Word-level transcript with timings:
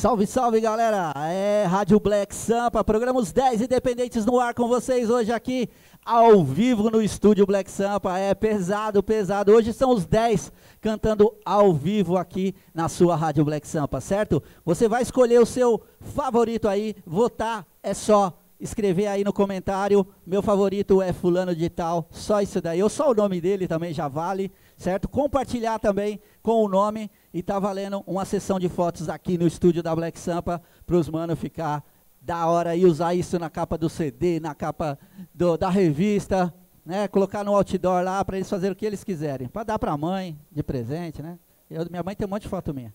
Salve, 0.00 0.26
salve 0.26 0.62
galera! 0.62 1.12
É 1.30 1.66
Rádio 1.66 2.00
Black 2.00 2.34
Sampa, 2.34 2.82
programa 2.82 3.20
Os 3.20 3.32
10 3.32 3.60
Independentes 3.60 4.24
no 4.24 4.40
ar 4.40 4.54
com 4.54 4.66
vocês 4.66 5.10
hoje 5.10 5.30
aqui 5.30 5.68
ao 6.02 6.42
vivo 6.42 6.88
no 6.88 7.02
estúdio 7.02 7.44
Black 7.44 7.70
Sampa. 7.70 8.16
É 8.16 8.34
pesado, 8.34 9.02
pesado. 9.02 9.52
Hoje 9.52 9.74
são 9.74 9.90
os 9.90 10.06
10 10.06 10.50
cantando 10.80 11.34
ao 11.44 11.74
vivo 11.74 12.16
aqui 12.16 12.54
na 12.72 12.88
sua 12.88 13.14
Rádio 13.14 13.44
Black 13.44 13.68
Sampa, 13.68 14.00
certo? 14.00 14.42
Você 14.64 14.88
vai 14.88 15.02
escolher 15.02 15.38
o 15.38 15.44
seu 15.44 15.78
favorito 16.00 16.66
aí, 16.66 16.96
votar 17.04 17.66
é 17.82 17.92
só 17.92 18.32
escrever 18.58 19.06
aí 19.06 19.24
no 19.24 19.34
comentário. 19.34 20.06
Meu 20.26 20.42
favorito 20.42 21.00
é 21.00 21.12
Fulano 21.12 21.54
de 21.54 21.68
Tal, 21.68 22.06
só 22.10 22.40
isso 22.40 22.60
daí. 22.60 22.82
Ou 22.82 22.88
só 22.88 23.10
o 23.10 23.14
nome 23.14 23.40
dele 23.40 23.66
também 23.66 23.92
já 23.92 24.06
vale, 24.06 24.52
certo? 24.80 25.06
Compartilhar 25.06 25.78
também 25.78 26.18
com 26.42 26.64
o 26.64 26.68
nome 26.68 27.10
e 27.34 27.42
tá 27.42 27.58
valendo 27.58 28.02
uma 28.06 28.24
sessão 28.24 28.58
de 28.58 28.66
fotos 28.66 29.10
aqui 29.10 29.36
no 29.36 29.46
estúdio 29.46 29.82
da 29.82 29.94
Black 29.94 30.18
Sampa 30.18 30.60
para 30.86 30.96
os 30.96 31.06
manos 31.06 31.38
ficar 31.38 31.84
da 32.18 32.46
hora 32.46 32.74
e 32.74 32.86
usar 32.86 33.14
isso 33.14 33.38
na 33.38 33.50
capa 33.50 33.76
do 33.76 33.90
CD, 33.90 34.40
na 34.40 34.54
capa 34.54 34.98
do, 35.34 35.58
da 35.58 35.68
revista, 35.68 36.52
né? 36.84 37.06
Colocar 37.08 37.44
no 37.44 37.54
outdoor 37.54 38.02
lá 38.02 38.24
para 38.24 38.38
eles 38.38 38.48
fazerem 38.48 38.72
o 38.72 38.76
que 38.76 38.86
eles 38.86 39.04
quiserem, 39.04 39.48
para 39.48 39.64
dar 39.64 39.78
para 39.78 39.92
a 39.92 39.98
mãe 39.98 40.38
de 40.50 40.62
presente, 40.62 41.20
né? 41.20 41.38
Eu, 41.70 41.86
minha 41.90 42.02
mãe 42.02 42.16
tem 42.16 42.26
um 42.26 42.30
monte 42.30 42.42
de 42.42 42.48
foto 42.48 42.72
minha. 42.72 42.92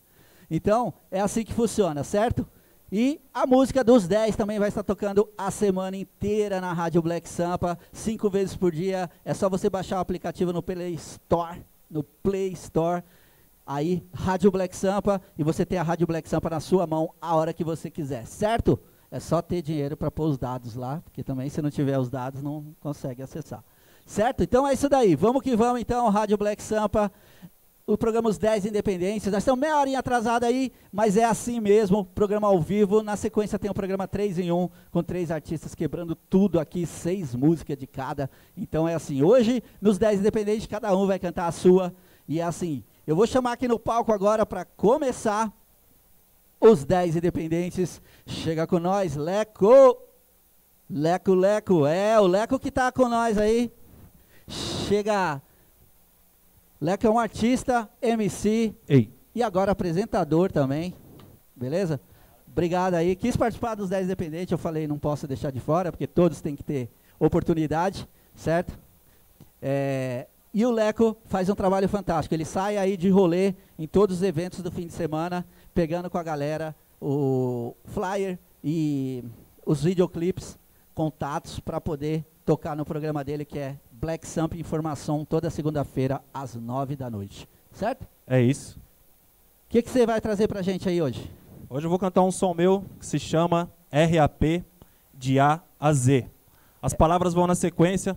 Então, 0.50 0.92
é 1.12 1.22
assim 1.22 1.44
que 1.44 1.54
funciona, 1.54 2.04
certo? 2.04 2.48
E 2.92 3.22
a 3.32 3.46
música 3.46 3.84
dos 3.84 4.08
10 4.08 4.36
também 4.36 4.58
vai 4.58 4.70
estar 4.70 4.84
tocando 4.84 5.30
a 5.38 5.52
semana 5.52 5.98
inteira 5.98 6.60
na 6.60 6.74
Rádio 6.74 7.02
Black 7.02 7.30
Sampa, 7.30 7.78
cinco 7.92 8.28
vezes 8.28 8.56
por 8.56 8.72
dia. 8.72 9.10
É 9.24 9.36
só 9.36 9.50
você 9.50 9.70
baixar 9.70 9.98
o 9.98 10.02
aplicativo 10.02 10.52
no 10.52 10.64
Play 10.64 10.94
Store, 10.94 11.64
no 11.90 12.04
Play 12.04 12.50
Store 12.54 13.04
aí 13.66 14.06
Rádio 14.14 14.52
Black 14.52 14.76
Sampa 14.76 15.22
e 15.38 15.44
você 15.44 15.66
tem 15.66 15.80
a 15.80 15.84
Rádio 15.84 16.06
Black 16.06 16.30
Sampa 16.30 16.50
na 16.50 16.60
sua 16.60 16.86
mão 16.86 17.12
a 17.20 17.36
hora 17.36 17.54
que 17.54 17.64
você 17.64 17.90
quiser, 17.90 18.26
certo? 18.28 18.80
É 19.10 19.20
só 19.20 19.42
ter 19.42 19.62
dinheiro 19.62 19.96
para 19.96 20.12
pôr 20.12 20.26
os 20.26 20.38
dados 20.38 20.76
lá, 20.76 21.02
porque 21.04 21.24
também 21.24 21.50
se 21.50 21.62
não 21.62 21.72
tiver 21.72 21.98
os 21.98 22.10
dados 22.10 22.42
não 22.42 22.76
consegue 22.80 23.22
acessar. 23.22 23.64
Certo? 24.06 24.44
Então 24.44 24.68
é 24.68 24.74
isso 24.74 24.88
daí. 24.88 25.16
Vamos 25.16 25.42
que 25.42 25.56
vamos 25.56 25.82
então, 25.82 26.08
Rádio 26.10 26.38
Black 26.38 26.62
Sampa. 26.62 27.12
O 27.88 27.96
programa 27.96 28.30
Os 28.30 28.40
10 28.40 28.66
Independências. 28.66 29.32
Nós 29.32 29.44
estamos 29.44 29.60
meia 29.60 29.78
horinha 29.78 30.00
atrasada 30.00 30.48
aí, 30.48 30.72
mas 30.92 31.18
é 31.18 31.24
assim 31.24 31.60
mesmo, 31.60 32.04
programa 32.04 32.48
ao 32.48 32.60
vivo. 32.60 33.04
Na 33.04 33.16
sequência 33.16 33.60
tem 33.60 33.70
o 33.70 33.76
programa 33.76 34.08
3 34.08 34.40
em 34.40 34.52
1, 34.52 34.70
com 34.90 35.04
três 35.04 35.30
artistas 35.30 35.76
quebrando 35.76 36.16
tudo 36.16 36.60
aqui, 36.60 36.84
seis 36.88 37.36
músicas 37.36 37.78
de 37.78 37.86
cada. 37.86 38.28
Então 38.58 38.88
é 38.88 38.96
assim, 38.96 39.22
hoje, 39.22 39.62
nos 39.80 40.00
10 40.00 40.22
Independentes, 40.22 40.66
cada 40.66 40.98
um 40.98 41.06
vai 41.06 41.20
cantar 41.20 41.46
a 41.46 41.52
sua. 41.52 41.94
E 42.28 42.40
é 42.40 42.44
assim, 42.44 42.84
eu 43.06 43.16
vou 43.16 43.28
chamar 43.28 43.52
aqui 43.52 43.68
no 43.68 43.78
palco 43.78 44.12
agora 44.12 44.48
para 44.48 44.66
começar 44.66 45.54
os 46.60 46.84
10 46.84 47.18
independentes. 47.18 48.02
Chega 48.26 48.66
com 48.66 48.80
nós, 48.80 49.16
Leco. 49.16 49.96
Leco, 50.90 51.36
Leco. 51.36 51.86
É, 51.86 52.20
o 52.20 52.26
Leco 52.26 52.58
que 52.58 52.70
está 52.70 52.92
com 52.92 53.08
nós 53.08 53.38
aí. 53.38 53.72
Chega. 54.48 55.40
Leco 56.86 57.08
é 57.08 57.10
um 57.10 57.18
artista, 57.18 57.90
MC. 58.00 58.76
Ei. 58.88 59.12
E 59.34 59.42
agora 59.42 59.72
apresentador 59.72 60.52
também. 60.52 60.94
Beleza? 61.56 62.00
Obrigado 62.48 62.94
aí. 62.94 63.16
Quis 63.16 63.36
participar 63.36 63.74
dos 63.74 63.90
10 63.90 64.06
independentes. 64.06 64.52
Eu 64.52 64.58
falei, 64.60 64.86
não 64.86 65.00
posso 65.00 65.28
deixar 65.28 65.50
de 65.50 65.60
fora, 65.60 65.92
porque 65.92 66.06
todos 66.06 66.42
têm 66.42 66.56
que 66.56 66.62
ter 66.62 66.92
oportunidade, 67.20 68.08
certo? 68.36 68.78
É, 69.60 70.28
e 70.54 70.64
o 70.64 70.70
Leco 70.70 71.18
faz 71.26 71.50
um 71.50 71.56
trabalho 71.56 71.90
fantástico. 71.90 72.36
Ele 72.36 72.46
sai 72.46 72.78
aí 72.78 72.96
de 72.96 73.10
rolê 73.10 73.56
em 73.80 73.88
todos 73.88 74.18
os 74.18 74.22
eventos 74.22 74.62
do 74.62 74.70
fim 74.70 74.86
de 74.86 74.94
semana, 74.94 75.44
pegando 75.74 76.08
com 76.08 76.20
a 76.20 76.24
galera 76.24 76.76
o 77.02 77.76
flyer 77.86 78.38
e 78.64 79.24
os 79.66 79.84
videoclips, 79.84 80.56
contatos 80.94 81.60
para 81.60 81.82
poder 81.82 82.24
tocar 82.46 82.76
no 82.76 82.86
programa 82.86 83.24
dele 83.24 83.44
que 83.44 83.58
é 83.58 83.76
Black 84.06 84.28
Samp 84.28 84.54
Informação 84.54 85.26
toda 85.26 85.50
segunda-feira 85.50 86.22
às 86.32 86.54
nove 86.54 86.96
da 86.96 87.10
noite. 87.10 87.50
Certo? 87.72 88.08
É 88.28 88.40
isso. 88.40 88.78
O 88.78 89.70
que, 89.70 89.82
você 89.82 90.06
vai 90.06 90.22
trazer 90.22 90.48
para 90.48 90.60
a 90.60 90.62
gente 90.62 90.88
aí 90.88 91.02
hoje? 91.02 91.32
Hoje 91.68 91.88
eu 91.88 91.90
vou 91.90 91.98
cantar 91.98 92.22
um 92.22 92.30
som 92.30 92.54
meu 92.54 92.86
que 93.00 93.06
se 93.06 93.18
chama 93.18 93.68
RAP 93.92 94.64
de 95.12 95.40
A 95.40 95.60
a 95.80 95.92
Z. 95.92 96.30
As 96.80 96.94
palavras 96.94 97.34
vão 97.34 97.48
na 97.48 97.56
sequência, 97.56 98.16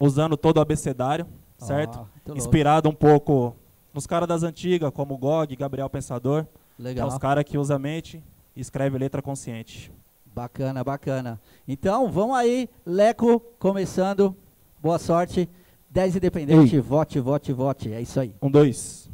usando 0.00 0.34
todo 0.34 0.56
o 0.56 0.60
abecedário, 0.62 1.26
certo? 1.58 2.08
Ah, 2.26 2.32
Inspirado 2.34 2.88
um 2.88 2.94
pouco 2.94 3.54
nos 3.92 4.06
caras 4.06 4.26
das 4.26 4.42
antigas, 4.42 4.90
como 4.94 5.18
Gog, 5.18 5.54
Gabriel 5.56 5.90
Pensador. 5.90 6.46
Legal. 6.78 7.06
Que 7.06 7.12
é 7.12 7.14
os 7.14 7.18
caras 7.18 7.44
que 7.44 7.58
usam 7.58 7.76
a 7.76 7.78
mente 7.78 8.24
e 8.56 8.62
escreve 8.62 8.96
letra 8.96 9.20
consciente. 9.20 9.92
Bacana, 10.34 10.84
bacana. 10.84 11.40
Então, 11.66 12.10
vamos 12.10 12.36
aí, 12.36 12.68
Leco, 12.86 13.40
começando. 13.58 14.36
Boa 14.80 14.98
sorte. 14.98 15.48
10 15.90 16.16
independente, 16.16 16.76
Ei. 16.76 16.80
vote, 16.80 17.18
vote, 17.18 17.52
vote. 17.52 17.92
É 17.92 18.00
isso 18.00 18.20
aí. 18.20 18.34
Um, 18.40 18.50
dois. 18.50 19.10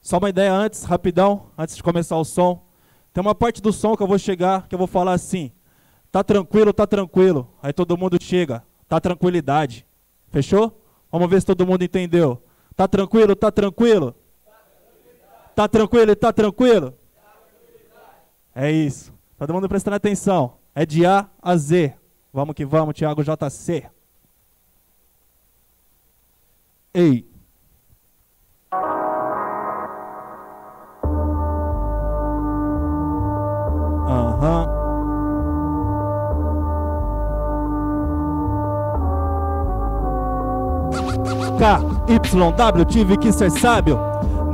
Só 0.00 0.18
uma 0.18 0.28
ideia 0.28 0.52
antes, 0.52 0.84
rapidão, 0.84 1.46
antes 1.56 1.76
de 1.76 1.82
começar 1.82 2.16
o 2.16 2.24
som. 2.24 2.62
Tem 3.12 3.22
uma 3.22 3.34
parte 3.34 3.62
do 3.62 3.72
som 3.72 3.96
que 3.96 4.02
eu 4.02 4.06
vou 4.06 4.18
chegar, 4.18 4.66
que 4.68 4.74
eu 4.74 4.78
vou 4.78 4.88
falar 4.88 5.12
assim. 5.12 5.52
Tá 6.10 6.22
tranquilo, 6.22 6.72
tá 6.72 6.86
tranquilo. 6.86 7.48
Aí 7.62 7.72
todo 7.72 7.96
mundo 7.96 8.18
chega. 8.20 8.62
Tá 8.88 9.00
tranquilidade. 9.00 9.86
Fechou? 10.30 10.78
Vamos 11.10 11.30
ver 11.30 11.40
se 11.40 11.46
todo 11.46 11.66
mundo 11.66 11.82
entendeu. 11.84 12.42
Tá 12.76 12.88
tranquilo, 12.88 13.36
tá 13.36 13.50
tranquilo? 13.52 14.14
Tá 15.54 15.68
tranquilo, 15.68 16.16
tá 16.16 16.32
tranquilo? 16.32 16.92
É 18.54 18.70
isso. 18.70 19.13
Todo 19.36 19.52
mundo 19.52 19.68
prestando 19.68 19.96
atenção. 19.96 20.54
É 20.74 20.84
de 20.84 21.04
A 21.06 21.28
a 21.42 21.56
Z. 21.56 21.94
Vamos 22.32 22.54
que 22.54 22.64
vamos, 22.64 22.94
Thiago 22.94 23.22
JC. 23.22 23.86
Ei. 26.92 27.28
Aham. 34.08 34.68
KYW, 41.58 42.84
tive 42.84 43.16
que 43.16 43.32
ser 43.32 43.50
sábio. 43.50 43.98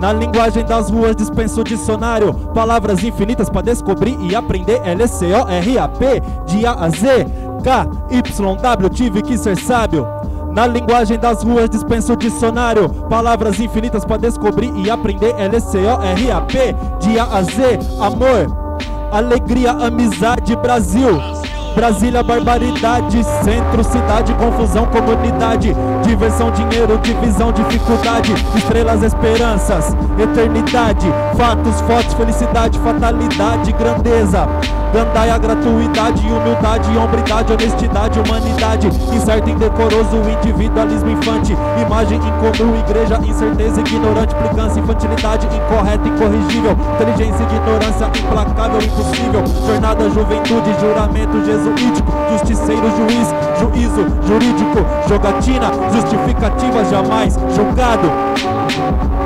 Na 0.01 0.15
linguagem 0.15 0.65
das 0.65 0.89
ruas 0.89 1.15
dispenso 1.15 1.63
dicionário. 1.63 2.33
Palavras 2.55 3.05
infinitas 3.05 3.51
para 3.51 3.63
descobrir 3.63 4.19
e 4.19 4.35
aprender. 4.35 4.81
L-C-O-R-A-P 4.83 6.23
de 6.47 6.67
A 6.67 6.73
a 6.73 6.89
Z 6.89 7.27
K-Y-W, 7.63 8.89
tive 8.89 9.21
que 9.21 9.37
ser 9.37 9.59
sábio. 9.59 10.07
Na 10.55 10.67
linguagem 10.67 11.19
das 11.19 11.45
ruas 11.45 11.69
dispenso 11.69 12.17
dicionário. 12.17 12.89
Palavras 12.89 13.61
infinitas 13.61 14.03
para 14.03 14.17
descobrir 14.17 14.73
e 14.75 14.91
aprender. 14.91 15.35
L-C-O-R-A-P 15.39 16.75
de 17.01 17.19
A 17.19 17.25
a 17.25 17.43
Z. 17.43 17.79
Amor, 18.01 18.79
alegria, 19.13 19.73
amizade, 19.73 20.57
Brasil 20.57 21.40
Brasília, 21.81 22.23
barbaridade, 22.23 23.25
centro, 23.43 23.83
cidade, 23.83 24.35
confusão, 24.35 24.85
comunidade, 24.85 25.75
diversão, 26.03 26.51
dinheiro, 26.51 26.99
divisão, 26.99 27.51
dificuldade, 27.53 28.35
estrelas, 28.55 29.03
esperanças, 29.03 29.97
eternidade, 30.19 31.07
fatos, 31.39 31.81
fotos, 31.81 32.13
felicidade, 32.13 32.79
fatalidade, 32.81 33.73
grandeza, 33.73 34.47
gandaia, 34.93 35.39
gratuidade, 35.39 36.27
humildade, 36.27 36.99
hombridade, 36.99 37.53
honestidade, 37.55 38.21
humanidade, 38.21 38.87
incerto, 39.15 39.49
indecoroso, 39.49 40.17
individualismo 40.39 41.11
infante, 41.11 41.57
imagem 41.81 42.19
incomum, 42.19 42.79
igreja, 42.79 43.19
incerteza, 43.25 43.81
ignorante, 43.81 44.35
implicância, 44.35 44.81
infantilidade, 44.81 45.47
incorreta, 45.47 46.07
incorrigível, 46.07 46.77
inteligência, 46.95 47.43
ignorância, 47.45 48.07
implacável, 48.21 48.83
impossível, 48.83 49.45
jornada, 49.67 50.11
juventude, 50.11 50.77
juramento, 50.79 51.45
jesuítico, 51.71 52.13
justiceiro, 52.31 52.91
juiz, 52.91 53.29
juízo, 53.61 54.07
jurídico, 54.27 54.85
jogatina, 55.09 55.71
justificativa, 55.93 56.85
jamais 56.85 57.37
julgado. 57.57 58.11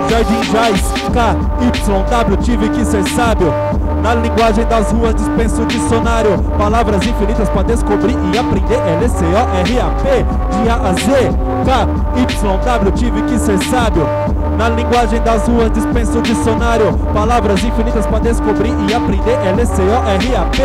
Jardim 0.08 0.42
Jais, 0.52 0.82
KYW, 1.12 2.36
tive 2.42 2.68
que 2.68 2.84
ser 2.84 3.02
sábio. 3.10 3.52
Na 4.02 4.14
linguagem 4.14 4.66
das 4.66 4.92
ruas 4.92 5.14
dispenso 5.14 5.64
dicionário. 5.64 6.38
Palavras 6.58 7.06
infinitas 7.06 7.48
para 7.48 7.62
descobrir 7.62 8.16
e 8.32 8.38
aprender. 8.38 8.78
L-C-O-R-A-P 9.00 10.24
de 10.52 10.68
A 10.68 10.92
Z 10.92 11.44
K-Y-W, 11.64 12.92
tive 12.92 13.22
que 13.22 13.38
ser 13.38 13.58
sábio. 13.64 14.06
Na 14.58 14.68
linguagem 14.68 15.20
das 15.22 15.48
ruas 15.48 15.70
dispenso 15.72 16.20
dicionário. 16.20 16.92
Palavras 17.14 17.64
infinitas 17.64 18.06
para 18.06 18.20
descobrir 18.20 18.74
e 18.88 18.94
aprender. 18.94 19.38
L-C-O-R-A-P 19.48 20.62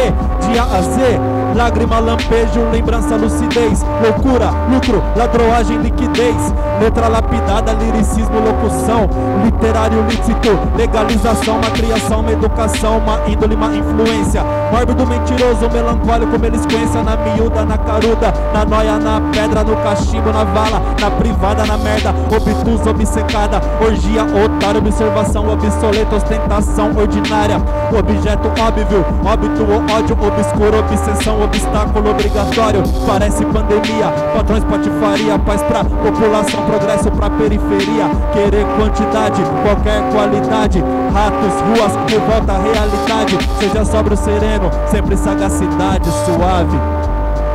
de 0.48 0.60
A 0.60 0.64
a 0.64 0.82
Z. 0.82 1.20
Lágrima, 1.56 2.00
lampejo, 2.00 2.62
lembrança, 2.72 3.16
lucidez. 3.16 3.86
Loucura, 4.04 4.52
lucro, 4.70 5.02
ladroagem, 5.16 5.78
liquidez. 5.78 6.54
Letra 6.82 7.08
lapidada, 7.08 7.74
liricismo, 7.74 8.40
locução 8.40 9.10
literário 9.46 10.02
lícito, 10.04 10.58
legalização, 10.76 11.58
uma 11.58 11.72
criação, 11.72 12.20
uma 12.22 12.32
educação, 12.32 12.98
uma 12.98 13.20
índole, 13.28 13.56
uma 13.56 13.76
influência. 13.76 14.44
Mórbido, 14.72 15.06
mentiroso, 15.06 15.70
melancólico, 15.72 16.38
melisquência, 16.40 17.02
na 17.02 17.18
miúda, 17.18 17.66
na 17.66 17.78
caruda, 17.78 18.34
na 18.54 18.66
noia, 18.66 18.98
na 19.00 19.22
pedra, 19.32 19.64
no 19.64 19.76
cachimbo, 19.78 20.32
na 20.32 20.44
vala, 20.44 20.82
na 21.00 21.12
privada, 21.12 21.66
na 21.66 21.78
merda, 21.78 22.14
obtusa, 22.30 22.92
obcecada, 22.92 23.62
orgia, 23.82 24.24
otário, 24.24 24.80
observação, 24.80 25.50
obsoleta, 25.50 26.16
ostentação 26.16 26.96
ordinária, 26.96 27.58
objeto 27.98 28.50
óbvio, 28.62 29.06
óbito, 29.26 29.66
ódio, 29.94 30.18
obscuro, 30.22 30.80
obsessão, 30.80 31.42
obstáculo 31.42 32.12
obrigatório, 32.12 32.84
parece 33.08 33.46
pandemia, 33.46 34.08
patrões, 34.36 34.64
patifaria, 34.64 35.40
paz 35.40 35.62
pra 35.64 35.84
população, 35.84 36.62
progresso 36.66 37.12
pra 37.12 37.30
periferia, 37.30 38.10
querer 38.34 38.66
quantidade, 38.78 39.19
qualquer 39.64 40.02
qualidade, 40.12 40.84
ratos, 41.14 41.54
ruas, 41.68 41.94
revolta, 42.10 42.54
realidade, 42.58 43.38
seja 43.60 43.84
sóbrio, 43.84 44.16
sereno, 44.16 44.72
sempre 44.88 45.18
sagacidade, 45.18 46.10
suave, 46.26 46.78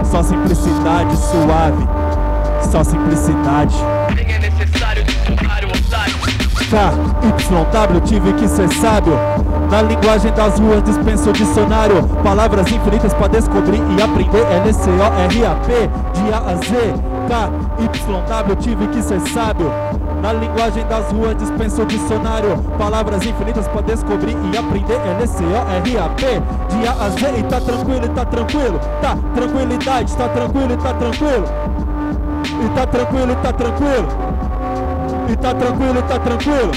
só 0.05 0.23
simplicidade, 0.23 1.17
suave, 1.17 1.89
só 2.71 2.85
simplicidade. 2.85 3.77
Nem 4.15 4.35
é 4.35 4.39
necessário 4.39 5.05
dicionário, 5.05 5.69
otário. 5.69 6.15
KYW, 6.71 8.01
tive 8.05 8.33
que 8.35 8.49
ser 8.49 8.69
sábio. 8.75 9.15
Na 9.71 9.83
linguagem 9.83 10.33
das 10.33 10.59
ruas 10.59 10.83
dispenso 10.83 11.31
o 11.31 11.33
dicionário. 11.33 12.03
Palavras 12.23 12.71
infinitas 12.71 13.15
pra 13.15 13.29
descobrir 13.29 13.81
e 13.97 14.03
aprender. 14.03 14.45
L-C-O-R-A-P, 14.65 15.91
de 16.13 16.33
A 16.33 16.39
a 16.39 16.57
Z. 16.57 16.95
KYW, 17.29 18.57
tive 18.57 18.87
que 18.89 19.03
ser 19.03 19.21
sábio. 19.21 19.71
Na 20.25 20.33
linguagem 20.33 20.87
das 20.87 21.13
ruas 21.13 21.37
dispenso 21.37 21.83
o 21.83 21.85
dicionário. 21.85 22.57
Palavras 22.79 23.27
infinitas 23.27 23.69
pra 23.69 23.83
descobrir 23.83 24.35
e 24.55 24.57
aprender. 24.57 24.99
L-C-O-R-A-P, 25.21 26.25
de 26.71 26.89
A 26.89 26.93
a 26.93 27.11
Z. 27.11 27.39
E 27.39 27.43
tá 27.43 27.61
tranquilo, 27.61 28.07
e 28.07 28.09
tá 28.09 28.25
tranquilo. 28.25 28.81
Tá 29.03 29.19
tranquilidade, 29.35 30.17
tá 30.17 30.27
tranquilo, 30.31 30.73
e 30.73 30.77
tá 30.79 30.95
tranquilo. 30.95 31.45
E 32.65 32.69
tá 32.71 32.87
tranquilo, 32.87 33.33
e 33.33 33.37
tá 33.37 33.53
tranquilo. 33.53 34.09
E 35.29 35.37
tá 35.37 35.55
tranquilo, 35.55 36.03
tá 36.03 36.19
tranquilo. 36.19 36.73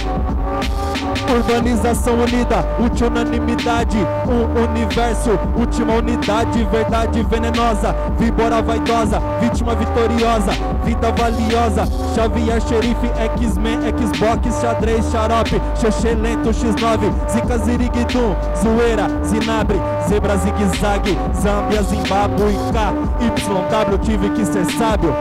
Urbanização 1.34 2.16
unida, 2.16 2.66
útil 2.80 3.08
unanimidade, 3.08 3.98
um 4.28 4.64
universo, 4.64 5.32
última 5.58 5.94
unidade, 5.94 6.68
verdade 6.72 7.24
venenosa, 7.24 7.96
víbora 8.18 8.62
vaidosa, 8.62 9.22
vítima 9.42 9.76
vitoriosa, 9.76 10.52
vida 10.88 11.12
valiosa, 11.12 11.86
Xavier, 12.16 12.62
xerife, 12.62 13.08
X-Men, 13.36 13.80
Xbox, 13.92 14.62
xadrez, 14.62 15.06
xarope, 15.12 15.62
xexê 15.76 16.16
lento, 16.16 16.50
X9, 16.50 17.12
zica, 17.28 17.58
ziriguidum, 17.58 18.34
zoeira, 18.56 19.08
zinabre, 19.26 19.78
zebra, 20.08 20.38
zigue-zague, 20.38 21.18
Zâmbia, 21.36 21.84
Zimbábue, 21.84 22.54
K, 22.72 22.94
YW, 23.20 23.98
tive 24.00 24.30
que 24.30 24.46
ser 24.46 24.66
sábio. 24.78 25.14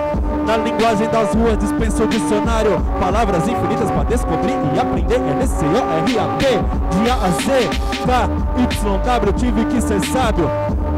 Na 0.47 0.57
linguagem 0.57 1.09
das 1.09 1.35
ruas 1.35 1.59
dispenso 1.59 2.05
o 2.05 2.07
dicionário. 2.07 2.81
Palavras 3.01 3.49
infinitas 3.49 3.91
pra 3.91 4.05
descobrir 4.05 4.55
e 4.73 4.79
aprender. 4.79 5.17
L-C-O-R-A-P 5.17 6.47
De 7.03 7.11
A 7.11 7.31
Z, 7.43 7.69
K, 8.07 8.29
W 9.05 9.33
Tive 9.33 9.65
que 9.65 9.81
ser 9.81 10.01
sábio 10.05 10.49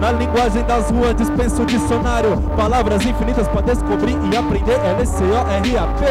Na 0.00 0.12
linguagem 0.12 0.62
das 0.64 0.90
ruas 0.90 1.14
dispenso 1.14 1.62
o 1.62 1.66
dicionário. 1.66 2.36
Palavras 2.56 3.04
infinitas 3.04 3.48
pra 3.48 3.60
descobrir 3.60 4.16
e 4.32 4.36
aprender. 4.36 4.78
L-C-O-R-A-P 4.98 6.04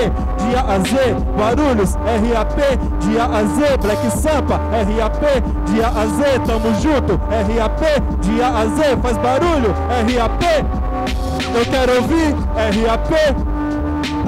De 0.43 0.55
A 0.55 0.61
a 0.61 0.79
Z, 0.79 1.15
Guarulhos, 1.37 1.95
R-A-P 1.95 2.61
De 3.05 3.19
A 3.19 3.25
a 3.25 3.43
Z, 3.43 3.77
Black 3.81 4.11
Sampa, 4.11 4.59
R-A-P 4.71 5.71
De 5.71 5.83
A 5.83 5.87
a 5.87 6.05
Z, 6.05 6.39
tamo 6.45 6.73
junto, 6.81 7.19
R-A-P 7.31 7.85
De 8.21 8.41
A 8.41 8.47
a 8.59 8.65
Z, 8.65 8.97
faz 9.01 9.17
barulho, 9.17 9.73
R-A-P 10.05 10.97
eu 11.57 11.65
quero 11.65 11.95
ouvir 11.95 12.35
RAP, 12.55 13.11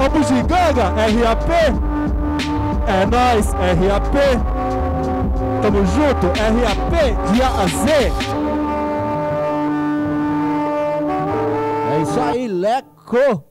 a 0.03 0.09
bugiganga, 0.09 0.94
RAP, 0.95 1.50
é 2.88 3.05
nós, 3.05 3.53
RAP, 3.53 4.15
tamo 5.62 5.85
junto, 5.85 6.27
RAP, 6.27 7.31
de 7.31 7.41
A 7.41 7.47
a 7.47 7.67
Z. 7.67 8.38
isso 12.09 12.21
aí, 12.21 12.47
Leco. 12.47 13.44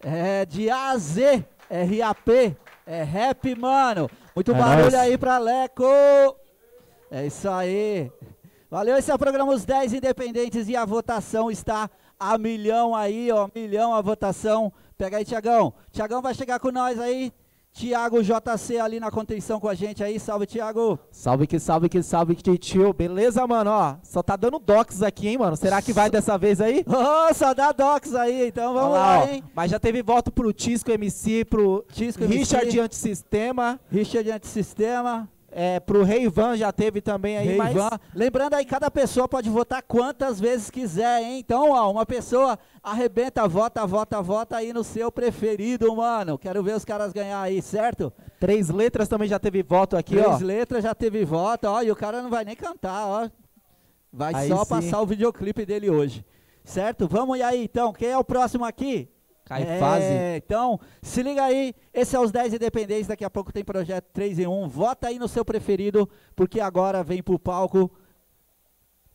É 0.00 0.44
de 0.44 0.68
A 0.68 0.90
a 0.90 0.98
Z, 0.98 1.44
RAP. 1.70 2.56
É 2.84 3.02
rap, 3.04 3.54
mano. 3.54 4.10
Muito 4.34 4.50
É 4.52 4.54
barulho 4.54 4.98
aí 4.98 5.16
pra 5.16 5.38
Leco. 5.38 5.84
É 7.10 7.26
isso 7.26 7.48
aí. 7.48 8.10
Valeu, 8.68 8.96
esse 8.96 9.10
é 9.10 9.14
o 9.14 9.18
programa 9.18 9.52
Os 9.52 9.64
10 9.64 9.92
Independentes 9.92 10.68
e 10.68 10.76
a 10.76 10.84
votação 10.84 11.50
está 11.50 11.88
a 12.18 12.36
milhão 12.36 12.94
aí, 12.94 13.30
ó. 13.30 13.48
Milhão 13.54 13.94
a 13.94 14.00
votação. 14.00 14.72
Pega 14.96 15.18
aí, 15.18 15.24
Tiagão. 15.24 15.72
Tiagão 15.92 16.20
vai 16.20 16.34
chegar 16.34 16.58
com 16.58 16.72
nós 16.72 16.98
aí. 16.98 17.32
Tiago 17.78 18.20
JC 18.24 18.80
ali 18.80 18.98
na 18.98 19.08
contenção 19.08 19.60
com 19.60 19.68
a 19.68 19.74
gente 19.74 20.02
aí. 20.02 20.18
Salve, 20.18 20.46
Tiago. 20.46 20.98
Salve 21.12 21.46
que 21.46 21.60
salve 21.60 21.88
que 21.88 22.02
salve 22.02 22.34
que 22.34 22.58
tio. 22.58 22.92
Beleza, 22.92 23.46
mano? 23.46 23.70
Ó, 23.70 23.94
só 24.02 24.20
tá 24.20 24.34
dando 24.34 24.58
docs 24.58 25.00
aqui, 25.00 25.28
hein, 25.28 25.38
mano? 25.38 25.56
Será 25.56 25.80
que 25.80 25.92
vai 25.92 26.10
dessa 26.10 26.36
vez 26.36 26.60
aí? 26.60 26.84
Ô, 26.88 27.32
só 27.32 27.54
dá 27.54 27.70
docs 27.70 28.16
aí, 28.16 28.48
então 28.48 28.74
vamos 28.74 28.94
lá, 28.94 29.30
hein? 29.30 29.44
Mas 29.54 29.70
já 29.70 29.78
teve 29.78 30.02
voto 30.02 30.32
pro 30.32 30.52
Tisco 30.52 30.90
MC, 30.90 31.44
pro 31.44 31.84
Tisco 31.92 32.24
MC. 32.24 32.38
Richard 32.38 32.80
Antissistema, 32.80 33.78
Richard 33.92 34.28
Antissistema. 34.28 35.28
É, 35.50 35.80
pro 35.80 36.02
Reivan 36.02 36.56
já 36.56 36.70
teve 36.70 37.00
também 37.00 37.36
aí, 37.36 37.56
mas... 37.56 37.72
Reivan. 37.72 37.90
Lembrando 38.14 38.54
aí, 38.54 38.64
cada 38.64 38.90
pessoa 38.90 39.26
pode 39.26 39.48
votar 39.48 39.82
quantas 39.82 40.38
vezes 40.38 40.70
quiser, 40.70 41.22
hein? 41.22 41.38
Então, 41.38 41.70
ó, 41.70 41.90
uma 41.90 42.04
pessoa 42.04 42.58
arrebenta, 42.82 43.46
vota, 43.48 43.86
vota, 43.86 44.20
vota 44.20 44.56
aí 44.56 44.72
no 44.72 44.84
seu 44.84 45.10
preferido, 45.10 45.94
mano. 45.96 46.38
Quero 46.38 46.62
ver 46.62 46.76
os 46.76 46.84
caras 46.84 47.12
ganhar 47.12 47.40
aí, 47.40 47.62
certo? 47.62 48.12
Três 48.38 48.68
letras 48.68 49.08
também 49.08 49.28
já 49.28 49.38
teve 49.38 49.62
voto 49.62 49.96
aqui, 49.96 50.16
Três 50.16 50.42
ó. 50.42 50.44
letras 50.44 50.84
já 50.84 50.94
teve 50.94 51.24
voto, 51.24 51.64
ó, 51.66 51.82
e 51.82 51.90
o 51.90 51.96
cara 51.96 52.22
não 52.22 52.30
vai 52.30 52.44
nem 52.44 52.54
cantar, 52.54 53.06
ó. 53.06 53.28
Vai 54.12 54.34
Aí 54.34 54.48
só 54.48 54.64
sim. 54.64 54.70
passar 54.70 55.00
o 55.00 55.06
videoclipe 55.06 55.66
dele 55.66 55.90
hoje. 55.90 56.24
Certo? 56.64 57.06
Vamos 57.08 57.40
aí, 57.40 57.64
então. 57.64 57.92
Quem 57.92 58.08
é 58.08 58.18
o 58.18 58.24
próximo 58.24 58.64
aqui? 58.64 59.08
Cai 59.48 59.62
É, 59.62 59.78
fase. 59.78 60.04
então, 60.36 60.78
se 61.00 61.22
liga 61.22 61.42
aí, 61.42 61.74
esse 61.94 62.14
é 62.14 62.20
os 62.20 62.30
10 62.30 62.52
independentes, 62.54 63.06
daqui 63.06 63.24
a 63.24 63.30
pouco 63.30 63.50
tem 63.50 63.64
projeto 63.64 64.04
3 64.12 64.38
em 64.40 64.46
1, 64.46 64.68
vota 64.68 65.08
aí 65.08 65.18
no 65.18 65.26
seu 65.26 65.42
preferido, 65.42 66.06
porque 66.36 66.60
agora 66.60 67.02
vem 67.02 67.22
pro 67.22 67.38
palco 67.38 67.90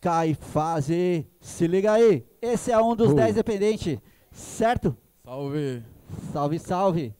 Cai 0.00 0.34
Fase, 0.34 1.26
se 1.40 1.66
liga 1.68 1.92
aí, 1.92 2.26
esse 2.42 2.72
é 2.72 2.78
um 2.82 2.96
dos 2.96 3.12
Uh. 3.12 3.14
10 3.14 3.30
independentes, 3.30 3.98
certo? 4.32 4.96
Salve. 5.24 5.82
Salve, 6.32 6.58
salve, 6.58 7.14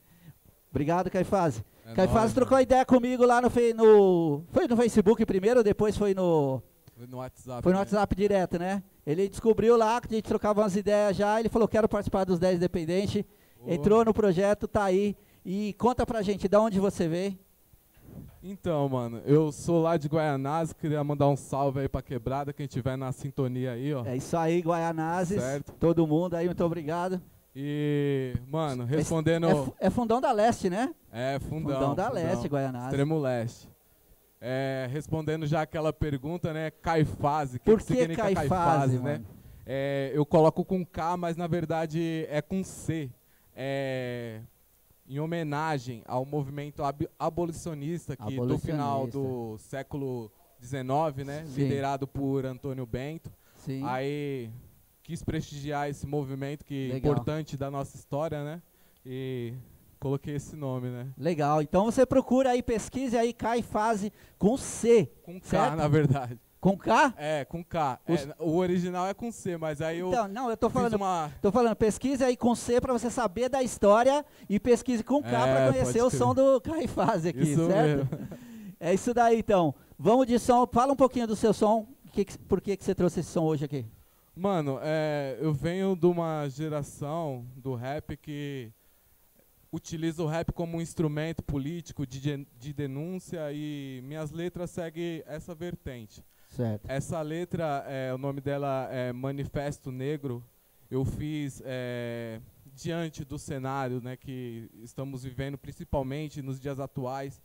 obrigado 0.71 1.09
Caifase. 1.11 1.65
É 1.87 1.95
Caifase 1.95 2.19
nóis, 2.19 2.35
trocou 2.35 2.59
ideia 2.61 2.85
comigo 2.85 3.25
lá 3.25 3.41
no, 3.41 3.49
no, 3.77 4.43
foi 4.51 4.67
no 4.67 4.77
Facebook 4.77 5.25
primeiro, 5.25 5.63
depois 5.63 5.97
foi 5.97 6.15
no, 6.15 6.61
Foi 6.97 7.07
no 7.07 7.19
WhatsApp. 7.19 7.63
foi 7.63 7.73
no 7.73 7.79
né? 7.79 7.81
WhatsApp 7.83 8.17
direto, 8.17 8.59
né? 8.59 8.83
Ele 9.07 9.29
descobriu 9.29 9.77
lá 9.77 10.01
que 10.01 10.09
a 10.15 10.17
gente 10.17 10.27
trocava 10.27 10.63
umas 10.63 10.77
ideias 10.77 11.17
já, 11.17 11.39
ele 11.39 11.49
falou, 11.49 11.69
quero 11.69 11.89
participar 11.89 12.25
dos 12.25 12.39
10 12.39 12.57
independentes, 12.57 13.25
entrou 13.67 14.05
no 14.05 14.15
projeto, 14.15 14.67
tá 14.67 14.85
aí. 14.85 15.17
E 15.45 15.75
conta 15.75 16.07
pra 16.07 16.23
gente, 16.23 16.49
da 16.49 16.61
onde 16.61 16.81
você 16.81 17.07
veio? 17.07 17.39
Então, 18.43 18.89
mano, 18.89 19.23
eu 19.25 19.51
sou 19.51 19.83
lá 19.83 19.97
de 19.97 20.07
Guaianazes, 20.07 20.75
queria 20.75 21.03
mandar 21.03 21.29
um 21.29 21.37
salve 21.37 21.81
aí 21.81 21.89
pra 21.89 22.03
quebrada, 22.03 22.53
quem 22.53 22.67
tiver 22.67 22.97
na 22.97 23.11
sintonia 23.11 23.73
aí, 23.73 23.93
ó. 23.93 24.05
É 24.05 24.17
isso 24.17 24.37
aí, 24.37 24.61
Guaianazes. 24.61 25.41
Certo. 25.41 25.73
Todo 25.81 26.07
mundo 26.07 26.35
aí, 26.35 26.47
muito 26.47 26.65
obrigado. 26.65 27.21
E, 27.57 28.35
mano, 28.51 28.85
respondendo. 28.85 29.47
É, 29.79 29.87
é 29.87 29.91
Fundão 29.91 30.21
da 30.21 30.33
Leste, 30.33 30.69
né? 30.69 30.95
É, 31.13 31.39
fundão. 31.39 31.75
Fundão 31.75 31.95
da 31.95 32.09
fundão. 32.09 32.23
Leste, 32.23 32.49
Guaianazes. 32.49 32.89
Extremo 32.89 33.19
leste. 33.19 33.74
É, 34.47 34.87
respondendo 34.91 35.47
já 35.47 35.63
aquela 35.63 35.91
pergunta, 35.91 36.53
né? 36.53 36.71
Caifase. 36.71 37.59
Por 37.59 37.79
que 37.79 37.87
que 37.87 37.93
significa 37.95 38.23
Caifase, 38.25 38.49
Caifase, 38.51 38.99
né? 38.99 39.23
É, 39.65 40.11
eu 40.13 40.27
coloco 40.27 40.63
com 40.67 40.85
K, 40.85 41.17
mas 41.17 41.35
na 41.35 41.47
verdade 41.47 42.27
é 42.29 42.43
com 42.43 42.63
C. 42.63 43.11
É, 43.57 44.43
em 45.09 45.19
homenagem 45.19 46.03
ao 46.07 46.27
movimento 46.27 46.83
ab- 46.85 47.09
abolicionista 47.19 48.15
que 48.17 48.37
do 48.37 48.59
final 48.59 49.05
Abolicionista. 49.05 49.19
do 49.19 49.59
século 49.59 50.31
XIX, 50.61 51.27
né, 51.27 51.45
Sim. 51.47 51.63
liderado 51.63 52.07
por 52.07 52.45
Antônio 52.45 52.85
Bento. 52.85 53.33
Sim. 53.57 53.83
Aí 53.87 54.51
quis 55.03 55.23
prestigiar 55.23 55.89
esse 55.89 56.07
movimento 56.07 56.65
que 56.67 56.91
é 56.91 56.95
Legal. 56.95 57.13
importante 57.13 57.57
da 57.57 57.71
nossa 57.71 57.97
história, 57.97 58.45
né? 58.45 58.63
E 59.07 59.55
coloquei 60.05 60.35
esse 60.37 60.55
nome, 60.55 60.91
né? 60.91 61.07
Legal. 61.17 61.63
Então 61.63 61.87
você 61.87 62.05
procura 62.05 62.51
aí, 62.51 62.63
pesquise 62.63 63.17
aí, 63.17 63.33
cai 63.33 63.63
fase 63.63 64.13
com 64.39 64.55
C. 64.55 65.11
Com 65.23 65.41
K, 65.41 65.47
Certo? 65.49 65.77
na 65.77 65.89
verdade. 65.89 66.39
Com 66.61 66.77
K? 66.77 67.15
É, 67.17 67.45
com 67.47 67.65
K. 67.65 67.99
Os- 68.07 68.21
É, 68.27 68.35
o 68.39 68.57
original 68.57 69.07
é 69.07 69.15
com 69.15 69.33
C, 69.33 69.57
mas 69.57 69.81
aí 69.81 70.01
eu 70.01 70.09
Então, 70.09 70.29
não, 70.29 70.51
eu 70.51 70.57
tô 70.59 70.69
falando, 70.69 70.95
uma... 70.95 71.33
tô 71.41 71.51
falando, 71.51 71.75
pesquise 71.75 72.23
aí 72.23 72.37
com 72.37 72.55
C 72.55 72.83
pra 72.83 72.93
você 72.93 73.09
saber 73.11 73.49
da 73.49 73.63
história 73.63 74.25
e 74.49 74.61
pesquise 74.61 75.03
com 75.03 75.23
K 75.23 75.29
É, 75.29 75.55
pra 75.57 75.73
conhecer 75.73 76.03
o 76.03 76.11
som 76.11 76.35
do 76.35 76.61
Caifás 76.61 77.25
aqui, 77.25 77.41
Isso 77.53 77.67
certo? 77.67 78.07
mesmo. 78.11 78.29
É 78.79 78.93
isso 78.93 79.15
daí 79.15 79.39
então. 79.39 79.75
Vamos 79.99 80.27
de 80.27 80.39
som, 80.39 80.67
fala 80.71 80.93
um 80.93 80.97
pouquinho 80.97 81.27
do 81.27 81.35
seu 81.37 81.55
som. 81.55 81.87
Que 82.13 82.27
que- 82.27 82.39
por 82.39 82.61
que, 82.61 82.77
que 82.77 82.85
você 82.85 82.95
trouxe 82.95 83.21
esse 83.21 83.31
som 83.31 83.45
hoje 83.45 83.65
aqui? 83.65 83.87
Mano, 84.37 84.79
é, 84.83 85.39
eu 85.41 85.53
venho 85.53 85.97
de 85.97 86.07
uma 86.07 86.47
geração 86.49 87.47
do 87.57 87.75
rap 87.75 88.17
que 88.19 88.71
utiliza 89.75 90.23
o 90.23 90.27
rap 90.27 90.53
como 90.53 90.77
um 90.79 90.81
instrumento 90.81 91.43
político 91.43 92.07
de, 92.07 92.21
de- 92.21 92.47
de 92.59 92.73
denúncia 92.73 93.53
e 93.53 94.01
minhas 94.05 94.31
letras 94.31 94.71
seguem 94.71 95.23
essa 95.27 95.55
vertente. 95.55 96.25
Certo. 96.49 96.89
Essa 96.89 97.21
letra, 97.21 97.85
é, 97.89 98.13
o 98.15 98.19
nome 98.19 98.41
dela 98.41 98.89
é 98.91 99.13
Manifesto 99.13 99.91
Negro. 99.91 100.45
Eu 100.91 101.05
fiz 101.05 101.61
é, 101.65 102.41
diante 102.75 103.25
do 103.25 103.39
cenário 103.39 104.01
né, 104.01 104.17
que 104.17 104.69
estamos 104.83 105.25
vivendo, 105.25 105.59
principalmente 105.59 106.41
nos 106.41 106.61
dias 106.61 106.79
atuais, 106.79 107.41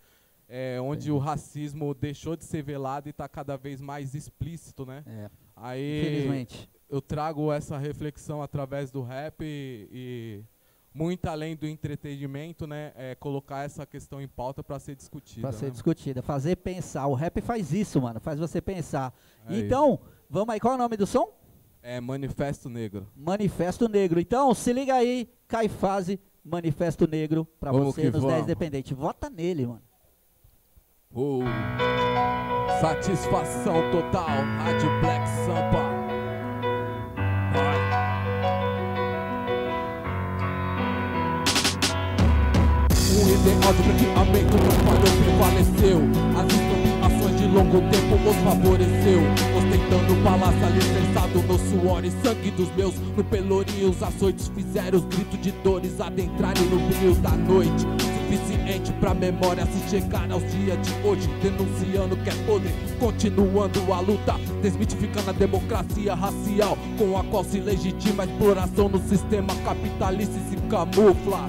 é, 0.48 0.80
onde 0.82 1.12
o 1.12 1.18
racismo 1.18 1.94
deixou 1.96 2.36
de 2.36 2.44
ser 2.44 2.62
velado 2.62 3.08
e 3.08 3.12
está 3.12 3.28
cada 3.28 3.56
vez 3.58 3.82
mais 3.82 4.14
explícito, 4.14 4.86
né? 4.86 5.04
É, 5.08 5.30
Aí 5.56 6.02
infelizmente. 6.02 6.70
eu 6.90 7.02
trago 7.02 7.52
essa 7.52 7.78
reflexão 7.78 8.42
através 8.44 8.92
do 8.92 9.02
rap 9.02 9.42
e, 9.44 9.88
e 9.92 10.44
muito 10.94 11.26
além 11.28 11.56
do 11.56 11.68
entretenimento, 11.68 12.66
né, 12.66 12.92
é 12.96 13.16
colocar 13.16 13.64
essa 13.64 13.86
questão 13.86 14.22
em 14.22 14.28
pauta 14.28 14.64
para 14.64 14.80
ser 14.80 14.96
discutida. 14.96 15.42
Pra 15.42 15.52
ser 15.52 15.66
né? 15.66 15.72
discutida, 15.72 16.22
fazer 16.22 16.56
pensar. 16.58 17.08
O 17.08 17.14
rap 17.14 17.42
faz 17.42 17.72
isso, 17.74 18.02
mano, 18.02 18.20
faz 18.20 18.40
você 18.40 18.62
pensar. 18.62 19.14
É 19.48 19.54
isso. 19.54 19.66
então, 19.66 20.00
vamos 20.30 20.54
aí, 20.54 20.60
qual 20.60 20.74
é 20.74 20.76
o 20.76 20.80
nome 20.80 20.98
do 20.98 21.06
som? 21.06 21.40
é 21.82 22.00
Manifesto 22.00 22.70
Negro. 22.70 23.08
Manifesto 23.16 23.88
Negro. 23.88 24.20
Então, 24.20 24.54
se 24.54 24.72
liga 24.74 24.96
aí, 24.96 25.30
Caifase, 25.48 26.20
Manifesto 26.44 27.08
Negro, 27.08 27.48
Vamos 27.62 27.96
você 27.96 28.10
nos 28.10 28.22
10 28.22 28.24
vamos. 28.24 28.46
Dependentes. 28.46 28.92
Vota 28.92 29.30
nele, 29.30 29.66
mano. 29.66 29.82
Oh. 31.14 31.40
Satisfação 32.82 33.92
total, 33.92 34.28
Rádio 34.28 34.90
Black 35.02 35.28
Sampa. 35.46 35.69
Um 43.40 43.42
ideal 43.42 43.74
de 43.74 43.84
branqueamento 43.84 44.58
não 44.58 44.72
falhou, 44.84 45.14
prevaleceu. 45.24 46.00
As 46.38 46.46
expropriações 46.54 47.40
de 47.40 47.48
longo 47.48 47.80
tempo 47.90 48.30
os 48.30 48.36
favoreceu. 48.44 49.22
Ostentando 49.58 50.14
o 50.14 50.24
palácio 50.24 50.66
alicerçado 50.66 51.42
no 51.44 51.58
suor 51.58 52.04
e 52.04 52.12
sangue 52.12 52.52
dos 52.52 52.70
meus. 52.76 52.96
No 53.16 53.24
pelourinho 53.24 53.92
os 53.92 54.04
açoites 54.04 54.52
fizeram 54.54 55.00
os 55.00 55.06
gritos 55.06 55.40
de 55.40 55.52
dores 55.64 56.02
adentrarem 56.02 56.64
no 56.66 56.80
brilho 56.80 57.16
da 57.16 57.32
noite. 57.32 57.88
Suficiente 58.30 58.92
pra 59.00 59.14
memória 59.14 59.66
se 59.66 59.90
chegar 59.90 60.30
aos 60.30 60.44
dias 60.52 60.78
de 60.86 61.08
hoje. 61.08 61.30
Denunciando 61.42 62.18
que 62.18 62.30
é 62.30 62.36
podre, 62.46 62.74
continuando 63.00 63.94
a 63.94 64.02
luta. 64.02 64.36
Desmitificando 64.62 65.30
a 65.30 65.34
democracia 65.34 66.14
racial 66.14 66.78
com 66.98 67.18
a 67.18 67.24
qual 67.24 67.46
se 67.46 67.62
legitima 67.62 68.24
a 68.24 68.26
exploração 68.26 68.90
no 68.90 69.00
sistema 69.08 69.56
capitalista 69.64 70.36
e 70.38 70.50
se 70.50 70.58
camufla 70.68 71.48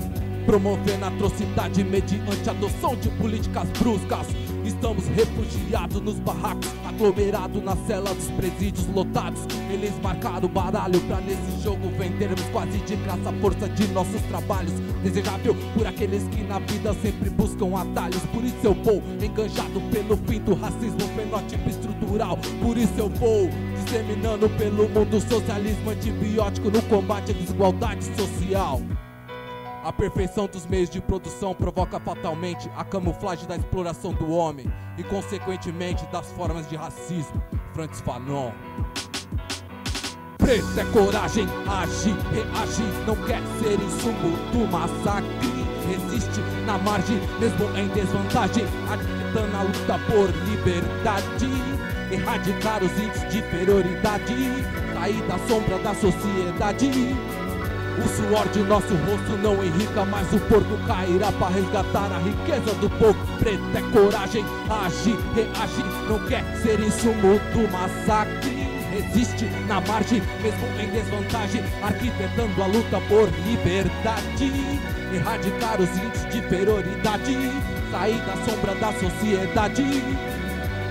promovendo 0.50 1.04
atrocidade 1.04 1.84
mediante 1.84 2.50
adoção 2.50 2.96
de 2.96 3.08
políticas 3.10 3.68
bruscas. 3.78 4.26
Estamos 4.64 5.06
refugiados 5.06 6.02
nos 6.02 6.18
barracos, 6.18 6.68
aglomerados 6.88 7.62
na 7.62 7.76
cela 7.86 8.12
dos 8.12 8.28
presídios 8.32 8.84
lotados. 8.88 9.42
Eles 9.72 9.92
marcaram 10.02 10.46
o 10.46 10.48
baralho 10.48 11.00
pra 11.02 11.20
nesse 11.20 11.62
jogo 11.62 11.88
vendermos 11.96 12.42
quase 12.50 12.78
de 12.78 12.96
graça 12.96 13.30
a 13.30 13.32
força 13.34 13.68
de 13.68 13.86
nossos 13.92 14.20
trabalhos. 14.22 14.72
Desejável 15.04 15.54
por 15.72 15.86
aqueles 15.86 16.24
que 16.24 16.42
na 16.42 16.58
vida 16.58 16.92
sempre 16.94 17.30
buscam 17.30 17.76
atalhos. 17.76 18.22
Por 18.34 18.42
isso 18.42 18.58
eu 18.64 18.74
vou 18.74 19.00
enganjado 19.22 19.80
pelo 19.92 20.16
fim 20.16 20.40
do 20.40 20.54
racismo, 20.54 21.00
fenótipo 21.14 21.70
estrutural. 21.70 22.36
Por 22.60 22.76
isso 22.76 22.94
eu 22.98 23.08
vou 23.08 23.48
disseminando 23.84 24.50
pelo 24.50 24.88
mundo 24.88 25.20
socialismo 25.20 25.90
antibiótico 25.90 26.70
no 26.70 26.82
combate 26.82 27.30
à 27.30 27.34
desigualdade 27.34 28.04
social. 28.16 28.82
A 29.82 29.90
perfeição 29.90 30.46
dos 30.46 30.66
meios 30.66 30.90
de 30.90 31.00
produção 31.00 31.54
provoca 31.54 31.98
fatalmente 31.98 32.70
a 32.76 32.84
camuflagem 32.84 33.46
da 33.46 33.56
exploração 33.56 34.12
do 34.12 34.30
homem 34.30 34.70
e, 34.98 35.02
consequentemente, 35.02 36.04
das 36.12 36.30
formas 36.32 36.68
de 36.68 36.76
racismo. 36.76 37.42
Francis 37.72 38.00
Fanon. 38.02 38.52
Preto 40.36 40.78
é 40.78 40.84
coragem, 40.92 41.46
agir, 41.66 42.16
reagir, 42.30 43.06
não 43.06 43.16
quer 43.24 43.40
ser 43.58 43.80
insumo 43.80 44.36
do 44.52 44.70
massacre. 44.70 45.60
Resiste 45.86 46.40
na 46.66 46.76
margem, 46.76 47.18
mesmo 47.38 47.64
em 47.76 47.88
desvantagem, 47.88 48.64
acreditando 48.90 49.48
na 49.48 49.62
luta 49.62 49.98
por 50.10 50.28
liberdade. 50.46 51.80
Erradicar 52.12 52.82
os 52.84 52.92
índices 52.98 53.30
de 53.30 53.38
inferioridade, 53.38 54.34
sair 54.92 55.22
da 55.22 55.38
sombra 55.48 55.78
da 55.78 55.94
sociedade. 55.94 56.90
O 58.02 58.08
suor 58.08 58.48
de 58.48 58.60
nosso 58.60 58.94
rosto 58.94 59.36
não 59.42 59.62
enrica, 59.62 60.04
mas 60.06 60.32
o 60.32 60.40
porco 60.40 60.76
cairá 60.86 61.30
para 61.32 61.48
resgatar 61.48 62.10
a 62.12 62.18
riqueza 62.18 62.74
do 62.80 62.88
povo 62.90 63.18
preto. 63.38 63.62
É 63.74 63.82
coragem, 63.92 64.44
agir, 64.68 65.18
reagir, 65.34 65.84
não 66.08 66.18
quer 66.26 66.42
ser 66.62 66.80
insumo 66.80 67.38
do 67.52 67.70
massacre. 67.70 68.70
Resiste 68.90 69.44
na 69.68 69.80
margem, 69.82 70.22
mesmo 70.42 70.66
em 70.80 70.88
desvantagem, 70.90 71.62
arquitetando 71.82 72.62
a 72.62 72.66
luta 72.66 73.00
por 73.08 73.28
liberdade. 73.46 74.80
Erradicar 75.14 75.80
os 75.80 75.90
índices 75.90 76.28
de 76.30 76.38
inferioridade, 76.38 77.36
sair 77.90 78.20
da 78.22 78.36
sombra 78.44 78.74
da 78.76 78.92
sociedade. 78.94 79.84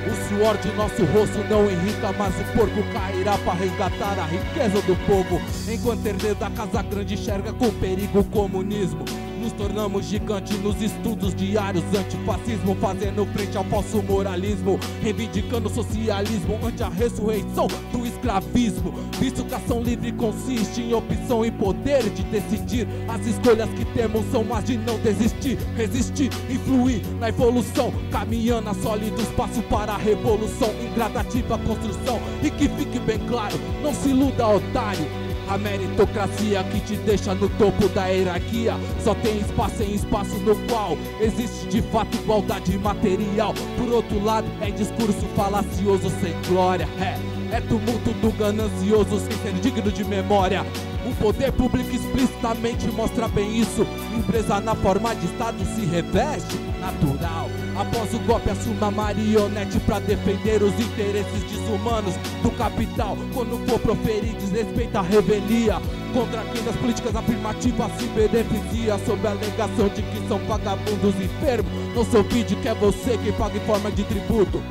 O 0.07 0.29
suor 0.29 0.57
de 0.57 0.71
nosso 0.73 1.03
rosto 1.05 1.39
não 1.49 1.69
enrica, 1.69 2.13
mas 2.17 2.33
o 2.39 2.43
porco 2.57 2.81
cairá 2.93 3.37
para 3.39 3.53
resgatar 3.53 4.17
a 4.19 4.25
riqueza 4.25 4.81
do 4.83 4.95
povo. 5.05 5.41
Enquanto 5.67 6.05
herdeiro 6.05 6.35
da 6.35 6.49
Casa 6.49 6.81
Grande 6.83 7.15
enxerga 7.15 7.51
com 7.53 7.69
perigo 7.71 8.19
o 8.19 8.23
comunismo. 8.23 9.03
Nos 9.39 9.53
tornamos 9.53 10.05
gigantes 10.05 10.61
nos 10.61 10.81
estudos 10.81 11.33
diários 11.33 11.83
Antifascismo 11.95 12.75
fazendo 12.75 13.25
frente 13.27 13.57
ao 13.57 13.63
falso 13.63 14.03
moralismo 14.03 14.77
Reivindicando 15.01 15.69
socialismo 15.69 16.59
ante 16.61 16.83
a 16.83 16.89
ressurreição 16.89 17.67
do 17.91 18.05
escravismo. 18.05 18.93
Visto 19.17 19.45
que 19.45 19.55
ação 19.55 19.81
livre 19.81 20.11
consiste 20.11 20.81
em 20.81 20.93
opção 20.93 21.45
e 21.45 21.51
poder 21.51 22.09
de 22.09 22.23
decidir. 22.23 22.85
As 23.07 23.25
escolhas 23.25 23.69
que 23.69 23.85
temos 23.85 24.25
são 24.29 24.53
as 24.53 24.65
de 24.65 24.77
não 24.77 24.99
desistir 24.99 25.57
Resistir, 25.77 26.29
influir 26.49 27.01
na 27.19 27.29
evolução 27.29 27.93
Caminhando 28.11 28.69
a 28.69 28.73
sólido 28.73 29.21
espaço 29.21 29.61
para 29.63 29.93
a 29.93 29.97
revolução 29.97 30.69
Em 30.81 30.93
gradativa 30.93 31.57
construção. 31.59 32.19
E 32.43 32.51
que 32.51 32.67
fique 32.67 32.99
bem 32.99 33.19
claro, 33.19 33.57
não 33.81 33.93
se 33.93 34.09
iluda 34.09 34.47
otário 34.47 35.28
a 35.49 35.57
meritocracia 35.57 36.63
que 36.65 36.79
te 36.81 36.95
deixa 36.97 37.33
no 37.33 37.49
topo 37.49 37.89
da 37.89 38.07
hierarquia. 38.07 38.75
Só 39.03 39.15
tem 39.15 39.39
espaço 39.39 39.81
em 39.83 39.95
espaço 39.95 40.37
no 40.39 40.55
qual 40.67 40.97
existe 41.19 41.67
de 41.67 41.81
fato 41.81 42.15
igualdade 42.15 42.77
material. 42.77 43.53
Por 43.77 43.89
outro 43.89 44.23
lado, 44.23 44.47
é 44.61 44.69
discurso 44.69 45.25
falacioso 45.35 46.09
sem 46.21 46.33
glória. 46.47 46.87
É, 47.01 47.17
é 47.55 47.61
tumulto 47.61 48.13
do 48.21 48.31
ganancioso 48.37 49.19
sem 49.19 49.37
ser 49.39 49.53
digno 49.59 49.91
de 49.91 50.03
memória. 50.03 50.63
O 51.05 51.15
poder 51.15 51.51
público 51.51 51.89
explicitamente 51.95 52.87
mostra 52.91 53.27
bem 53.27 53.59
isso. 53.59 53.87
Empresa 54.15 54.59
na 54.59 54.75
forma 54.75 55.15
de 55.15 55.25
Estado 55.25 55.57
se 55.75 55.83
reveste 55.85 56.55
natural 56.79 57.49
Após 57.79 58.13
o 58.13 58.19
golpe 58.19 58.49
assuma 58.49 58.91
marionete 58.91 59.79
pra 59.79 59.99
defender 59.99 60.61
os 60.61 60.77
interesses 60.77 61.43
desumanos 61.43 62.13
do 62.43 62.51
capital. 62.51 63.15
Quando 63.33 63.57
for 63.65 63.79
proferir 63.79 64.35
desrespeita 64.35 64.99
a 64.99 65.01
revelia 65.01 65.75
Contra 66.13 66.43
quem 66.51 66.61
das 66.61 66.75
políticas 66.75 67.15
afirmativas 67.15 67.89
se 67.97 68.05
beneficia 68.07 68.99
Sob 69.05 69.25
a 69.25 69.31
alegação 69.31 69.87
de 69.87 70.01
que 70.01 70.27
são 70.27 70.39
vagabundos 70.39 71.15
enfermos. 71.15 71.71
Não 71.95 72.03
se 72.03 72.17
ouvide 72.17 72.57
que 72.57 72.67
é 72.67 72.73
você 72.73 73.17
quem 73.23 73.31
paga 73.31 73.55
em 73.55 73.61
forma 73.61 73.89
de 73.89 74.03
tributo. 74.03 74.61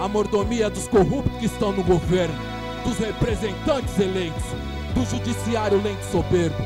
A 0.00 0.08
mordomia 0.08 0.70
dos 0.70 0.88
corruptos 0.88 1.38
que 1.38 1.44
estão 1.44 1.70
no 1.72 1.84
governo 1.84 2.34
Dos 2.82 2.96
representantes 2.96 3.98
eleitos 3.98 4.44
Do 4.94 5.04
judiciário 5.04 5.82
lento 5.82 6.04
soberbo. 6.10 6.56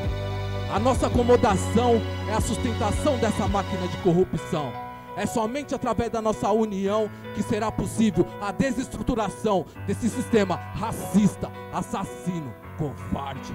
A 0.73 0.79
nossa 0.79 1.09
acomodação 1.09 2.01
é 2.31 2.35
a 2.35 2.41
sustentação 2.41 3.19
dessa 3.19 3.49
máquina 3.49 3.89
de 3.89 3.97
corrupção. 3.97 4.92
É 5.17 5.27
somente 5.27 5.75
através 5.75 6.11
da 6.11 6.23
nossa 6.23 6.51
união 6.51 7.11
que 7.35 7.43
será 7.43 7.71
possível 7.71 8.27
a 8.41 8.51
desestruturação 8.51 9.67
desse 9.87 10.09
sistema 10.09 10.57
racista, 10.57 11.51
assassino, 11.73 12.53
covarde. 12.79 13.55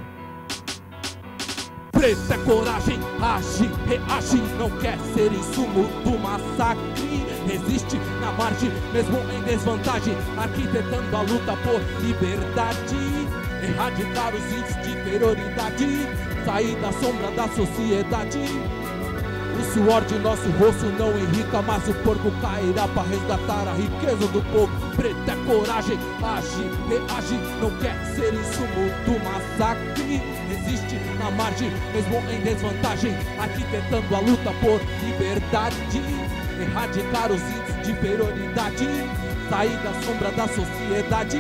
Preto 1.92 2.32
é 2.32 2.38
coragem, 2.46 3.00
agir, 3.20 3.72
reagir, 3.88 4.44
não 4.60 4.70
quer 4.78 5.00
ser 5.16 5.34
insumo 5.34 5.84
do 6.04 6.20
massacre. 6.20 7.26
resiste 7.48 7.98
na 8.22 8.32
margem, 8.34 8.70
mesmo 8.94 9.18
em 9.18 9.42
desvantagem, 9.44 10.14
arquitetando 10.38 11.18
a 11.18 11.22
luta 11.22 11.58
por 11.64 11.82
liberdade, 12.06 12.96
erradicar 13.64 14.36
os 14.36 14.46
índices 14.46 14.84
de 14.84 14.92
inferioridade, 14.92 15.88
sair 16.46 16.76
da 16.76 16.92
sombra 16.92 17.32
da 17.32 17.48
sociedade. 17.48 18.77
O 19.58 19.74
suor 19.74 20.06
de 20.06 20.20
nosso 20.20 20.48
rosto 20.52 20.86
não 21.00 21.18
enrica, 21.18 21.62
mas 21.64 21.88
o 21.88 21.94
porco 22.04 22.32
cairá 22.42 22.88
para 22.90 23.04
resgatar 23.04 23.68
a 23.68 23.74
riqueza 23.74 24.28
do 24.28 24.42
povo. 24.52 24.72
Preto 24.96 25.18
é 25.28 25.36
coragem, 25.46 25.98
age, 26.24 26.70
reage, 26.88 27.36
não 27.60 27.72
quer 27.80 27.96
ser 28.16 28.34
insumo 28.34 28.88
do 29.06 29.20
massacre. 29.24 30.22
Resiste 30.48 30.96
na 31.18 31.32
margem, 31.32 31.72
mesmo 31.92 32.18
em 32.30 32.42
desvantagem, 32.42 33.16
arquitetando 33.40 34.16
a 34.16 34.20
luta 34.20 34.52
por 34.62 34.80
liberdade. 35.04 35.76
Erradicar 36.62 37.32
os 37.32 37.42
índices 37.42 37.84
de 37.84 37.92
inferioridade, 37.92 38.88
sair 39.50 39.78
da 39.78 39.94
sombra 40.04 40.32
da 40.32 40.48
sociedade. 40.48 41.40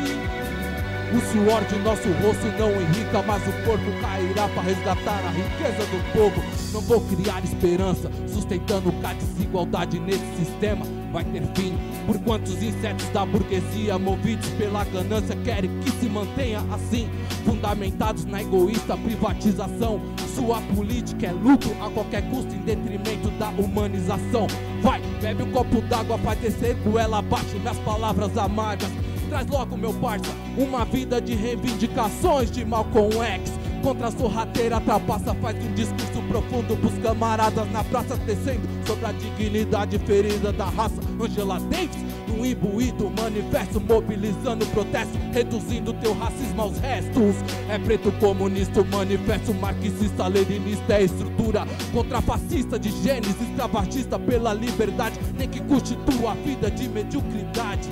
O 1.13 1.21
suor 1.31 1.63
de 1.65 1.79
nosso 1.79 2.09
rosto 2.21 2.45
não 2.59 2.69
enrica, 2.81 3.21
mas 3.25 3.41
o 3.47 3.51
corpo 3.63 3.85
cairá 4.01 4.47
para 4.49 4.61
resgatar 4.63 5.23
a 5.25 5.29
riqueza 5.29 5.85
do 5.85 6.13
povo. 6.13 6.43
Não 6.73 6.81
vou 6.81 7.01
criar 7.01 7.43
esperança, 7.43 8.11
sustentando 8.27 8.93
a 9.03 9.13
desigualdade 9.13 9.99
nesse 9.99 10.25
sistema 10.37 10.85
vai 11.11 11.23
ter 11.25 11.43
fim. 11.55 11.77
Por 12.05 12.19
quantos 12.19 12.61
insetos 12.61 13.07
da 13.09 13.25
burguesia, 13.25 13.97
movidos 13.97 14.47
pela 14.51 14.83
ganância, 14.85 15.35
querem 15.37 15.69
que 15.79 15.91
se 15.91 16.05
mantenha 16.07 16.63
assim, 16.71 17.09
fundamentados 17.45 18.25
na 18.25 18.41
egoísta 18.41 18.95
privatização. 18.95 20.01
Sua 20.35 20.61
política 20.75 21.27
é 21.27 21.31
lucro 21.31 21.75
a 21.81 21.89
qualquer 21.89 22.29
custo, 22.29 22.53
em 22.53 22.59
detrimento 22.59 23.29
da 23.31 23.49
humanização. 23.49 24.47
Vai, 24.81 25.01
bebe 25.21 25.43
um 25.43 25.51
copo 25.51 25.81
d'água, 25.81 26.17
faz 26.19 26.39
descer 26.39 26.75
goela 26.75 27.19
abaixo, 27.19 27.57
minhas 27.59 27.77
palavras 27.79 28.37
amargas. 28.37 28.89
Traz 29.29 29.45
logo, 29.47 29.75
meu 29.75 29.93
parça, 29.93 30.31
uma 30.57 30.85
vida 30.85 31.19
de 31.19 31.33
reivindicações 31.35 32.49
de 32.49 32.63
Malcolm 32.63 33.11
X. 33.21 33.51
Contra 33.83 34.07
a 34.07 34.11
sorrateira 34.11 34.79
trapaça, 34.79 35.33
faz 35.35 35.55
um 35.63 35.73
discurso 35.73 36.21
profundo 36.29 36.77
pros 36.77 36.97
camaradas 36.99 37.69
na 37.71 37.83
praça, 37.83 38.17
tecendo 38.25 38.67
sobre 38.85 39.05
a 39.05 39.11
dignidade 39.11 39.99
ferida 39.99 40.51
da 40.51 40.65
raça. 40.65 40.95
Angela 41.21 41.59
Davis, 41.59 42.03
no 42.27 42.45
imbuído 42.45 43.11
manifesto, 43.19 43.81
mobilizando 43.81 44.65
protesto, 44.67 45.17
reduzindo 45.33 45.93
teu 45.93 46.13
racismo 46.13 46.61
aos 46.61 46.77
restos. 46.79 47.35
É 47.69 47.77
preto 47.77 48.11
comunista, 48.13 48.81
o 48.81 48.85
manifesto 48.85 49.53
marxista, 49.53 50.27
leninista 50.27 50.93
é 50.93 51.03
estrutura 51.03 51.67
contrafascista 51.93 52.79
de 52.79 52.91
genes, 53.03 53.35
escravagista 53.41 54.17
pela 54.17 54.53
liberdade, 54.53 55.19
nem 55.37 55.47
que 55.47 55.61
custe 55.61 55.97
tua 55.97 56.33
vida 56.33 56.71
de 56.71 56.87
mediocridade 56.87 57.89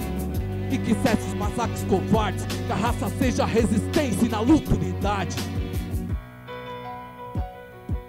que 0.77 0.93
cesse 0.95 1.27
os 1.27 1.33
massacres 1.33 1.83
covardes, 1.83 2.45
que 2.45 2.71
a 2.71 2.75
raça 2.75 3.09
seja 3.17 3.45
resistência 3.45 4.25
e 4.25 4.29
na 4.29 4.39
luta 4.39 4.73
unidade. 4.73 5.35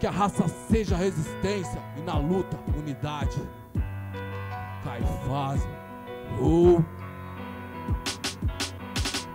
Que 0.01 0.07
a 0.07 0.11
raça 0.11 0.47
seja 0.71 0.97
resistência 0.97 1.81
e 1.97 2.01
na 2.03 2.19
luta 2.19 2.59
unidade. 2.77 3.41
Caifás, 4.85 5.67
oh. 6.41 6.83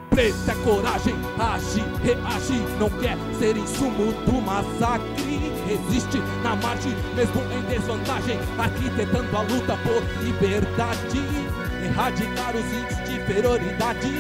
Preto 0.10 0.52
é 0.52 0.56
coragem, 0.64 1.16
age, 1.40 1.82
reage, 2.04 2.60
não 2.80 2.90
quer 3.00 3.18
ser 3.40 3.56
insumo 3.56 4.12
do 4.26 4.42
massacre. 4.42 5.52
Resiste 5.68 6.18
na 6.44 6.56
margem, 6.58 6.94
mesmo 7.16 7.42
em 7.44 7.62
desvantagem, 7.70 8.38
arquitetando 8.58 9.38
a 9.38 9.42
luta 9.42 9.78
por 9.78 10.24
liberdade 10.24 11.61
erradicar 11.86 12.56
os 12.56 12.66
índices 12.66 13.04
de 13.10 13.16
inferioridade, 13.18 14.12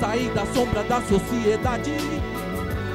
sair 0.00 0.30
da 0.30 0.46
sombra 0.46 0.82
da 0.84 1.00
sociedade. 1.02 1.92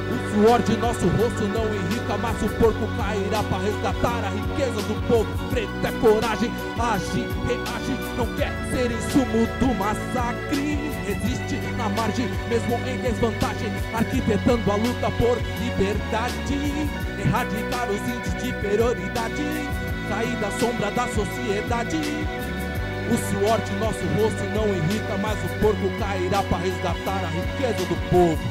O 0.08 0.46
suor 0.46 0.62
de 0.62 0.78
nosso 0.78 1.08
rosto 1.08 1.44
não 1.48 1.66
enrica, 1.66 2.18
mas 2.18 2.42
o 2.42 2.50
porco 2.56 2.88
cairá 2.96 3.44
para 3.44 3.64
resgatar 3.64 4.24
a 4.24 4.30
riqueza 4.30 4.82
do 4.88 5.08
povo. 5.08 5.28
Preto 5.50 5.70
é 5.84 5.92
coragem, 6.00 6.52
age, 6.80 7.28
reage, 7.46 7.98
não 8.16 8.26
quer 8.36 8.52
ser 8.72 8.92
insumo 8.92 9.46
do 9.60 9.76
massacre. 9.76 10.78
Resiste 11.06 11.56
na 11.78 11.90
margem, 11.90 12.30
mesmo 12.50 12.76
em 12.88 12.98
desvantagem, 13.00 13.72
arquitetando 13.94 14.72
a 14.72 14.76
luta 14.76 15.12
por 15.12 15.38
liberdade. 15.60 16.90
Erradicar 17.20 17.90
os 17.90 18.02
índices 18.08 18.42
de 18.42 18.50
inferioridade, 18.50 19.44
sair 20.10 20.36
da 20.38 20.52
sombra 20.52 20.92
da 20.92 21.08
sociedade. 21.08 22.47
O 23.10 23.18
suor 23.18 23.60
de 23.62 23.72
nosso 23.76 24.06
rosto 24.22 24.44
não 24.54 24.68
irrita, 24.68 25.18
mas 25.22 25.38
o 25.46 25.60
porco 25.62 26.00
cairá 26.00 26.44
para 26.44 26.58
resgatar 26.58 27.24
a 27.24 27.28
riqueza 27.28 27.86
do 27.86 27.96
povo. 28.10 28.44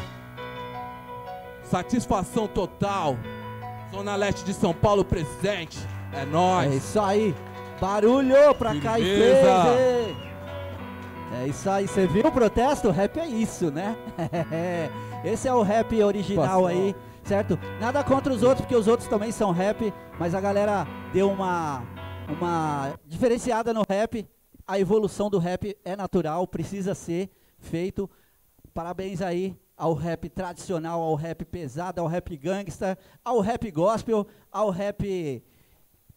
Satisfação 1.64 2.46
total. 2.46 3.16
Zona 3.92 4.16
Leste 4.16 4.44
de 4.44 4.54
São 4.54 4.72
Paulo 4.72 5.04
presente. 5.04 5.78
É 6.12 6.22
É 6.22 6.24
nóis. 6.24 6.72
isso 6.74 6.98
aí. 7.00 7.34
Barulho 7.80 8.54
pra 8.54 8.74
cá 8.80 8.98
e. 8.98 9.04
É 11.42 11.46
isso 11.48 11.68
aí. 11.68 11.86
Você 11.86 12.06
viu 12.06 12.26
o 12.26 12.32
protesto? 12.32 12.90
Rap 12.90 13.18
é 13.18 13.26
isso, 13.26 13.70
né? 13.70 13.94
Esse 15.24 15.48
é 15.48 15.52
o 15.52 15.62
rap 15.62 16.02
original 16.02 16.46
Passou. 16.46 16.66
aí, 16.68 16.94
certo? 17.24 17.58
Nada 17.80 18.02
contra 18.04 18.32
os 18.32 18.42
outros, 18.42 18.60
porque 18.62 18.76
os 18.76 18.86
outros 18.86 19.08
também 19.08 19.32
são 19.32 19.50
rap, 19.50 19.92
mas 20.18 20.34
a 20.34 20.40
galera 20.40 20.86
deu 21.12 21.28
uma, 21.30 21.82
uma 22.28 22.92
diferenciada 23.04 23.74
no 23.74 23.82
rap. 23.88 24.26
A 24.66 24.80
evolução 24.80 25.30
do 25.30 25.38
rap 25.38 25.76
é 25.84 25.94
natural, 25.94 26.46
precisa 26.46 26.94
ser 26.94 27.30
feito. 27.58 28.10
Parabéns 28.74 29.22
aí 29.22 29.56
ao 29.76 29.94
rap 29.94 30.28
tradicional, 30.28 31.00
ao 31.00 31.14
rap 31.14 31.44
pesado, 31.44 32.00
ao 32.00 32.06
rap 32.06 32.36
gangsta, 32.36 32.98
ao 33.24 33.40
rap 33.40 33.70
gospel, 33.70 34.26
ao 34.50 34.70
rap 34.70 35.44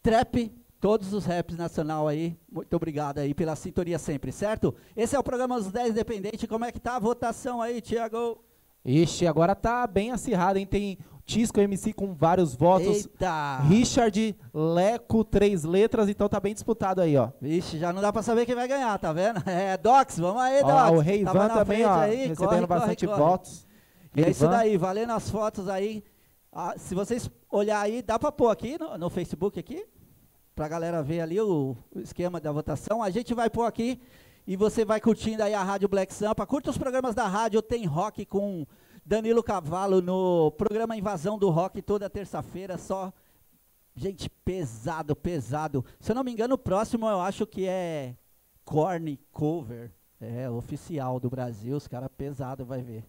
trap, 0.01 0.51
todos 0.79 1.13
os 1.13 1.25
raps 1.25 1.55
nacional 1.55 2.07
aí. 2.07 2.37
Muito 2.51 2.73
obrigado 2.75 3.19
aí 3.19 3.33
pela 3.33 3.55
sintonia 3.55 3.99
sempre, 3.99 4.31
certo? 4.31 4.73
Esse 4.95 5.15
é 5.15 5.19
o 5.19 5.23
programa 5.23 5.57
Os 5.57 5.71
10 5.71 5.91
Independente. 5.91 6.47
Como 6.47 6.65
é 6.65 6.71
que 6.71 6.79
tá 6.79 6.95
a 6.95 6.99
votação 6.99 7.61
aí, 7.61 7.81
Thiago? 7.81 8.43
Ixi, 8.85 9.27
agora 9.27 9.55
tá 9.55 9.85
bem 9.85 10.11
acirrado, 10.11 10.57
hein? 10.57 10.65
Tem 10.65 10.97
Tisco 11.29 11.59
MC 11.59 11.93
com 11.93 12.11
vários 12.11 12.55
votos. 12.55 13.05
Eita! 13.05 13.59
Richard, 13.59 14.35
Leco, 14.51 15.23
três 15.23 15.63
letras, 15.63 16.09
então 16.09 16.27
tá 16.27 16.39
bem 16.39 16.55
disputado 16.55 17.01
aí, 17.01 17.15
ó. 17.15 17.29
Vixe, 17.39 17.77
já 17.77 17.93
não 17.93 18.01
dá 18.01 18.11
pra 18.11 18.23
saber 18.23 18.47
quem 18.47 18.55
vai 18.55 18.67
ganhar, 18.67 18.97
tá 18.97 19.13
vendo? 19.13 19.39
É, 19.45 19.77
Docs, 19.77 20.17
vamos 20.17 20.41
aí, 20.41 20.61
Docs. 20.61 20.73
Ó, 20.73 20.91
o 20.93 20.99
Rei 20.99 21.23
Tava 21.23 21.39
Van 21.39 21.47
na 21.47 21.53
também, 21.53 21.85
ó, 21.85 21.99
aí, 21.99 22.27
recebendo 22.27 22.49
corre, 22.49 22.65
bastante 22.65 23.05
corre, 23.05 23.17
corre. 23.19 23.29
votos. 23.31 23.67
E 24.15 24.23
é 24.23 24.29
isso 24.31 24.47
daí, 24.47 24.75
valendo 24.75 25.13
as 25.13 25.29
fotos 25.29 25.69
aí. 25.69 26.03
Ah, 26.51 26.73
se 26.77 26.95
vocês 26.95 27.29
olhar 27.51 27.79
aí, 27.81 28.01
dá 28.01 28.17
pra 28.17 28.31
pôr 28.31 28.49
aqui 28.49 28.75
no, 28.79 28.97
no 28.97 29.09
Facebook 29.11 29.59
aqui, 29.59 29.85
pra 30.55 30.67
galera 30.67 31.03
ver 31.03 31.21
ali 31.21 31.39
o, 31.39 31.77
o 31.93 31.99
esquema 31.99 32.39
da 32.39 32.51
votação. 32.51 33.03
A 33.03 33.11
gente 33.11 33.35
vai 33.35 33.51
pôr 33.51 33.65
aqui 33.65 34.01
e 34.49 34.55
você 34.55 34.83
vai 34.83 34.99
curtindo 34.99 35.43
aí 35.43 35.53
a 35.53 35.61
Rádio 35.61 35.87
Black 35.87 36.11
Sampa. 36.11 36.43
Curta 36.43 36.71
os 36.71 36.77
programas 36.77 37.13
da 37.13 37.27
rádio, 37.27 37.61
tem 37.61 37.85
rock 37.85 38.25
com 38.25 38.65
Danilo 39.05 39.43
Cavalo 39.43 40.01
no 40.01 40.49
programa 40.57 40.97
Invasão 40.97 41.37
do 41.37 41.51
Rock 41.51 41.83
toda 41.83 42.09
terça-feira, 42.09 42.75
só 42.75 43.13
gente 43.93 44.27
pesado, 44.27 45.15
pesado. 45.15 45.85
Se 45.99 46.11
eu 46.11 46.15
não 46.15 46.23
me 46.23 46.31
engano, 46.31 46.55
o 46.55 46.57
próximo 46.57 47.07
eu 47.07 47.21
acho 47.21 47.45
que 47.45 47.67
é 47.67 48.15
Corny 48.65 49.19
Cover, 49.31 49.91
é 50.19 50.49
oficial 50.49 51.19
do 51.19 51.29
Brasil, 51.29 51.77
os 51.77 51.87
caras 51.87 52.09
pesado 52.17 52.65
vai 52.65 52.81
ver, 52.81 53.05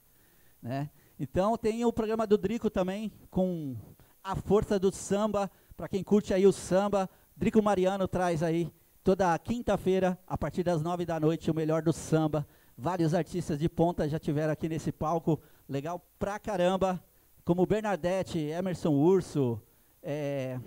né? 0.61 0.91
Então 1.19 1.57
tem 1.57 1.87
o 1.87 1.93
programa 1.93 2.27
do 2.27 2.37
Drico 2.37 2.69
também 2.69 3.11
com 3.31 3.75
a 4.23 4.37
força 4.37 4.79
do 4.79 4.95
samba, 4.95 5.51
para 5.75 5.89
quem 5.89 6.05
curte 6.05 6.35
aí 6.35 6.47
o 6.47 6.53
samba, 6.53 7.09
Drico 7.35 7.63
Mariano 7.63 8.07
traz 8.07 8.43
aí 8.43 8.71
toda 9.03 9.39
quinta-feira 9.39 10.19
a 10.27 10.37
partir 10.37 10.63
das 10.63 10.83
nove 10.83 11.05
da 11.05 11.19
noite 11.19 11.51
o 11.51 11.55
melhor 11.55 11.83
do 11.83 11.93
samba. 11.93 12.47
Vários 12.77 13.15
artistas 13.15 13.59
de 13.59 13.69
ponta 13.69 14.09
já 14.09 14.19
tiveram 14.19 14.53
aqui 14.53 14.69
nesse 14.69 14.91
palco, 14.91 15.41
legal 15.69 16.05
pra 16.19 16.39
caramba, 16.39 17.03
como 17.45 17.67
Bernadette, 17.67 18.39
Emerson 18.39 18.91
Urso, 18.91 19.61
é? 20.03 20.59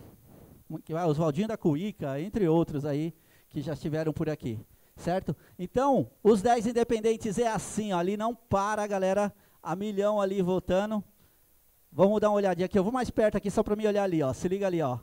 Oswaldinho 1.07 1.47
da 1.47 1.57
Cuíca, 1.57 2.19
entre 2.19 2.47
outros 2.47 2.85
aí 2.85 3.13
que 3.49 3.61
já 3.61 3.73
estiveram 3.73 4.11
por 4.11 4.29
aqui, 4.29 4.59
certo? 4.95 5.35
Então, 5.57 6.09
os 6.23 6.41
10 6.41 6.67
independentes 6.67 7.37
é 7.37 7.47
assim, 7.47 7.93
ó, 7.93 7.99
ali 7.99 8.17
não 8.17 8.33
para, 8.33 8.85
galera, 8.87 9.33
a 9.61 9.75
milhão 9.75 10.19
ali 10.19 10.41
votando. 10.41 11.03
Vamos 11.91 12.19
dar 12.19 12.29
uma 12.29 12.37
olhadinha 12.37 12.65
aqui, 12.65 12.77
eu 12.77 12.83
vou 12.83 12.91
mais 12.91 13.11
perto 13.11 13.37
aqui 13.37 13.51
só 13.51 13.61
para 13.61 13.75
me 13.75 13.85
olhar 13.85 14.03
ali, 14.03 14.23
ó. 14.23 14.33
Se 14.33 14.47
liga 14.47 14.65
ali, 14.65 14.81
ó. 14.81 14.97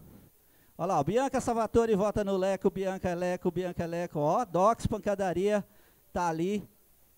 Olha 0.80 0.94
lá, 0.94 1.04
Bianca 1.04 1.42
Salvatore 1.42 1.94
vota 1.94 2.24
no 2.24 2.38
Leco, 2.38 2.70
Bianca 2.70 3.12
Leco, 3.12 3.50
Bianca 3.50 3.84
Leco, 3.84 4.18
ó, 4.18 4.46
Docs 4.46 4.86
Pancadaria 4.86 5.62
tá 6.10 6.26
ali. 6.26 6.66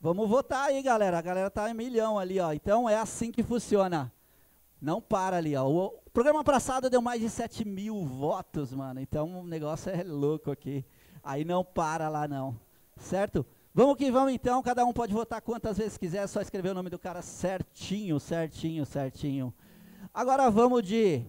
Vamos 0.00 0.28
votar 0.28 0.64
aí, 0.64 0.82
galera. 0.82 1.16
A 1.16 1.22
galera 1.22 1.48
tá 1.48 1.70
em 1.70 1.74
milhão 1.74 2.18
ali, 2.18 2.40
ó. 2.40 2.52
Então 2.52 2.88
é 2.90 2.96
assim 2.96 3.30
que 3.30 3.40
funciona. 3.40 4.12
Não 4.80 5.00
para 5.00 5.36
ali, 5.36 5.54
ó. 5.54 5.64
O 5.68 5.92
programa 6.12 6.42
passado 6.42 6.90
deu 6.90 7.00
mais 7.00 7.20
de 7.20 7.30
7 7.30 7.64
mil 7.64 8.04
votos, 8.04 8.72
mano. 8.72 8.98
Então 8.98 9.42
o 9.42 9.46
negócio 9.46 9.92
é 9.92 10.02
louco 10.02 10.50
aqui. 10.50 10.84
Aí 11.22 11.44
não 11.44 11.64
para 11.64 12.08
lá 12.08 12.26
não, 12.26 12.58
certo? 12.96 13.46
Vamos 13.72 13.96
que 13.96 14.10
vamos 14.10 14.32
então, 14.32 14.60
cada 14.60 14.84
um 14.84 14.92
pode 14.92 15.14
votar 15.14 15.40
quantas 15.40 15.78
vezes 15.78 15.96
quiser, 15.96 16.24
é 16.24 16.26
só 16.26 16.40
escrever 16.40 16.70
o 16.70 16.74
nome 16.74 16.90
do 16.90 16.98
cara 16.98 17.22
certinho, 17.22 18.18
certinho, 18.18 18.84
certinho. 18.84 19.54
Agora 20.12 20.50
vamos 20.50 20.82
de 20.82 21.24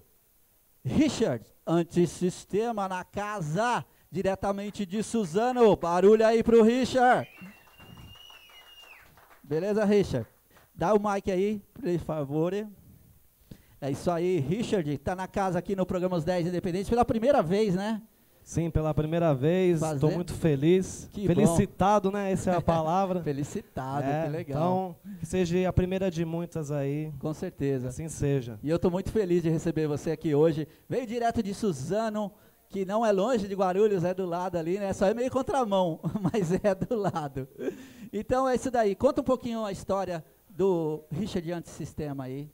Richard, 0.86 1.46
antissistema 1.66 2.90
na 2.90 3.04
casa, 3.04 3.86
diretamente 4.12 4.86
de 4.86 5.02
Suzano. 5.02 5.76
Barulho 5.78 6.26
aí 6.26 6.44
pro 6.44 6.62
Richard. 6.62 7.30
Beleza, 9.42 9.86
Richard? 9.86 10.28
Dá 10.76 10.94
o 10.94 11.00
mic 11.00 11.32
aí, 11.32 11.62
por 11.74 12.00
favor. 12.00 12.54
É 13.80 13.92
isso 13.92 14.10
aí, 14.12 14.40
Richard, 14.40 14.98
tá 14.98 15.16
na 15.16 15.28
casa 15.28 15.60
aqui 15.60 15.76
no 15.76 15.86
programa 15.86 16.18
Os 16.18 16.24
10 16.24 16.48
Independentes 16.48 16.90
pela 16.90 17.06
primeira 17.06 17.42
vez, 17.42 17.76
né? 17.76 18.02
Sim, 18.44 18.70
pela 18.70 18.94
primeira 18.94 19.34
vez, 19.34 19.82
estou 19.82 20.12
muito 20.12 20.34
feliz. 20.34 21.08
Que 21.14 21.26
Felicitado, 21.26 22.12
né? 22.12 22.32
Essa 22.32 22.52
é 22.52 22.56
a 22.56 22.62
palavra. 22.62 23.22
Felicitado, 23.24 24.06
É, 24.06 24.26
que 24.26 24.30
legal. 24.30 24.96
Então, 25.02 25.18
que 25.20 25.26
seja 25.26 25.68
a 25.68 25.74
primeira 25.74 26.12
de 26.12 26.26
muitas 26.26 26.70
aí. 26.72 27.12
Com 27.20 27.34
certeza. 27.34 27.88
Assim 27.88 28.10
seja. 28.10 28.60
E 28.62 28.70
eu 28.70 28.76
estou 28.76 28.92
muito 28.92 29.12
feliz 29.12 29.42
de 29.42 29.50
receber 29.50 29.88
você 29.88 30.12
aqui 30.12 30.36
hoje. 30.36 30.68
Veio 30.90 31.08
direto 31.08 31.42
de 31.42 31.54
Suzano, 31.54 32.32
que 32.70 32.86
não 32.86 33.06
é 33.06 33.12
longe 33.12 33.48
de 33.48 33.56
Guarulhos, 33.56 34.04
é 34.04 34.14
do 34.14 34.26
lado 34.26 34.58
ali, 34.58 34.78
né? 34.78 34.92
Só 34.92 35.06
é 35.06 35.14
meio 35.14 35.32
contramão, 35.32 36.00
mas 36.22 36.52
é 36.52 36.76
do 36.76 36.96
lado. 36.96 37.48
Então 38.12 38.48
é 38.48 38.56
isso 38.56 38.70
daí. 38.70 38.94
Conta 38.94 39.22
um 39.22 39.24
pouquinho 39.24 39.64
a 39.64 39.72
história 39.72 40.24
do 40.50 41.04
Richard 41.12 41.50
Antissistema 41.52 42.26
aí. 42.26 42.50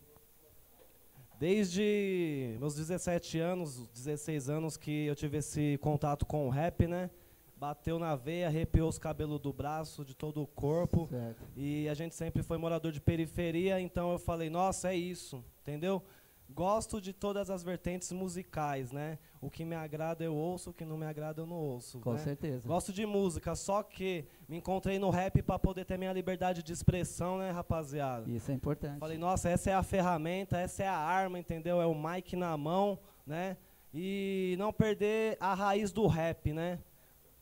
Desde 1.39 2.57
meus 2.59 2.75
17 2.75 3.39
anos, 3.39 3.87
16 3.93 4.49
anos 4.49 4.75
que 4.75 5.05
eu 5.05 5.15
tive 5.15 5.37
esse 5.37 5.77
contato 5.77 6.25
com 6.25 6.45
o 6.45 6.49
rap, 6.49 6.85
né? 6.85 7.09
Bateu 7.55 7.97
na 7.97 8.13
veia, 8.13 8.47
arrepiou 8.47 8.89
os 8.89 8.97
cabelos 8.97 9.39
do 9.39 9.53
braço, 9.53 10.03
de 10.03 10.13
todo 10.13 10.41
o 10.41 10.47
corpo. 10.47 11.07
Certo. 11.09 11.41
E 11.55 11.87
a 11.87 11.93
gente 11.93 12.13
sempre 12.13 12.43
foi 12.43 12.57
morador 12.57 12.91
de 12.91 12.99
periferia, 12.99 13.79
então 13.79 14.11
eu 14.11 14.19
falei, 14.19 14.49
nossa, 14.49 14.91
é 14.91 14.97
isso, 14.97 15.41
entendeu? 15.61 16.03
Gosto 16.51 16.99
de 16.99 17.13
todas 17.13 17.49
as 17.51 17.63
vertentes 17.63 18.11
musicais, 18.11 18.91
né? 18.91 19.19
O 19.39 19.51
que 19.51 19.63
me 19.63 19.75
agrada 19.75 20.23
eu 20.23 20.35
ouço, 20.35 20.71
o 20.71 20.73
que 20.73 20.83
não 20.83 20.97
me 20.97 21.05
agrada 21.05 21.41
eu 21.41 21.45
não 21.45 21.55
ouço. 21.55 21.99
Com 21.99 22.13
né? 22.13 22.17
certeza. 22.17 22.67
Gosto 22.67 22.91
de 22.91 23.05
música, 23.05 23.53
só 23.55 23.83
que 23.83 24.25
me 24.47 24.57
encontrei 24.57 24.97
no 24.97 25.11
rap 25.11 25.43
para 25.43 25.59
poder 25.59 25.85
ter 25.85 25.97
minha 25.97 26.11
liberdade 26.11 26.63
de 26.63 26.73
expressão, 26.73 27.37
né, 27.37 27.51
rapaziada? 27.51 28.29
Isso 28.29 28.51
é 28.51 28.55
importante. 28.55 28.99
Falei, 28.99 29.17
nossa, 29.17 29.47
essa 29.47 29.69
é 29.69 29.73
a 29.73 29.83
ferramenta, 29.83 30.57
essa 30.57 30.83
é 30.83 30.87
a 30.87 30.97
arma, 30.97 31.37
entendeu? 31.37 31.79
É 31.79 31.85
o 31.85 31.93
mic 31.93 32.35
na 32.35 32.57
mão, 32.57 32.99
né? 33.25 33.55
E 33.93 34.55
não 34.57 34.73
perder 34.73 35.37
a 35.39 35.53
raiz 35.53 35.91
do 35.91 36.07
rap, 36.07 36.51
né? 36.51 36.79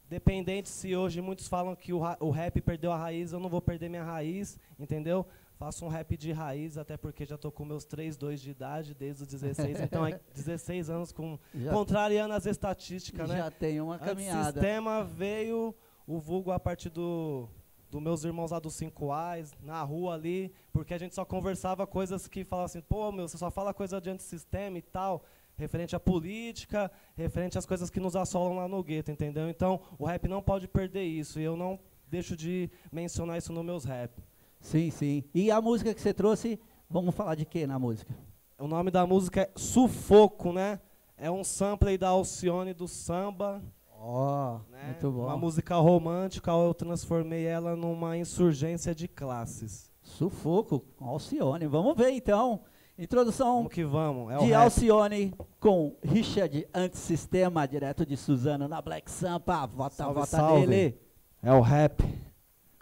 Dependente 0.09 0.69
se 0.69 0.95
hoje 0.95 1.21
muitos 1.21 1.47
falam 1.47 1.75
que 1.75 1.91
o, 1.91 2.01
o 2.19 2.29
rap 2.29 2.61
perdeu 2.61 2.91
a 2.91 2.97
raiz, 2.97 3.31
eu 3.31 3.39
não 3.39 3.49
vou 3.49 3.61
perder 3.61 3.89
minha 3.89 4.03
raiz, 4.03 4.59
entendeu? 4.79 5.25
Faço 5.57 5.83
um 5.85 5.87
rap 5.87 6.15
de 6.15 6.31
raiz, 6.31 6.77
até 6.77 6.95
porque 6.95 7.25
já 7.25 7.35
tô 7.35 7.51
com 7.51 7.65
meus 7.65 7.83
3, 7.83 8.15
2 8.15 8.39
de 8.39 8.51
idade, 8.51 8.93
desde 8.93 9.23
os 9.23 9.27
16, 9.27 9.81
então 9.81 10.05
é 10.05 10.19
16 10.35 10.89
anos 10.89 11.11
com 11.11 11.39
Já, 11.53 11.73
contrariando 11.73 12.33
as 12.35 12.45
estatísticas, 12.45 13.27
né? 13.27 13.37
já 13.37 13.49
tem 13.49 13.81
uma 13.81 13.97
caminhada. 13.97 14.51
sistema 14.51 15.03
veio 15.03 15.73
o 16.05 16.19
vulgo 16.19 16.51
a 16.51 16.59
partir 16.59 16.89
do 16.89 17.49
dos 17.89 18.01
meus 18.01 18.23
irmãos 18.25 18.51
lá 18.51 18.59
dos 18.59 18.75
5 18.75 19.11
Ais, 19.11 19.55
na 19.63 19.81
rua 19.81 20.13
ali, 20.13 20.53
porque 20.73 20.93
a 20.93 20.97
gente 20.97 21.15
só 21.15 21.23
conversava 21.23 21.87
coisas 21.87 22.27
que 22.27 22.43
falavam 22.43 22.65
assim, 22.65 22.81
pô, 22.81 23.11
meu, 23.13 23.27
você 23.27 23.37
só 23.37 23.49
fala 23.49 23.73
coisa 23.73 23.99
de 24.01 24.09
antissistema 24.09 24.77
e 24.77 24.81
tal, 24.81 25.23
referente 25.55 25.95
à 25.95 25.99
política, 25.99 26.91
referente 27.15 27.57
às 27.57 27.65
coisas 27.65 27.89
que 27.89 27.99
nos 27.99 28.15
assolam 28.15 28.57
lá 28.57 28.67
no 28.67 28.83
gueto, 28.83 29.09
entendeu? 29.09 29.49
Então, 29.49 29.79
o 29.97 30.05
rap 30.05 30.27
não 30.27 30.41
pode 30.41 30.67
perder 30.67 31.03
isso, 31.03 31.39
e 31.39 31.43
eu 31.43 31.55
não 31.55 31.79
deixo 32.09 32.35
de 32.35 32.69
mencionar 32.91 33.37
isso 33.37 33.53
nos 33.53 33.63
meus 33.65 33.85
rap. 33.85 34.21
Sim, 34.59 34.89
sim. 34.91 35.23
E 35.33 35.49
a 35.51 35.61
música 35.61 35.93
que 35.93 36.01
você 36.01 36.13
trouxe, 36.13 36.59
vamos 36.89 37.13
falar 37.15 37.35
de 37.35 37.45
quê 37.45 37.65
na 37.67 37.77
música? 37.79 38.13
O 38.59 38.67
nome 38.67 38.89
da 38.91 39.05
música 39.05 39.41
é 39.41 39.51
Sufoco, 39.55 40.51
né? 40.51 40.79
É 41.17 41.29
um 41.31 41.43
sample 41.43 41.97
da 41.97 42.09
Alcione 42.09 42.73
do 42.73 42.87
samba, 42.87 43.61
Ó, 43.99 44.59
né? 44.69 44.85
muito 44.87 45.11
bom. 45.11 45.23
Uma 45.25 45.37
música 45.37 45.75
romântica, 45.75 46.51
eu 46.51 46.73
transformei 46.73 47.45
ela 47.45 47.75
numa 47.75 48.15
insurgência 48.17 48.93
de 48.93 49.07
classes. 49.07 49.91
Sufoco, 50.03 50.83
Alcione. 50.99 51.67
Vamos 51.67 51.95
ver 51.97 52.11
então. 52.11 52.61
Introdução 52.97 53.57
Vamos 53.57 53.73
que 53.73 53.83
vamos, 53.83 54.31
é 54.31 54.37
de. 54.37 54.53
Alcione 54.55 55.31
com 55.59 55.95
Richard 56.03 56.67
Antissistema, 56.73 57.67
direto 57.67 58.03
de 58.05 58.17
Suzano 58.17 58.67
na 58.67 58.81
Black 58.81 59.09
Sampa. 59.11 59.67
Vota, 59.67 59.95
Salve, 59.95 60.13
vota 60.15 60.27
salve. 60.27 60.65
nele. 60.65 60.99
É 61.43 61.53
o 61.53 61.61
rap. 61.61 62.03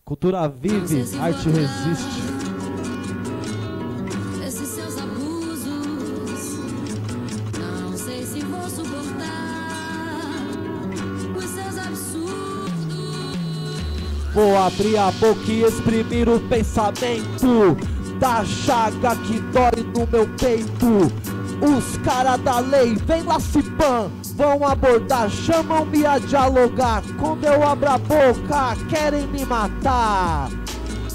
Cultura 0.07 0.47
vive, 0.47 1.03
arte 1.19 1.49
resiste. 1.49 2.21
Esses 4.45 4.67
seus 4.67 4.99
abusos, 4.99 6.59
não 7.59 7.97
sei 7.97 8.23
se 8.23 8.39
vou 8.41 8.69
suportar 8.69 10.45
os 11.35 11.45
seus 11.45 11.77
absurdos. 11.87 12.69
Vou 14.31 14.55
abrir 14.55 14.95
a 14.95 15.09
boca 15.09 15.51
e 15.51 15.63
exprimir 15.63 16.29
o 16.29 16.39
pensamento 16.49 17.75
da 18.19 18.45
chaga 18.45 19.15
que 19.15 19.39
dói 19.39 19.83
no 19.91 20.05
meu 20.05 20.29
peito. 20.37 21.11
Os 21.65 21.97
cara 22.05 22.37
da 22.37 22.59
lei, 22.59 22.93
vem 22.93 23.23
lá 23.23 23.39
se 23.39 23.63
pan, 23.71 24.11
vão 24.35 24.67
abordar, 24.67 25.29
chamam-me 25.29 26.05
a 26.05 26.19
dialogar. 26.19 27.01
Quando 27.19 27.45
eu 27.45 27.65
abro 27.65 27.89
a 27.89 27.97
boca, 27.97 28.75
querem 28.89 29.25
me 29.27 29.45
matar. 29.45 30.49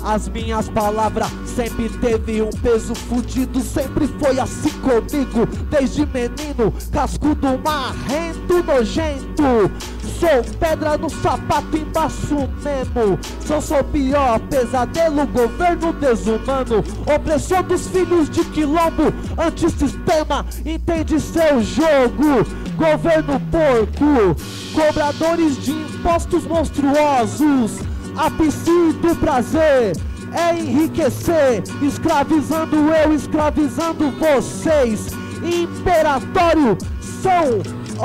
As 0.02 0.28
minhas 0.28 0.68
palavras 0.70 1.28
sempre 1.54 1.90
teve 1.90 2.40
um 2.40 2.48
peso 2.48 2.94
fudido, 2.94 3.60
sempre 3.60 4.08
foi 4.18 4.40
assim 4.40 4.70
comigo, 4.80 5.46
desde 5.68 6.06
menino, 6.06 6.72
cascudo, 6.90 7.60
marrento, 7.62 8.62
nojento. 8.62 9.70
Sou 10.18 10.42
pedra 10.58 10.98
no 10.98 11.08
sapato 11.08 11.76
embaixo 11.76 12.48
mesmo. 12.62 13.18
Só 13.44 13.60
sou 13.60 13.82
pior, 13.84 14.38
pesadelo, 14.40 15.26
governo 15.26 15.92
desumano. 15.94 16.84
Opressor 17.14 17.62
dos 17.62 17.86
filhos 17.86 18.28
de 18.28 18.44
quilombo, 18.44 19.12
antissistema, 19.38 20.44
entende 20.64 21.18
seu 21.18 21.62
jogo. 21.62 22.46
Governo 22.80 23.38
porco, 23.50 24.34
cobradores 24.72 25.62
de 25.62 25.72
impostos 25.72 26.46
monstruosos. 26.46 27.78
Ápice 28.16 28.94
do 29.02 29.14
prazer 29.16 29.94
é 30.32 30.58
enriquecer, 30.58 31.62
escravizando 31.82 32.76
eu, 32.76 33.14
escravizando 33.14 34.10
vocês. 34.12 35.08
Imperatório 35.44 36.78
são 37.22 37.60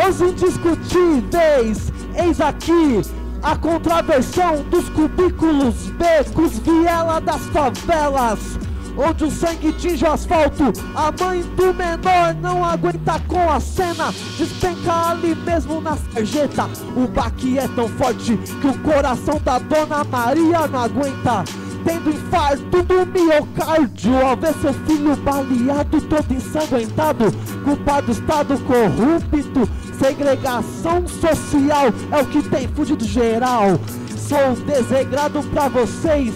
os 0.10 0.20
indiscutíveis. 0.20 1.94
Eis 2.14 2.42
aqui 2.42 3.02
a 3.42 3.56
contraversão 3.56 4.62
dos 4.64 4.90
cubículos, 4.90 5.90
becos, 5.92 6.60
viela 6.60 7.22
das 7.22 7.44
favelas. 7.46 8.65
Onde 8.98 9.26
o 9.26 9.32
sangue 9.32 9.74
tinge 9.74 10.06
o 10.06 10.12
asfalto, 10.12 10.72
a 10.96 11.12
mãe 11.24 11.42
do 11.42 11.74
menor 11.74 12.34
não 12.42 12.64
aguenta 12.64 13.20
com 13.28 13.52
a 13.52 13.60
cena, 13.60 14.14
despenca 14.38 15.10
ali 15.10 15.36
mesmo 15.36 15.82
na 15.82 15.98
sarjeta. 15.98 16.70
O 16.96 17.06
baque 17.08 17.60
é 17.60 17.68
tão 17.68 17.90
forte 17.90 18.38
que 18.38 18.68
o 18.68 18.80
coração 18.80 19.40
da 19.44 19.60
dona 19.60 20.04
Maria 20.06 20.68
não 20.68 20.80
aguenta. 20.80 21.44
Tendo 21.84 22.10
infarto 22.10 22.82
do 22.82 23.06
miocárdio 23.06 24.26
ao 24.26 24.36
ver 24.36 24.54
seu 24.56 24.74
filho 24.74 25.16
baleado, 25.18 26.02
todo 26.02 26.34
ensanguentado, 26.34 27.26
culpado 27.64 28.12
estado 28.12 28.58
corrupto, 28.60 29.70
segregação 30.00 31.06
social 31.08 31.88
é 32.12 32.22
o 32.22 32.26
que 32.26 32.42
tem 32.50 32.68
fudido 32.70 33.06
geral. 33.06 33.80
Sou 34.18 34.56
desregrado 34.66 35.44
pra 35.44 35.68
vocês, 35.68 36.34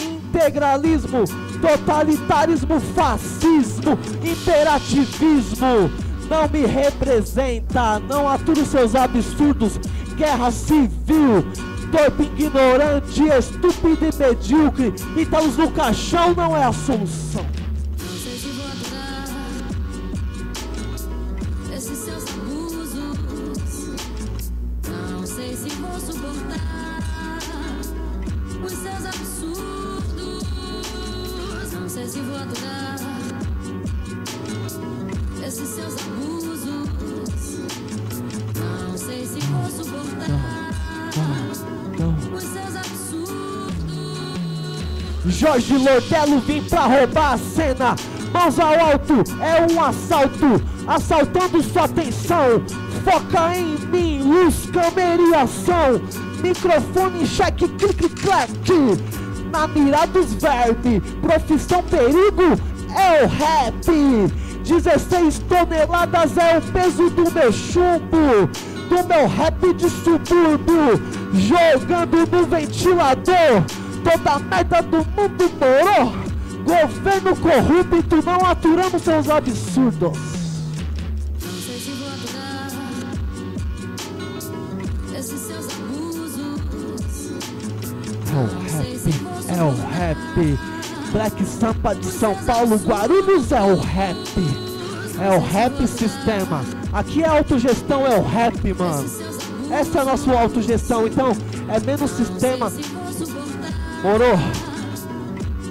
integralismo, 0.00 1.24
totalitarismo, 1.64 2.78
fascismo, 2.94 3.98
imperativismo. 4.22 5.90
Não 6.28 6.48
me 6.48 6.66
representa, 6.66 7.98
não 8.00 8.28
aturo 8.28 8.66
seus 8.66 8.94
absurdos. 8.94 9.80
Guerra 10.16 10.50
civil, 10.50 11.44
torpe, 11.90 12.30
ignorante, 12.36 13.22
estúpido 13.24 14.04
e 14.04 14.16
medíocre. 14.16 14.94
Italos 15.16 15.56
no 15.56 15.70
caixão 15.70 16.34
não 16.34 16.54
é 16.54 16.64
a 16.64 16.72
solução. 16.72 17.46
Jorge 45.54 45.78
Lordello 45.78 46.40
vim 46.40 46.62
pra 46.62 46.86
roubar 46.86 47.34
a 47.34 47.38
cena. 47.38 47.94
Mãos 48.32 48.58
ao 48.58 48.74
alto, 48.90 49.22
é 49.40 49.72
um 49.72 49.80
assalto, 49.80 50.60
assaltando 50.84 51.62
sua 51.62 51.84
atenção. 51.84 52.60
Foca 53.04 53.56
em 53.56 53.78
mim, 53.86 54.22
luz, 54.22 54.66
câmera 54.72 55.22
e 55.22 55.32
ação. 55.32 56.02
Microfone, 56.42 57.24
cheque, 57.24 57.68
clique, 57.68 58.08
claque. 58.08 58.98
Na 59.52 59.68
mira 59.68 60.04
dos 60.06 60.34
profissão 61.22 61.84
perigo 61.84 62.58
é 62.92 63.22
o 63.22 63.28
rap. 63.28 64.32
16 64.64 65.38
toneladas 65.48 66.36
é 66.36 66.58
o 66.58 66.62
peso 66.62 67.10
do 67.10 67.30
meu 67.30 67.52
chumbo, 67.52 68.50
do 68.88 69.06
meu 69.06 69.28
rap 69.28 69.72
de 69.74 69.88
subúrbio, 69.88 71.00
jogando 71.32 72.26
no 72.26 72.44
ventilador. 72.44 73.83
Toda 74.04 74.30
a 74.32 74.38
merda 74.38 74.82
do 74.82 74.98
mundo 74.98 75.50
morou. 75.58 76.12
Governo 76.64 77.36
corrupto, 77.36 78.22
não 78.24 78.46
aturamos 78.46 79.02
seus 79.02 79.28
absurdos. 79.28 80.18
Não 81.42 81.60
sei 81.60 81.78
se 81.78 81.90
vou 81.90 82.08
aturar 82.08 82.70
esses 85.18 85.40
seus 85.40 85.66
abusos. 85.74 86.38
É 88.30 88.36
o 88.36 88.46
rap, 88.68 89.00
é 89.48 89.62
o 89.62 89.74
rap. 89.90 90.58
Black 91.12 91.44
Sampa 91.44 91.94
de 91.94 92.06
São 92.06 92.34
Paulo, 92.44 92.76
Guarulhos 92.76 93.52
é 93.52 93.62
o 93.62 93.76
rap. 93.76 94.18
É 95.20 95.30
o 95.30 95.38
rap 95.38 95.86
sistema. 95.86 96.64
Aqui 96.92 97.22
é 97.22 97.28
autogestão, 97.28 98.04
é 98.06 98.18
o 98.18 98.22
rap, 98.22 98.74
mano. 98.74 99.04
Essa 99.70 99.98
é 99.98 100.00
a 100.00 100.04
nossa 100.04 100.32
autogestão, 100.32 101.06
então 101.06 101.36
é 101.68 101.80
menos 101.80 102.10
sistema. 102.10 102.72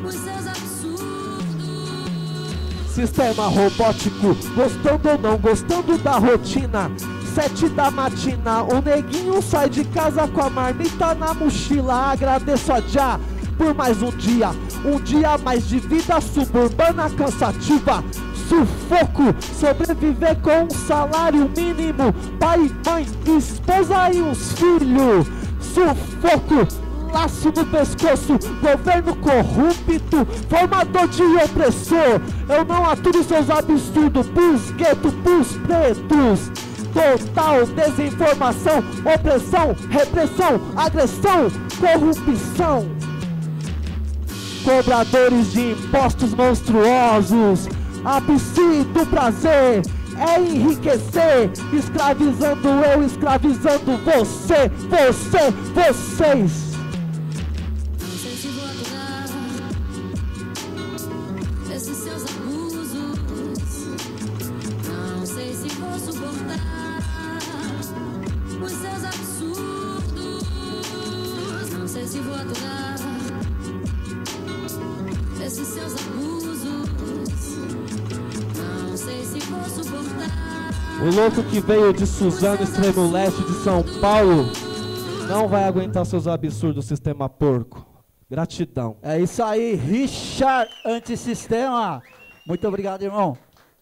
Os 0.04 0.28
absurdos. 0.48 1.46
Sistema 2.90 3.46
robótico, 3.46 4.36
gostando 4.56 5.10
ou 5.10 5.20
não, 5.20 5.38
gostando 5.38 5.96
da 6.00 6.18
rotina. 6.18 6.92
Sete 7.36 7.70
da 7.70 7.92
matina, 7.92 8.64
o 8.64 8.82
neguinho 8.82 9.40
sai 9.40 9.70
de 9.70 9.84
casa 9.86 10.28
com 10.28 10.42
a 10.42 10.50
marmita 10.50 11.14
na 11.14 11.32
mochila. 11.36 12.12
Agradeço 12.12 12.74
a 12.74 12.82
Já 12.82 13.20
por 13.56 13.72
mais 13.76 14.02
um 14.02 14.10
dia, 14.10 14.50
um 14.84 15.00
dia 15.00 15.38
mais 15.38 15.68
de 15.70 15.80
vida 15.80 16.20
suburbana 16.20 17.12
cansativa. 17.12 18.04
Sufoco, 18.50 19.36
sobreviver 19.60 20.38
com 20.42 20.64
um 20.64 20.70
salário 20.72 21.48
mínimo. 21.56 22.12
Pai, 22.40 22.72
mãe, 22.84 23.06
esposa 23.38 24.12
e 24.12 24.24
uns 24.24 24.54
filhos. 24.54 25.28
Sufoco, 25.62 26.83
laço 27.14 27.54
no 27.56 27.66
pescoço, 27.66 28.40
governo 28.60 29.16
corrupto, 29.18 30.26
formador 30.50 31.08
de 31.08 31.24
opressor. 31.24 32.20
Eu 32.50 32.66
não 32.66 32.90
aturo 32.90 33.24
seus 33.24 33.50
absurdos 33.50 34.28
pros 34.28 34.72
guetos, 34.72 35.14
pros 35.24 35.48
pretos. 35.58 36.52
Total 36.94 37.66
desinformação, 37.66 38.84
opressão, 39.06 39.76
repressão, 39.90 40.62
agressão, 40.76 41.52
corrupção. 41.80 42.88
Cobradores 44.64 45.52
de 45.52 45.72
impostos 45.72 46.34
monstruosos, 46.34 47.68
ápice 48.04 48.84
do 48.94 49.06
prazer 49.08 49.82
é 50.16 50.40
enriquecer, 50.40 51.52
escravizando 51.74 52.68
eu, 52.68 53.04
escravizando 53.04 53.98
você, 53.98 54.70
você, 54.90 55.52
vocês. 55.74 56.73
Louco 81.24 81.42
que 81.44 81.62
veio 81.62 81.94
de 81.94 82.06
Suzano, 82.06 82.62
extremo 82.62 83.10
leste 83.10 83.42
de 83.44 83.54
São 83.64 83.82
Paulo, 84.02 84.44
não 85.30 85.48
vai 85.48 85.64
aguentar 85.64 86.06
seus 86.06 86.28
absurdos, 86.28 86.84
sistema 86.84 87.30
porco. 87.30 87.86
Gratidão. 88.30 88.98
É 89.02 89.22
isso 89.22 89.42
aí, 89.42 89.74
Richard 89.74 90.70
Antissistema. 90.86 92.02
Muito 92.46 92.68
obrigado, 92.68 93.04
irmão. 93.04 93.38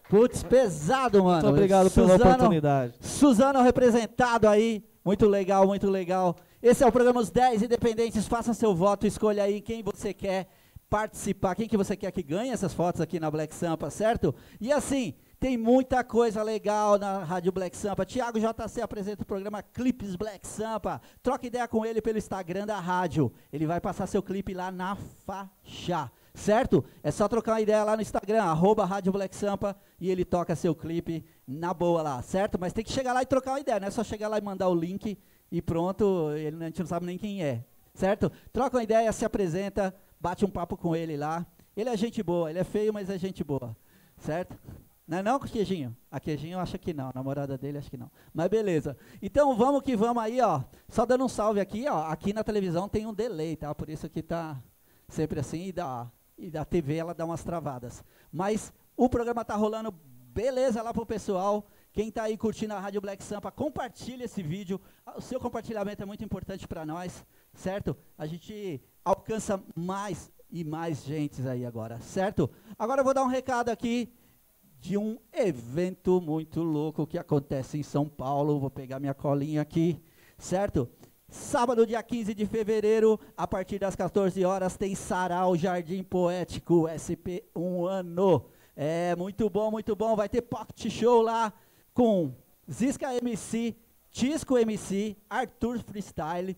Putz, 0.08 0.44
pesado, 0.44 1.24
mano. 1.24 1.42
Muito 1.42 1.48
obrigado 1.48 1.90
pela 1.90 2.12
Suzano- 2.12 2.30
oportunidade. 2.34 2.94
Suzano 3.00 3.62
representado 3.62 4.46
aí. 4.46 4.84
Muito 5.04 5.26
legal, 5.26 5.66
muito 5.66 5.90
legal. 5.90 6.36
Esse 6.62 6.84
é 6.84 6.86
o 6.86 6.92
programa 6.92 7.20
Os 7.20 7.28
10 7.30 7.62
Independentes. 7.64 8.28
Faça 8.28 8.54
seu 8.54 8.72
voto, 8.72 9.04
escolha 9.04 9.42
aí 9.42 9.60
quem 9.60 9.82
você 9.82 10.14
quer 10.14 10.46
participar, 10.88 11.56
quem 11.56 11.66
que 11.66 11.76
você 11.76 11.96
quer 11.96 12.12
que 12.12 12.22
ganhe 12.22 12.50
essas 12.52 12.72
fotos 12.72 13.00
aqui 13.00 13.18
na 13.18 13.28
Black 13.32 13.52
Sampa, 13.52 13.90
certo? 13.90 14.32
E 14.60 14.70
assim, 14.70 15.14
tem 15.42 15.58
muita 15.58 16.04
coisa 16.04 16.40
legal 16.40 16.96
na 16.96 17.24
Rádio 17.24 17.50
Black 17.50 17.76
Sampa. 17.76 18.06
Tiago 18.06 18.38
JC 18.38 18.80
apresenta 18.80 19.24
o 19.24 19.26
programa 19.26 19.60
Clipes 19.60 20.14
Black 20.14 20.46
Sampa. 20.46 21.02
Troca 21.20 21.44
ideia 21.44 21.66
com 21.66 21.84
ele 21.84 22.00
pelo 22.00 22.16
Instagram 22.16 22.64
da 22.64 22.78
rádio. 22.78 23.32
Ele 23.52 23.66
vai 23.66 23.80
passar 23.80 24.06
seu 24.06 24.22
clipe 24.22 24.54
lá 24.54 24.70
na 24.70 24.94
faixa. 24.94 26.08
Certo? 26.32 26.84
É 27.02 27.10
só 27.10 27.26
trocar 27.26 27.54
uma 27.54 27.60
ideia 27.60 27.82
lá 27.82 27.96
no 27.96 28.02
Instagram, 28.02 28.40
arroba 28.40 28.84
Rádio 28.84 29.10
Black 29.10 29.34
Sampa, 29.34 29.76
e 30.00 30.12
ele 30.12 30.24
toca 30.24 30.54
seu 30.54 30.76
clipe 30.76 31.24
na 31.44 31.74
boa 31.74 32.02
lá, 32.02 32.22
certo? 32.22 32.56
Mas 32.56 32.72
tem 32.72 32.84
que 32.84 32.92
chegar 32.92 33.12
lá 33.12 33.20
e 33.20 33.26
trocar 33.26 33.50
uma 33.50 33.60
ideia, 33.60 33.80
não 33.80 33.88
é 33.88 33.90
só 33.90 34.04
chegar 34.04 34.28
lá 34.28 34.38
e 34.38 34.40
mandar 34.40 34.68
o 34.68 34.74
link 34.74 35.18
e 35.50 35.60
pronto, 35.60 36.30
ele, 36.36 36.56
a 36.62 36.66
gente 36.68 36.78
não 36.78 36.86
sabe 36.86 37.04
nem 37.04 37.18
quem 37.18 37.44
é, 37.44 37.64
certo? 37.92 38.30
Troca 38.52 38.76
uma 38.76 38.82
ideia, 38.82 39.12
se 39.12 39.24
apresenta, 39.24 39.94
bate 40.20 40.44
um 40.44 40.50
papo 40.50 40.76
com 40.76 40.94
ele 40.94 41.16
lá. 41.16 41.44
Ele 41.76 41.90
é 41.90 41.96
gente 41.96 42.22
boa, 42.22 42.48
ele 42.48 42.60
é 42.60 42.64
feio, 42.64 42.94
mas 42.94 43.10
é 43.10 43.18
gente 43.18 43.44
boa, 43.44 43.76
certo? 44.16 44.56
Não 45.06 45.18
é 45.18 45.22
não, 45.22 45.38
Queijinho? 45.38 45.96
A 46.10 46.20
Queijinho 46.20 46.58
acha 46.58 46.78
que 46.78 46.94
não, 46.94 47.08
a 47.08 47.12
namorada 47.14 47.58
dele 47.58 47.78
acha 47.78 47.90
que 47.90 47.96
não. 47.96 48.10
Mas 48.32 48.48
beleza. 48.48 48.96
Então 49.20 49.54
vamos 49.56 49.82
que 49.82 49.96
vamos 49.96 50.22
aí, 50.22 50.40
ó. 50.40 50.62
Só 50.88 51.04
dando 51.04 51.24
um 51.24 51.28
salve 51.28 51.60
aqui, 51.60 51.86
ó. 51.88 52.04
Aqui 52.06 52.32
na 52.32 52.44
televisão 52.44 52.88
tem 52.88 53.06
um 53.06 53.12
delay, 53.12 53.56
tá? 53.56 53.74
Por 53.74 53.90
isso 53.90 54.08
que 54.08 54.22
tá 54.22 54.62
sempre 55.08 55.40
assim 55.40 55.66
e 55.66 55.72
da, 55.72 56.10
e 56.38 56.50
da 56.50 56.64
TV 56.64 56.96
ela 56.96 57.14
dá 57.14 57.24
umas 57.24 57.42
travadas. 57.42 58.04
Mas 58.30 58.72
o 58.96 59.08
programa 59.08 59.44
tá 59.44 59.56
rolando 59.56 59.92
beleza 59.92 60.82
lá 60.82 60.92
pro 60.94 61.04
pessoal. 61.04 61.66
Quem 61.92 62.10
tá 62.10 62.22
aí 62.22 62.38
curtindo 62.38 62.72
a 62.72 62.80
Rádio 62.80 63.00
Black 63.00 63.22
Sampa, 63.22 63.50
compartilha 63.50 64.24
esse 64.24 64.42
vídeo. 64.42 64.80
O 65.16 65.20
seu 65.20 65.38
compartilhamento 65.38 66.02
é 66.02 66.06
muito 66.06 66.24
importante 66.24 66.66
para 66.66 66.86
nós, 66.86 67.24
certo? 67.52 67.96
A 68.16 68.24
gente 68.24 68.80
alcança 69.04 69.62
mais 69.74 70.32
e 70.50 70.64
mais 70.64 71.04
gentes 71.04 71.44
aí 71.44 71.66
agora, 71.66 71.98
certo? 72.00 72.50
Agora 72.78 73.00
eu 73.00 73.04
vou 73.04 73.12
dar 73.12 73.24
um 73.24 73.28
recado 73.28 73.68
aqui 73.68 74.12
de 74.82 74.98
um 74.98 75.16
evento 75.32 76.20
muito 76.20 76.60
louco 76.60 77.06
que 77.06 77.16
acontece 77.16 77.78
em 77.78 77.84
São 77.84 78.08
Paulo. 78.08 78.58
Vou 78.58 78.68
pegar 78.68 78.98
minha 78.98 79.14
colinha 79.14 79.62
aqui, 79.62 80.02
certo? 80.36 80.90
Sábado, 81.28 81.86
dia 81.86 82.02
15 82.02 82.34
de 82.34 82.44
fevereiro, 82.46 83.18
a 83.36 83.46
partir 83.46 83.78
das 83.78 83.94
14 83.94 84.44
horas, 84.44 84.76
tem 84.76 84.96
Sarau 84.96 85.56
Jardim 85.56 86.02
Poético, 86.02 86.88
SP 86.90 87.46
um 87.54 87.86
ano. 87.86 88.44
É 88.74 89.14
muito 89.14 89.48
bom, 89.48 89.70
muito 89.70 89.94
bom. 89.94 90.16
Vai 90.16 90.28
ter 90.28 90.42
pocket 90.42 90.90
show 90.90 91.22
lá 91.22 91.52
com 91.94 92.34
Zisca 92.68 93.14
MC, 93.14 93.76
Tisco 94.10 94.58
MC, 94.58 95.16
Arthur 95.30 95.78
Freestyle, 95.78 96.56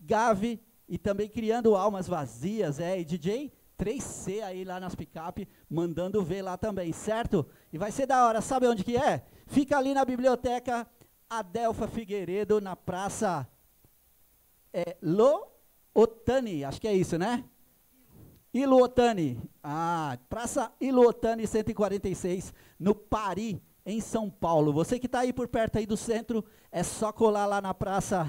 Gavi 0.00 0.58
e 0.88 0.96
também 0.96 1.28
criando 1.28 1.76
almas 1.76 2.08
vazias, 2.08 2.80
é, 2.80 2.98
e 2.98 3.04
DJ 3.04 3.52
3C 3.80 4.42
aí 4.42 4.62
lá 4.62 4.78
nas 4.78 4.94
picape, 4.94 5.48
mandando 5.68 6.22
ver 6.22 6.42
lá 6.42 6.58
também, 6.58 6.92
certo? 6.92 7.46
E 7.72 7.78
vai 7.78 7.90
ser 7.90 8.06
da 8.06 8.26
hora, 8.26 8.42
sabe 8.42 8.66
onde 8.66 8.84
que 8.84 8.96
é? 8.96 9.24
Fica 9.46 9.78
ali 9.78 9.94
na 9.94 10.04
biblioteca 10.04 10.86
Adelfa 11.30 11.88
Figueiredo, 11.88 12.60
na 12.60 12.76
praça 12.76 13.48
é, 14.70 14.98
Lo 15.00 15.46
Otani, 15.94 16.62
acho 16.62 16.78
que 16.78 16.86
é 16.86 16.94
isso, 16.94 17.16
né? 17.16 17.42
Iluotani, 18.52 19.40
ah, 19.62 20.18
Praça 20.28 20.72
Iluotani 20.80 21.46
146, 21.46 22.52
no 22.78 22.94
Pari, 22.94 23.62
em 23.86 24.00
São 24.00 24.28
Paulo. 24.28 24.72
Você 24.72 24.98
que 24.98 25.06
está 25.06 25.20
aí 25.20 25.32
por 25.32 25.46
perto 25.48 25.78
aí 25.78 25.86
do 25.86 25.96
centro, 25.96 26.44
é 26.70 26.82
só 26.82 27.12
colar 27.12 27.46
lá 27.46 27.60
na 27.60 27.72
Praça 27.72 28.28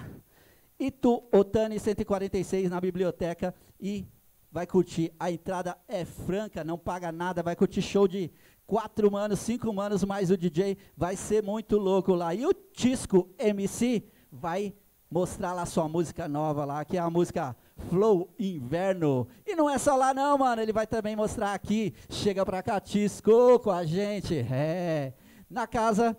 Itu 0.79 1.23
Otani 1.31 1.79
146, 1.79 2.69
na 2.69 2.79
biblioteca, 2.79 3.53
e 3.79 4.05
vai 4.51 4.67
curtir. 4.67 5.13
A 5.19 5.31
entrada 5.31 5.77
é 5.87 6.03
franca, 6.03 6.63
não 6.63 6.77
paga 6.77 7.11
nada, 7.11 7.41
vai 7.41 7.55
curtir 7.55 7.81
show 7.81 8.07
de 8.07 8.31
quatro 8.67 9.09
manos, 9.11 9.39
cinco 9.39 9.73
manos, 9.73 10.03
mais 10.03 10.29
o 10.29 10.37
DJ, 10.37 10.77
vai 10.95 11.15
ser 11.15 11.41
muito 11.41 11.77
louco 11.77 12.13
lá. 12.13 12.35
E 12.35 12.45
o 12.45 12.53
Tisco 12.53 13.29
MC 13.39 14.03
vai 14.31 14.73
mostrar 15.09 15.53
lá 15.53 15.65
sua 15.65 15.89
música 15.89 16.27
nova 16.27 16.63
lá, 16.63 16.85
que 16.85 16.97
é 16.97 16.99
a 16.99 17.09
música 17.09 17.55
Flow 17.89 18.33
Inverno. 18.39 19.27
E 19.45 19.55
não 19.55 19.69
é 19.69 19.77
só 19.77 19.95
lá 19.95 20.13
não, 20.13 20.37
mano, 20.37 20.61
ele 20.61 20.71
vai 20.71 20.87
também 20.87 21.15
mostrar 21.15 21.53
aqui. 21.53 21.93
Chega 22.09 22.45
pra 22.45 22.63
cá, 22.63 22.79
Tisco, 22.79 23.59
com 23.59 23.71
a 23.71 23.83
gente. 23.83 24.37
É. 24.37 25.13
Na 25.49 25.67
casa, 25.67 26.17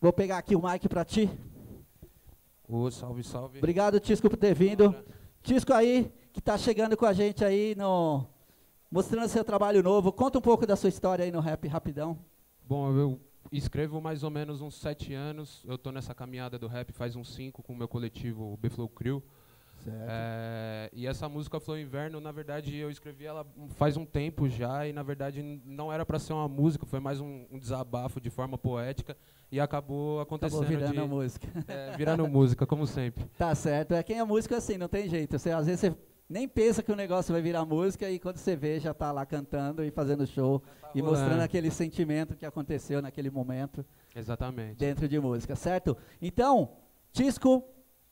vou 0.00 0.12
pegar 0.12 0.38
aqui 0.38 0.56
o 0.56 0.62
mic 0.62 0.88
pra 0.88 1.04
ti. 1.04 1.30
Ô, 2.68 2.90
salve, 2.90 3.22
salve. 3.22 3.58
Obrigado, 3.58 4.00
Tisco, 4.00 4.28
por 4.28 4.36
ter 4.36 4.54
vindo. 4.54 4.94
Tisco 5.42 5.72
aí, 5.72 6.12
que 6.32 6.40
tá 6.40 6.56
chegando 6.56 6.96
com 6.96 7.04
a 7.04 7.12
gente 7.12 7.44
aí 7.44 7.74
no 7.76 8.26
mostrando 8.90 9.28
seu 9.28 9.44
trabalho 9.44 9.82
novo. 9.82 10.12
Conta 10.12 10.38
um 10.38 10.42
pouco 10.42 10.66
da 10.66 10.76
sua 10.76 10.88
história 10.88 11.24
aí 11.24 11.30
no 11.30 11.40
rap 11.40 11.66
rapidão. 11.68 12.18
Bom, 12.66 12.90
eu 12.96 13.20
escrevo 13.50 14.00
mais 14.00 14.22
ou 14.22 14.30
menos 14.30 14.60
uns 14.60 14.74
sete 14.74 15.14
anos. 15.14 15.62
Eu 15.66 15.76
tô 15.76 15.90
nessa 15.90 16.14
caminhada 16.14 16.58
do 16.58 16.66
rap 16.66 16.92
faz 16.92 17.16
uns 17.16 17.34
cinco 17.34 17.62
com 17.62 17.72
o 17.72 17.76
meu 17.76 17.88
coletivo 17.88 18.56
B-Flow 18.58 18.88
Crew. 18.88 19.22
É, 19.84 20.88
e 20.92 21.08
essa 21.08 21.28
música 21.28 21.58
Flow 21.58 21.76
Inverno, 21.76 22.20
na 22.20 22.30
verdade, 22.30 22.76
eu 22.76 22.88
escrevi 22.88 23.24
ela 23.24 23.44
faz 23.70 23.96
um 23.96 24.04
tempo 24.04 24.48
já 24.48 24.86
e 24.86 24.92
na 24.92 25.02
verdade 25.02 25.42
não 25.64 25.92
era 25.92 26.06
para 26.06 26.20
ser 26.20 26.32
uma 26.34 26.46
música, 26.46 26.86
foi 26.86 27.00
mais 27.00 27.20
um, 27.20 27.46
um 27.50 27.58
desabafo 27.58 28.20
de 28.20 28.30
forma 28.30 28.56
poética 28.56 29.16
e 29.50 29.58
acabou 29.58 30.20
acontecendo 30.20 30.62
Acabou 30.62 30.78
virando 30.78 30.94
de, 30.94 31.00
a 31.00 31.06
música. 31.06 31.48
é, 31.66 31.96
virando 31.96 32.28
música, 32.28 32.64
como 32.64 32.86
sempre. 32.86 33.24
Tá 33.36 33.52
certo. 33.56 33.92
É 33.92 34.02
quem 34.04 34.18
é 34.18 34.24
músico 34.24 34.54
é 34.54 34.58
assim, 34.58 34.78
não 34.78 34.88
tem 34.88 35.08
jeito. 35.08 35.36
Você, 35.36 35.50
às 35.50 35.66
vezes 35.66 35.80
você 35.80 35.96
nem 36.32 36.48
pensa 36.48 36.82
que 36.82 36.90
o 36.90 36.96
negócio 36.96 37.30
vai 37.30 37.42
virar 37.42 37.64
música 37.66 38.10
e 38.10 38.18
quando 38.18 38.38
você 38.38 38.56
vê 38.56 38.80
já 38.80 38.94
tá 38.94 39.12
lá 39.12 39.26
cantando 39.26 39.84
e 39.84 39.90
fazendo 39.90 40.26
show 40.26 40.62
e 40.94 41.00
rolando. 41.00 41.18
mostrando 41.20 41.42
aquele 41.42 41.70
sentimento 41.70 42.34
que 42.34 42.46
aconteceu 42.46 43.02
naquele 43.02 43.30
momento 43.30 43.84
Exatamente. 44.16 44.78
dentro 44.78 45.06
de 45.06 45.20
música, 45.20 45.54
certo? 45.54 45.94
Então, 46.22 46.70
Tisco 47.12 47.62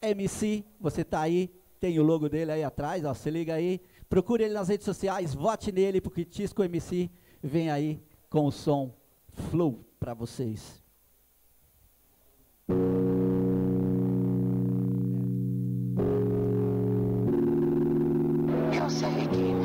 MC, 0.03 0.63
você 0.79 1.03
tá 1.03 1.23
aí, 1.23 1.51
tem 1.81 1.99
o 1.99 2.03
logo 2.03 2.29
dele 2.29 2.53
aí 2.53 2.63
atrás, 2.63 3.07
ó, 3.07 3.15
se 3.15 3.31
liga 3.31 3.55
aí. 3.55 3.81
Procure 4.07 4.45
ele 4.45 4.53
nas 4.53 4.69
redes 4.69 4.85
sociais, 4.85 5.35
vote 5.35 5.73
nele 5.73 5.99
porque 5.99 6.23
Tisco 6.27 6.63
MC 6.63 7.11
vem 7.43 7.71
aí 7.71 8.03
com 8.29 8.45
o 8.45 8.53
som 8.53 8.95
Flow 9.33 9.83
pra 9.99 10.13
vocês. 10.13 10.83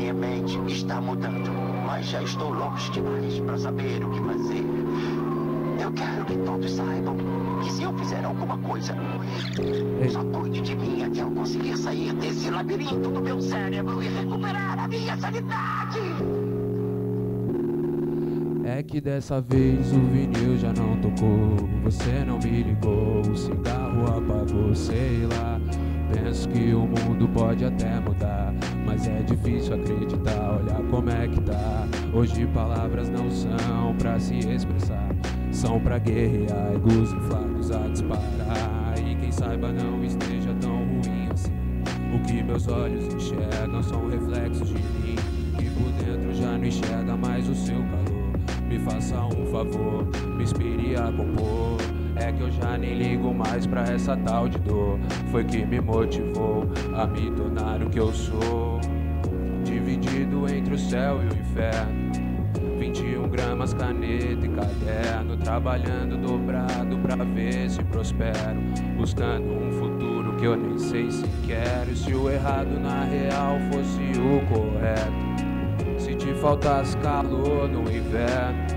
Minha 0.05 0.13
mente 0.13 0.59
está 0.71 1.01
mudando, 1.01 1.49
mas 1.87 2.05
já 2.05 2.21
estou 2.21 2.53
longe 2.53 2.91
demais 2.91 3.39
para 3.39 3.57
saber 3.57 4.05
o 4.05 4.11
que 4.11 4.19
fazer. 4.19 4.63
Eu 5.81 5.91
quero 5.93 6.25
que 6.25 6.37
todos 6.37 6.71
saibam 6.71 7.17
que 7.63 7.71
se 7.71 7.83
eu 7.83 7.97
fizer 7.97 8.23
alguma 8.23 8.55
coisa, 8.59 8.95
só 10.11 10.23
cuide 10.25 10.61
de 10.61 10.75
mim 10.75 11.03
até 11.03 11.21
eu 11.21 11.31
conseguir 11.31 11.75
sair 11.77 12.13
desse 12.13 12.51
labirinto 12.51 13.09
do 13.09 13.19
meu 13.19 13.41
cérebro 13.41 14.03
e 14.03 14.07
recuperar 14.07 14.77
a 14.77 14.87
minha 14.87 15.17
sanidade. 15.17 15.99
É 18.63 18.83
que 18.83 19.01
dessa 19.01 19.41
vez 19.41 19.91
o 19.91 20.01
vinil 20.01 20.57
já 20.57 20.71
não 20.71 20.97
tocou. 21.01 21.67
Você 21.83 22.23
não 22.25 22.37
me 22.37 22.61
ligou, 22.61 23.21
o 23.21 23.35
cigarro 23.35 24.03
apagou, 24.05 24.75
sei 24.75 25.25
lá. 25.25 25.54
Penso 26.15 26.47
que 26.47 26.73
o 26.73 26.87
mundo 26.87 27.27
pode 27.33 27.65
até 27.65 27.99
mudar, 27.99 28.53
mas 28.85 29.05
é 29.05 29.21
difícil 29.23 29.75
acreditar. 29.75 30.59
Olha 30.61 30.81
como 30.89 31.09
é 31.09 31.27
que 31.27 31.41
tá. 31.41 31.85
Hoje 32.13 32.47
palavras 32.47 33.09
não 33.09 33.29
são 33.29 33.93
pra 33.97 34.17
se 34.17 34.39
expressar, 34.39 35.09
são 35.51 35.77
pra 35.77 35.97
guerrear, 35.97 36.71
egos 36.73 37.11
inflados 37.11 37.69
a 37.69 37.79
disparar. 37.89 38.95
E 39.05 39.15
quem 39.15 39.29
saiba 39.29 39.73
não 39.73 40.01
esteja 40.05 40.55
tão 40.61 40.77
ruim 40.85 41.27
assim. 41.33 41.51
O 42.13 42.19
que 42.25 42.41
meus 42.41 42.65
olhos 42.69 43.13
enxergam 43.13 43.83
são 43.83 44.07
reflexos 44.07 44.69
de 44.69 44.75
mim. 44.75 45.15
Que 45.57 45.69
por 45.69 45.91
dentro 46.01 46.33
já 46.33 46.57
não 46.57 46.65
enxerga 46.65 47.17
mais 47.17 47.49
o 47.49 47.55
seu 47.55 47.75
calor. 47.75 48.65
Me 48.69 48.79
faça 48.79 49.19
um 49.25 49.45
favor, 49.47 50.07
me 50.37 50.43
inspire 50.43 50.95
a 50.95 51.11
compor. 51.11 51.74
É 52.15 52.31
que 52.31 52.41
eu 52.41 52.51
já 52.51 52.77
nem 52.77 52.97
ligo 52.97 53.33
mais 53.33 53.67
pra 53.67 53.81
essa 53.83 54.15
tal 54.17 54.47
de 54.47 54.57
dor. 54.59 54.97
Foi 55.31 55.43
que 55.43 55.65
me 55.65 55.81
motivou 55.81 56.65
a 56.93 57.05
me 57.05 57.29
tornar 57.31 57.81
o 57.81 57.89
que 57.89 57.99
eu 57.99 58.13
sou. 58.13 58.79
Dividido 59.63 60.47
entre 60.47 60.75
o 60.75 60.77
céu 60.77 61.21
e 61.21 61.27
o 61.27 61.39
inferno. 61.39 62.11
21 62.79 63.29
gramas, 63.29 63.73
caneta 63.73 64.45
e 64.45 64.49
caderno. 64.49 65.37
Trabalhando 65.37 66.17
dobrado 66.17 66.97
pra 66.99 67.15
ver 67.15 67.69
se 67.69 67.83
prospero. 67.83 68.61
Buscando 68.95 69.51
um 69.51 69.71
futuro 69.71 70.37
que 70.37 70.45
eu 70.45 70.55
nem 70.55 70.77
sei 70.77 71.11
se 71.11 71.25
quero. 71.45 71.91
E 71.91 71.95
se 71.95 72.13
o 72.13 72.29
errado 72.29 72.79
na 72.79 73.03
real 73.03 73.57
fosse 73.71 74.01
o 74.19 74.39
correto. 74.47 75.99
Se 75.99 76.15
te 76.15 76.33
faltasse 76.35 76.97
calor 76.97 77.67
no 77.67 77.81
inverno. 77.81 78.74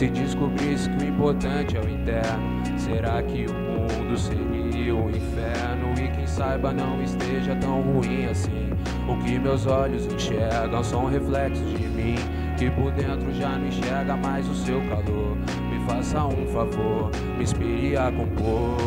Se 0.00 0.08
descobrisse 0.08 0.88
que 0.88 1.04
o 1.04 1.08
importante 1.08 1.76
é 1.76 1.80
o 1.80 1.86
interno, 1.86 2.62
será 2.78 3.22
que 3.22 3.44
o 3.44 3.52
mundo 3.52 4.16
seria 4.16 4.96
o 4.96 5.10
inferno? 5.10 5.92
E 5.92 6.08
quem 6.08 6.26
saiba 6.26 6.72
não 6.72 7.02
esteja 7.02 7.54
tão 7.56 7.82
ruim 7.82 8.24
assim. 8.24 8.70
O 9.06 9.22
que 9.22 9.38
meus 9.38 9.66
olhos 9.66 10.06
enxergam 10.06 10.82
são 10.82 11.04
reflexos 11.04 11.70
de 11.74 11.86
mim, 11.86 12.14
que 12.56 12.70
por 12.70 12.90
dentro 12.92 13.30
já 13.34 13.50
não 13.58 13.66
enxerga 13.66 14.16
mais 14.16 14.48
o 14.48 14.54
seu 14.54 14.80
calor. 14.88 15.36
Me 15.68 15.78
faça 15.86 16.24
um 16.24 16.46
favor, 16.46 17.10
me 17.36 17.42
inspire 17.42 17.98
a 17.98 18.10
compor. 18.10 18.78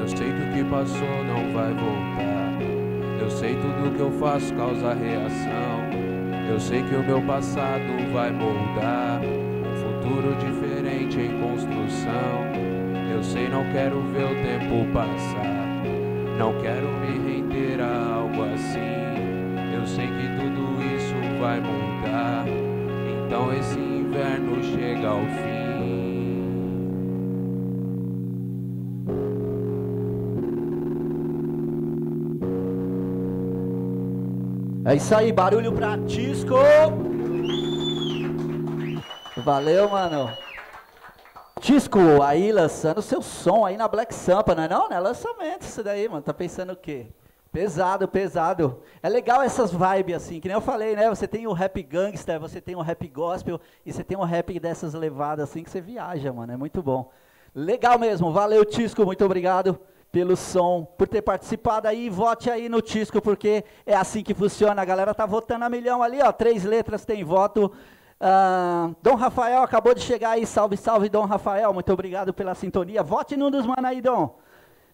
Eu 0.00 0.08
sei 0.08 0.32
que 0.32 0.44
o 0.44 0.52
que 0.54 0.64
passou 0.64 1.24
não 1.26 1.52
vai 1.52 1.74
voltar. 1.74 2.58
Eu 3.20 3.30
sei 3.30 3.54
tudo 3.56 3.94
que 3.94 4.00
eu 4.00 4.12
faço 4.12 4.54
causa 4.54 4.94
reação. 4.94 6.48
Eu 6.50 6.58
sei 6.58 6.82
que 6.84 6.94
o 6.94 7.04
meu 7.04 7.20
passado 7.20 7.84
vai 8.14 8.32
moldar 8.32 9.20
diferente 10.34 11.20
em 11.20 11.40
construção. 11.40 12.68
Eu 13.12 13.22
sei, 13.22 13.48
não 13.48 13.64
quero 13.72 14.00
ver 14.12 14.24
o 14.24 14.34
tempo 14.42 14.92
passar. 14.92 15.82
Não 16.38 16.52
quero 16.60 16.86
me 16.86 17.18
render 17.30 17.80
a 17.80 18.14
algo 18.14 18.44
assim. 18.54 18.78
Eu 19.74 19.86
sei 19.86 20.06
que 20.06 20.28
tudo 20.38 20.82
isso 20.94 21.14
vai 21.40 21.60
mudar. 21.60 22.44
Então 23.26 23.52
esse 23.52 23.78
inverno 23.78 24.62
chega 24.62 25.08
ao 25.08 25.20
fim. 25.20 25.68
É 34.84 34.94
isso 34.94 35.14
aí, 35.14 35.30
barulho 35.30 35.70
pra 35.72 35.98
Tisco. 36.06 36.56
Valeu, 39.44 39.88
mano. 39.88 40.30
Tisco, 41.60 42.22
aí 42.22 42.52
lançando 42.52 43.02
seu 43.02 43.22
som 43.22 43.64
aí 43.64 43.76
na 43.76 43.88
Black 43.88 44.14
Sampa, 44.14 44.54
não 44.54 44.62
é 44.62 44.68
não? 44.68 44.88
Não 44.88 44.96
é 44.96 45.00
lançamento 45.00 45.62
isso 45.62 45.82
daí, 45.82 46.08
mano. 46.08 46.22
Tá 46.22 46.34
pensando 46.34 46.72
o 46.72 46.76
quê? 46.76 47.06
Pesado, 47.52 48.06
pesado. 48.06 48.82
É 49.02 49.08
legal 49.08 49.42
essas 49.42 49.72
vibes 49.72 50.16
assim, 50.16 50.40
que 50.40 50.48
nem 50.48 50.54
eu 50.54 50.60
falei, 50.60 50.94
né? 50.94 51.08
Você 51.08 51.26
tem 51.26 51.46
o 51.46 51.52
rap 51.52 51.82
gangster, 51.82 52.38
você 52.38 52.60
tem 52.60 52.76
o 52.76 52.80
rap 52.80 53.06
gospel 53.08 53.60
e 53.84 53.92
você 53.92 54.04
tem 54.04 54.16
o 54.16 54.24
rap 54.24 54.58
dessas 54.60 54.94
levadas 54.94 55.48
assim 55.48 55.62
que 55.62 55.70
você 55.70 55.80
viaja, 55.80 56.32
mano. 56.32 56.52
É 56.52 56.56
muito 56.56 56.82
bom. 56.82 57.10
Legal 57.54 57.98
mesmo. 57.98 58.32
Valeu, 58.32 58.64
Tisco. 58.64 59.04
Muito 59.04 59.24
obrigado 59.24 59.80
pelo 60.10 60.36
som, 60.36 60.84
por 60.84 61.08
ter 61.08 61.22
participado 61.22 61.88
aí. 61.88 62.08
Vote 62.08 62.50
aí 62.50 62.68
no 62.68 62.80
Tisco, 62.80 63.20
porque 63.20 63.64
é 63.86 63.94
assim 63.94 64.22
que 64.22 64.34
funciona. 64.34 64.82
A 64.82 64.84
galera 64.84 65.14
tá 65.14 65.26
votando 65.26 65.64
a 65.64 65.68
milhão 65.68 66.02
ali, 66.02 66.20
ó. 66.22 66.30
Três 66.32 66.64
letras 66.64 67.04
tem 67.04 67.24
voto. 67.24 67.72
Ah, 68.20 68.90
Dom 69.00 69.14
Rafael 69.14 69.62
acabou 69.62 69.94
de 69.94 70.00
chegar 70.00 70.30
aí. 70.30 70.44
Salve, 70.46 70.76
salve, 70.76 71.08
Dom 71.08 71.24
Rafael. 71.24 71.72
Muito 71.72 71.92
obrigado 71.92 72.32
pela 72.34 72.54
sintonia. 72.54 73.02
Vote 73.02 73.36
num 73.36 73.50
dos 73.50 73.64
mano 73.64 73.86
aí, 73.86 74.00
Dom. 74.00 74.38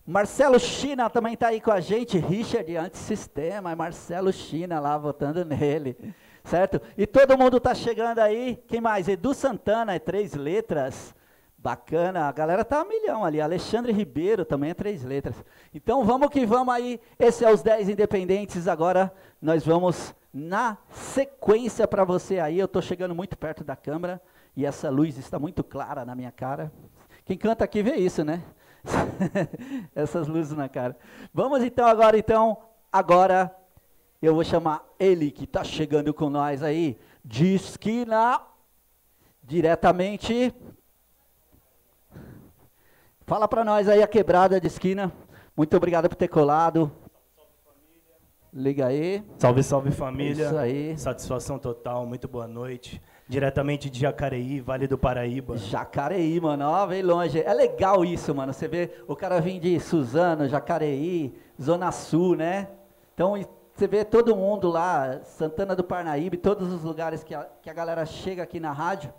Marcelo 0.06 0.60
China 0.60 1.08
também 1.08 1.34
tá 1.34 1.48
aí 1.48 1.60
com 1.60 1.70
a 1.70 1.80
gente. 1.80 2.18
Richard, 2.18 2.76
antissistema. 2.76 3.72
É 3.72 3.74
Marcelo 3.74 4.32
China 4.32 4.78
lá, 4.78 4.98
votando 4.98 5.44
nele. 5.44 5.96
Certo? 6.44 6.80
E 6.98 7.06
todo 7.06 7.38
mundo 7.38 7.58
tá 7.58 7.74
chegando 7.74 8.18
aí. 8.18 8.62
Quem 8.68 8.80
mais? 8.80 9.08
Edu 9.08 9.32
Santana, 9.32 9.94
é 9.94 9.98
três 9.98 10.34
letras. 10.34 11.14
Bacana, 11.56 12.28
a 12.28 12.32
galera 12.32 12.62
tá 12.62 12.82
a 12.82 12.84
milhão 12.84 13.24
ali. 13.24 13.40
Alexandre 13.40 13.90
Ribeiro 13.90 14.44
também 14.44 14.68
é 14.68 14.74
três 14.74 15.02
letras. 15.02 15.42
Então 15.72 16.04
vamos 16.04 16.28
que 16.28 16.44
vamos 16.44 16.74
aí. 16.74 17.00
Esse 17.18 17.42
é 17.42 17.50
os 17.50 17.62
10 17.62 17.88
independentes. 17.88 18.68
Agora 18.68 19.10
nós 19.40 19.64
vamos 19.64 20.14
na 20.34 20.76
sequência 20.90 21.86
para 21.86 22.04
você 22.04 22.40
aí. 22.40 22.58
Eu 22.58 22.66
tô 22.66 22.82
chegando 22.82 23.14
muito 23.14 23.38
perto 23.38 23.62
da 23.62 23.76
câmera 23.76 24.20
e 24.56 24.66
essa 24.66 24.90
luz 24.90 25.16
está 25.16 25.38
muito 25.38 25.62
clara 25.62 26.04
na 26.04 26.14
minha 26.14 26.32
cara. 26.32 26.72
Quem 27.24 27.38
canta 27.38 27.64
aqui 27.64 27.82
vê 27.82 27.94
isso, 27.94 28.24
né? 28.24 28.42
Essas 29.94 30.26
luzes 30.26 30.56
na 30.56 30.68
cara. 30.68 30.98
Vamos 31.32 31.62
então 31.62 31.86
agora 31.86 32.18
então, 32.18 32.58
agora 32.92 33.54
eu 34.20 34.34
vou 34.34 34.44
chamar 34.44 34.84
ele 34.98 35.30
que 35.30 35.46
tá 35.46 35.62
chegando 35.62 36.12
com 36.12 36.28
nós 36.28 36.62
aí 36.62 36.98
de 37.24 37.54
esquina 37.54 38.40
diretamente 39.42 40.54
Fala 43.26 43.48
pra 43.48 43.64
nós 43.64 43.88
aí 43.88 44.02
a 44.02 44.06
quebrada 44.06 44.60
de 44.60 44.66
esquina. 44.66 45.10
Muito 45.56 45.74
obrigado 45.74 46.10
por 46.10 46.14
ter 46.14 46.28
colado. 46.28 46.92
Liga 48.56 48.86
aí. 48.86 49.20
Salve, 49.36 49.64
salve 49.64 49.90
família. 49.90 50.46
Isso 50.46 50.56
aí. 50.56 50.96
Satisfação 50.96 51.58
total, 51.58 52.06
muito 52.06 52.28
boa 52.28 52.46
noite. 52.46 53.02
Diretamente 53.26 53.90
de 53.90 53.98
Jacareí, 53.98 54.60
Vale 54.60 54.86
do 54.86 54.96
Paraíba. 54.96 55.56
Jacareí, 55.56 56.40
mano, 56.40 56.64
ó, 56.64 56.86
vem 56.86 57.02
longe. 57.02 57.42
É 57.42 57.52
legal 57.52 58.04
isso, 58.04 58.32
mano. 58.32 58.52
Você 58.52 58.68
vê 58.68 58.92
o 59.08 59.16
cara 59.16 59.40
vir 59.40 59.58
de 59.58 59.80
Suzano, 59.80 60.46
Jacareí, 60.48 61.34
Zona 61.60 61.90
Sul, 61.90 62.36
né? 62.36 62.68
Então, 63.12 63.34
você 63.74 63.88
vê 63.88 64.04
todo 64.04 64.36
mundo 64.36 64.70
lá, 64.70 65.18
Santana 65.24 65.74
do 65.74 65.82
Parnaíba, 65.82 66.36
todos 66.36 66.72
os 66.72 66.84
lugares 66.84 67.24
que 67.24 67.34
a, 67.34 67.48
que 67.60 67.68
a 67.68 67.74
galera 67.74 68.06
chega 68.06 68.44
aqui 68.44 68.60
na 68.60 68.70
rádio. 68.70 69.12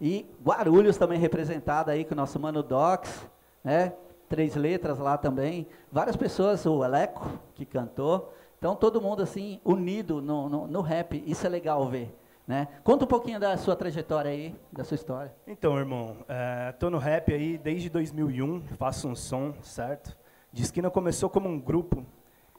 E 0.00 0.28
Guarulhos 0.44 0.96
também 0.96 1.20
representado 1.20 1.92
aí 1.92 2.04
com 2.04 2.14
o 2.14 2.16
nosso 2.16 2.40
mano 2.40 2.60
Docs, 2.60 3.24
né? 3.62 3.92
Três 4.28 4.56
letras 4.56 4.98
lá 4.98 5.16
também. 5.16 5.68
Várias 5.92 6.16
pessoas, 6.16 6.66
o 6.66 6.84
Eleco, 6.84 7.38
que 7.54 7.64
cantou. 7.64 8.32
Então, 8.60 8.76
todo 8.76 9.00
mundo 9.00 9.22
assim, 9.22 9.58
unido 9.64 10.20
no, 10.20 10.46
no, 10.46 10.66
no 10.66 10.80
rap. 10.82 11.24
Isso 11.26 11.46
é 11.46 11.48
legal 11.48 11.88
ver. 11.88 12.14
Né? 12.46 12.68
Conta 12.84 13.06
um 13.06 13.08
pouquinho 13.08 13.40
da 13.40 13.56
sua 13.56 13.74
trajetória 13.74 14.30
aí, 14.30 14.54
da 14.70 14.84
sua 14.84 14.96
história. 14.96 15.34
Então, 15.46 15.78
irmão, 15.78 16.18
é, 16.28 16.70
tô 16.72 16.90
no 16.90 16.98
rap 16.98 17.32
aí 17.32 17.56
desde 17.56 17.88
2001, 17.88 18.60
faço 18.76 19.08
um 19.08 19.14
som, 19.14 19.54
certo? 19.62 20.14
De 20.52 20.60
esquina 20.62 20.90
começou 20.90 21.30
como 21.30 21.48
um 21.48 21.58
grupo, 21.58 22.04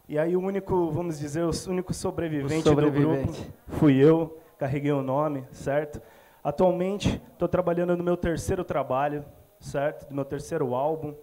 e 0.09 0.17
aí 0.17 0.35
o 0.35 0.39
único, 0.39 0.89
vamos 0.89 1.19
dizer, 1.19 1.43
o 1.43 1.51
único 1.69 1.93
sobrevivente, 1.93 2.67
O 2.67 2.69
sobrevivente. 2.71 3.25
do 3.27 3.33
grupo 3.33 3.53
fui 3.67 3.97
eu, 3.97 4.39
carreguei 4.57 4.91
o 4.91 5.03
nome, 5.03 5.45
certo? 5.51 6.01
Atualmente, 6.43 7.21
estou 7.33 7.47
trabalhando 7.47 7.95
no 7.95 8.03
meu 8.03 8.17
terceiro 8.17 8.63
trabalho, 8.63 9.23
certo? 9.59 10.07
Do 10.07 10.15
meu 10.15 10.25
terceiro 10.25 10.73
álbum, 10.73 11.13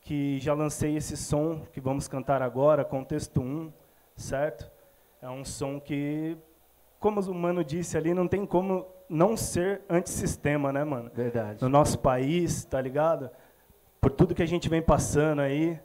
que 0.00 0.40
já 0.40 0.52
lancei 0.52 0.96
esse 0.96 1.16
som 1.16 1.60
que 1.70 1.80
vamos 1.80 2.08
cantar 2.08 2.42
agora, 2.42 2.84
Contexto 2.84 3.40
1, 3.40 3.70
certo? 4.16 4.70
É 5.20 5.28
um 5.28 5.44
som 5.44 5.78
que, 5.80 6.36
como 6.98 7.20
o 7.20 7.34
Mano 7.34 7.62
disse 7.64 7.96
ali, 7.96 8.14
não 8.14 8.26
tem 8.26 8.44
como 8.46 8.86
não 9.08 9.36
ser 9.36 9.82
antissistema, 9.88 10.72
né, 10.72 10.82
mano? 10.84 11.10
Verdade. 11.14 11.62
no 11.62 11.68
nosso 11.68 11.98
país, 11.98 12.64
tá 12.64 12.80
ligado? 12.80 13.30
Por 14.00 14.10
tudo 14.10 14.34
que 14.34 14.42
a 14.42 14.46
gente 14.46 14.68
vem 14.68 14.82
passando 14.82 15.40
aí, 15.40 15.78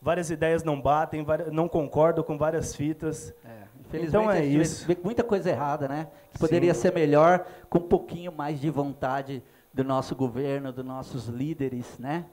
várias 0.00 0.30
ideias 0.30 0.62
não 0.64 0.80
batem, 0.80 1.24
não 1.50 1.68
concordo 1.68 2.22
com 2.22 2.36
várias 2.38 2.74
fitas. 2.74 3.34
É, 3.44 3.62
infelizmente 3.80 4.08
Então 4.08 4.30
é 4.30 4.44
isso. 4.44 4.86
vê 4.86 4.96
muita 5.02 5.22
coisa 5.24 5.50
errada, 5.50 5.88
né? 5.88 6.08
Que 6.30 6.38
poderia 6.38 6.74
Sim. 6.74 6.80
ser 6.82 6.94
melhor 6.94 7.46
com 7.68 7.78
um 7.78 7.88
pouquinho 7.88 8.32
mais 8.32 8.60
de 8.60 8.70
vontade 8.70 9.42
do 9.72 9.82
nosso 9.84 10.14
governo, 10.14 10.72
dos 10.72 10.84
nossos 10.84 11.26
líderes, 11.28 11.98
né? 11.98 12.26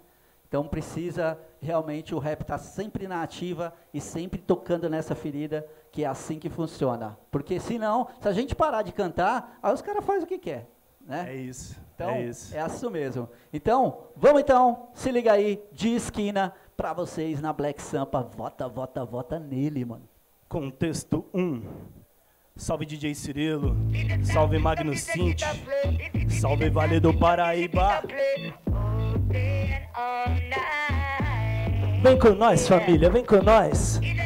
Então 0.50 0.68
precisa 0.68 1.40
realmente 1.62 2.16
o 2.16 2.20
rap 2.20 2.42
estar 2.42 2.58
sempre 2.58 3.08
na 3.08 3.22
ativa 3.22 3.72
e 3.94 4.02
sempre 4.02 4.42
tocando 4.42 4.90
nessa 4.90 5.14
ferida, 5.14 5.66
que 5.92 6.04
é 6.04 6.08
assim 6.08 6.40
que 6.40 6.50
funciona. 6.50 7.16
Porque 7.30 7.60
senão, 7.60 8.08
se 8.20 8.28
a 8.28 8.34
gente 8.34 8.56
parar 8.56 8.82
de 8.82 8.92
cantar, 8.92 9.60
aí 9.62 9.72
os 9.72 9.82
caras 9.84 10.04
fazem 10.04 10.24
o 10.24 10.28
que 10.28 10.40
quer, 10.40 10.68
né? 11.06 11.28
É 11.30 11.36
isso. 11.36 11.80
Então, 11.94 12.10
é 12.10 12.26
isso. 12.26 12.58
é 12.58 12.66
isso 12.66 12.90
mesmo. 12.90 13.30
Então, 13.54 14.06
vamos 14.16 14.42
então, 14.42 14.88
se 14.96 15.12
liga 15.12 15.34
aí, 15.34 15.62
de 15.72 15.90
esquina, 15.90 16.52
pra 16.76 16.94
vocês 16.94 17.40
na 17.40 17.54
Black 17.54 17.80
Sampa. 17.80 18.24
Vota, 18.24 18.68
vota, 18.68 19.06
vota 19.06 19.38
nele, 19.38 19.86
mano. 19.86 20.10
Contexto 20.48 21.26
1. 21.32 21.62
Salve 22.56 22.86
DJ 22.86 23.14
Cirilo. 23.14 23.76
Salve 24.24 24.58
Magno 24.58 24.96
Cinti. 24.98 25.46
Salve 26.30 26.70
Vale 26.70 27.00
do 27.00 27.14
Paraíba. 27.14 28.02
Vem 32.02 32.18
com 32.18 32.30
nós, 32.30 32.68
família, 32.68 33.10
vem 33.10 33.26
com 33.26 33.42
nós. 33.42 34.00
De 34.00 34.20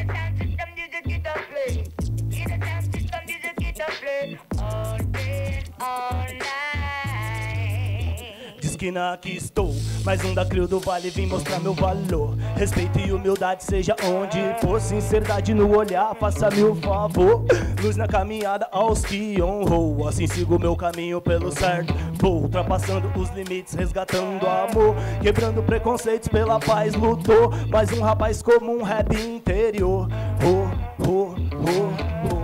esquina 8.84 9.14
aqui 9.14 9.38
estou, 9.38 9.74
mais 10.04 10.26
um 10.26 10.34
da 10.34 10.46
Crio 10.46 10.68
do 10.68 10.78
Vale, 10.78 11.10
vim 11.10 11.26
mostrar 11.26 11.58
meu 11.62 11.74
valor. 11.74 12.36
Respeito 12.58 13.00
e 13.00 13.14
humildade, 13.14 13.64
seja 13.64 13.96
onde 14.04 14.40
for. 14.60 14.82
Sinceridade 14.82 15.54
no 15.54 15.74
olhar, 15.78 16.14
faça-me 16.16 16.64
o 16.64 16.76
favor. 16.76 17.46
Luz 17.82 17.96
na 17.96 18.08
caminhada 18.08 18.68
aos 18.74 19.06
que 19.06 19.42
honrou. 19.42 20.06
Assim 20.06 20.28
sigo 20.28 20.60
meu 20.60 20.76
caminho 20.76 21.22
pelo 21.22 21.50
certo. 21.50 21.94
Vou 22.20 22.42
ultrapassando 22.42 23.08
os 23.18 23.30
limites, 23.30 23.74
resgatando 23.74 24.46
amor. 24.46 24.96
Quebrando 25.22 25.64
preconceitos 25.64 26.28
pela 26.28 26.60
paz, 26.60 26.94
lutou. 26.94 27.52
Mais 27.70 27.90
um 27.94 28.02
rapaz 28.02 28.42
como 28.42 28.70
um 28.70 28.84
rap 28.84 29.16
interior. 29.16 30.10
Oh, 30.44 31.08
oh, 31.08 31.36
oh, 31.58 32.36
oh. 32.36 32.43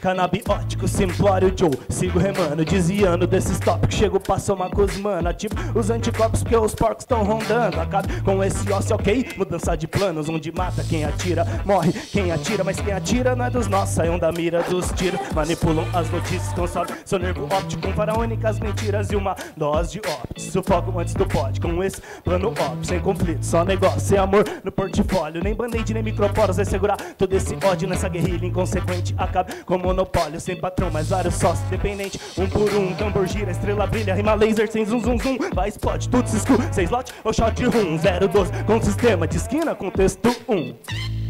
Canabiótico, 0.00 0.86
simplório 0.86 1.52
Joe. 1.56 1.70
Sigo 1.88 2.18
remando, 2.18 2.64
desviando 2.64 3.26
desses 3.26 3.58
tópicos. 3.58 3.96
Chego 3.96 4.20
pra 4.20 4.38
somar 4.38 4.70
com 4.70 4.82
os 4.82 4.96
Ativo 5.26 5.54
os 5.74 5.90
anticorpos 5.90 6.42
porque 6.42 6.56
os 6.56 6.74
porcos 6.74 7.02
estão 7.02 7.22
rondando. 7.24 7.80
Acabe 7.80 8.20
com 8.22 8.42
esse 8.42 8.70
ócio, 8.72 8.94
ok? 8.94 9.28
Mudança 9.36 9.76
de 9.76 9.86
planos 9.86 10.28
Onde 10.28 10.52
mata 10.52 10.84
quem 10.84 11.04
atira, 11.04 11.46
morre 11.64 11.92
quem 11.92 12.32
atira. 12.32 12.62
Mas 12.62 12.80
quem 12.80 12.92
atira 12.92 13.34
não 13.34 13.44
é 13.44 13.50
dos 13.50 13.66
nossos 13.66 13.94
Saiam 13.94 14.18
da 14.18 14.30
mira 14.32 14.62
dos 14.64 14.90
tiros. 14.92 15.20
Manipulam 15.34 15.86
as 15.92 16.10
notícias, 16.10 16.52
consome 16.52 16.90
seu 17.04 17.18
nervo 17.18 17.44
óptico 17.44 17.92
faraônicas 17.92 18.58
mentiras 18.58 19.10
e 19.10 19.16
uma 19.16 19.34
dose 19.56 19.92
de 19.92 19.98
óptico. 19.98 20.40
Sufoco 20.40 20.98
antes 20.98 21.14
do 21.14 21.26
pódio 21.26 21.62
Com 21.62 21.82
esse 21.82 22.00
plano 22.22 22.48
óbvio, 22.48 22.84
sem 22.84 23.00
conflito 23.00 23.44
Só 23.44 23.64
negócio, 23.64 24.00
sem 24.00 24.18
amor 24.18 24.44
no 24.62 24.70
portfólio. 24.70 25.42
Nem 25.42 25.54
band-aid, 25.54 25.94
nem 25.94 26.02
microporos 26.02 26.56
Vai 26.56 26.64
segurar 26.64 26.96
todo 27.18 27.32
esse 27.32 27.56
ódio 27.64 27.88
nessa 27.88 28.08
guerrilha 28.08 28.46
inconsequente. 28.46 29.14
Acaba 29.16 29.50
com 29.64 29.78
monopólio, 29.86 30.40
sem 30.40 30.56
patrão 30.56 30.90
Mas 30.92 31.08
vários 31.08 31.34
sócios 31.34 31.68
dependentes, 31.68 32.20
um 32.38 32.48
por 32.48 32.72
um 32.74 32.94
Tambor 32.94 33.26
gira, 33.26 33.50
estrela 33.50 33.86
brilha, 33.86 34.14
rima 34.14 34.34
laser 34.34 34.70
Sem 34.70 34.84
zum 34.84 35.00
zum 35.00 35.18
zum, 35.18 35.38
vai 35.54 35.68
explode, 35.68 36.08
tudo 36.08 36.28
se 36.28 36.36
escuro 36.36 36.62
Seis 36.72 36.90
lote 36.90 37.12
ou 37.24 37.32
shot 37.32 37.64
rum, 37.64 37.96
012 37.96 38.52
Com 38.64 38.82
sistema 38.82 39.26
de 39.26 39.36
esquina, 39.36 39.74
contexto 39.74 40.34
1 40.48 41.25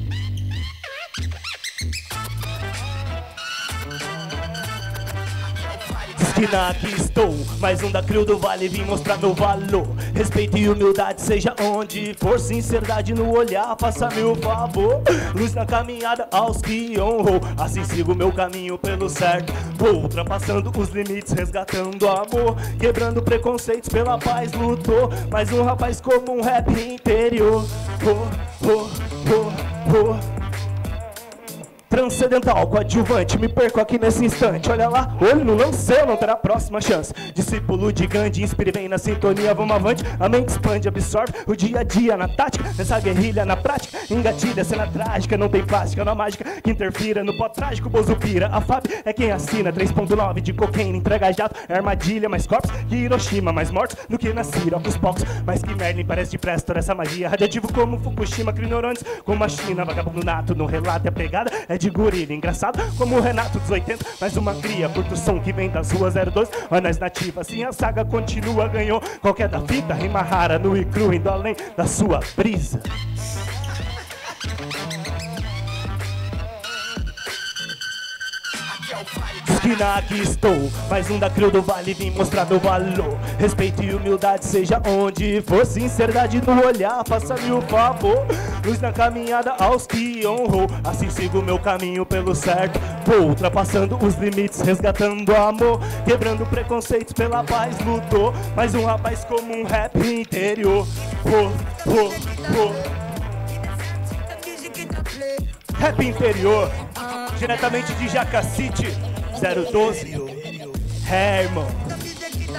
esquina 6.36 6.68
aqui 6.68 6.94
estou 6.94 7.34
Mais 7.58 7.82
um 7.82 7.90
da 7.90 8.02
Crio 8.02 8.24
do 8.24 8.38
Vale, 8.38 8.68
vim 8.68 8.84
mostrar 8.84 9.16
meu 9.16 9.32
valor. 9.32 9.88
Respeito 10.14 10.58
e 10.58 10.68
humildade, 10.68 11.22
seja 11.22 11.54
onde 11.58 12.14
for. 12.18 12.38
Sinceridade 12.38 13.14
no 13.14 13.34
olhar, 13.34 13.74
faça-me 13.80 14.22
o 14.22 14.34
favor. 14.34 15.02
Luz 15.34 15.54
na 15.54 15.64
caminhada 15.64 16.28
aos 16.30 16.60
que 16.60 17.00
honrou. 17.00 17.40
Assim 17.56 17.82
sigo 17.84 18.14
meu 18.14 18.30
caminho 18.30 18.76
pelo 18.76 19.08
certo. 19.08 19.52
Vou 19.76 20.02
ultrapassando 20.02 20.70
os 20.78 20.90
limites, 20.90 21.32
resgatando 21.32 22.06
amor. 22.06 22.56
Quebrando 22.78 23.22
preconceitos, 23.22 23.88
pela 23.88 24.18
paz 24.18 24.52
lutou. 24.52 25.10
Mais 25.30 25.50
um 25.50 25.62
rapaz 25.62 26.00
como 26.00 26.38
um 26.38 26.42
rap 26.42 26.70
interior. 26.70 27.64
Oh, 28.04 28.68
oh, 28.68 28.88
oh, 29.32 30.32
oh. 30.32 30.35
Transcendental, 31.96 32.66
coadjuvante, 32.66 33.38
me 33.38 33.48
perco 33.48 33.80
aqui 33.80 33.98
nesse 33.98 34.22
instante. 34.22 34.70
Olha 34.70 34.86
lá, 34.86 35.16
olho 35.18 35.42
no 35.42 35.54
lanceu, 35.54 36.04
não 36.04 36.14
terá 36.14 36.36
próxima 36.36 36.78
chance. 36.78 37.10
Discípulo 37.32 37.90
de 37.90 38.06
Gandhi, 38.06 38.42
inspire 38.42 38.70
bem 38.70 38.86
na 38.86 38.98
sintonia, 38.98 39.54
vamos 39.54 39.74
avante. 39.74 40.04
A 40.20 40.28
mente 40.28 40.50
expande, 40.50 40.86
absorve 40.86 41.32
o 41.46 41.56
dia 41.56 41.80
a 41.80 41.82
dia 41.82 42.14
na 42.14 42.28
tática. 42.28 42.70
Nessa 42.76 43.00
guerrilha, 43.00 43.46
na 43.46 43.56
prática, 43.56 43.96
engatilha, 44.10 44.62
cena 44.62 44.86
trágica. 44.86 45.38
Não 45.38 45.48
tem 45.48 45.64
plástica, 45.64 46.04
não 46.04 46.12
há 46.12 46.14
mágica 46.14 46.60
que 46.60 46.70
interfira 46.70 47.24
no 47.24 47.34
pó 47.34 47.48
trágico. 47.48 47.88
Bozo 47.88 48.14
pira, 48.14 48.50
a 48.52 48.60
FAB 48.60 48.84
é 49.02 49.10
quem 49.14 49.32
assina. 49.32 49.72
3.9 49.72 50.40
de 50.42 50.52
cocaína, 50.52 50.98
entrega 50.98 51.32
jato, 51.32 51.58
é 51.66 51.76
armadilha. 51.76 52.28
Mais 52.28 52.46
corpos 52.46 52.70
que 52.90 52.94
Hiroshima, 52.94 53.54
mais 53.54 53.70
mortos 53.70 53.96
do 54.06 54.18
que 54.18 54.34
na. 54.34 54.42
Aos 54.42 54.98
poucos, 54.98 55.24
mas 55.46 55.62
que 55.62 55.74
Merlin 55.74 56.04
parece 56.04 56.32
de 56.32 56.38
Prestor. 56.38 56.76
Essa 56.76 56.94
magia 56.94 57.30
radioativo 57.30 57.72
como 57.72 57.98
Fukushima, 57.98 58.50
ignorantes 58.50 59.02
como 59.24 59.42
a 59.42 59.48
China. 59.48 59.82
Vagabundo 59.82 60.22
nato 60.22 60.54
no 60.54 60.66
relato 60.66 61.06
e 61.06 61.08
a 61.08 61.12
pegada 61.12 61.50
é 61.66 61.78
de 61.78 61.85
gorila. 61.90 62.32
Engraçado 62.32 62.80
como 62.96 63.16
o 63.16 63.20
Renato 63.20 63.58
dos 63.58 63.70
80, 63.70 64.04
mais 64.20 64.36
uma 64.36 64.54
cria. 64.54 64.88
Curto 64.88 65.14
o 65.14 65.16
som 65.16 65.40
que 65.40 65.52
vem 65.52 65.68
das 65.68 65.90
ruas 65.90 66.14
02, 66.14 66.48
mas 66.70 66.82
nós 66.82 66.98
nativa. 66.98 67.40
Assim 67.40 67.64
a 67.64 67.72
saga 67.72 68.04
continua, 68.04 68.68
ganhou 68.68 69.00
qualquer 69.20 69.48
da 69.48 69.60
fita. 69.60 69.94
Rima 69.94 70.22
rara 70.22 70.58
no 70.58 70.76
e 70.76 70.84
cru, 70.84 71.12
indo 71.12 71.28
além 71.28 71.56
da 71.76 71.86
sua 71.86 72.20
brisa. 72.36 72.80
Esquina 79.48 79.94
aqui 79.94 80.20
estou, 80.20 80.70
mais 80.90 81.08
um 81.08 81.18
da 81.20 81.30
Crio 81.30 81.50
do 81.50 81.62
Vale 81.62 81.94
Vim 81.94 82.10
mostrar 82.10 82.44
meu 82.44 82.58
valor. 82.58 83.16
Respeito 83.38 83.82
e 83.82 83.94
humildade, 83.94 84.44
seja 84.44 84.82
onde 84.84 85.40
for. 85.42 85.64
Sinceridade 85.64 86.42
no 86.44 86.66
olhar, 86.66 87.02
faça-me 87.06 87.52
o 87.52 87.62
favor. 87.62 88.26
Luz 88.64 88.80
na 88.80 88.92
caminhada 88.92 89.52
aos 89.52 89.86
que 89.86 90.26
honrou. 90.26 90.66
Assim 90.82 91.08
sigo 91.08 91.40
meu 91.42 91.58
caminho 91.58 92.04
pelo 92.04 92.34
certo. 92.34 92.80
Vou 93.04 93.28
ultrapassando 93.28 93.96
os 94.04 94.16
limites, 94.16 94.60
resgatando 94.60 95.34
amor. 95.34 95.80
Quebrando 96.04 96.44
preconceitos 96.46 97.12
pela 97.12 97.44
paz 97.44 97.78
lutou. 97.84 98.34
Mais 98.56 98.74
um 98.74 98.84
rapaz 98.84 99.24
como 99.24 99.54
um 99.54 99.64
rap 99.64 99.96
interior. 99.96 100.86
Rap 105.78 106.04
interior, 106.04 106.70
diretamente 107.38 107.92
de 107.94 108.08
Jacacite 108.08 109.15
012. 109.40 110.14
É, 111.10 111.44
irmão, 111.44 111.66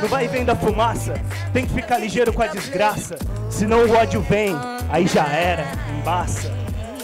não 0.02 0.08
vai 0.08 0.28
vendo 0.28 0.50
a 0.50 0.56
fumaça, 0.56 1.14
tem 1.52 1.66
que 1.66 1.74
ficar 1.74 1.98
ligeiro 1.98 2.32
com 2.32 2.42
a 2.42 2.48
desgraça. 2.48 3.18
Senão 3.50 3.86
o 3.86 3.92
ódio 3.96 4.22
vem, 4.22 4.56
aí 4.90 5.08
já 5.08 5.26
era, 5.28 5.66
embaça. 6.00 6.52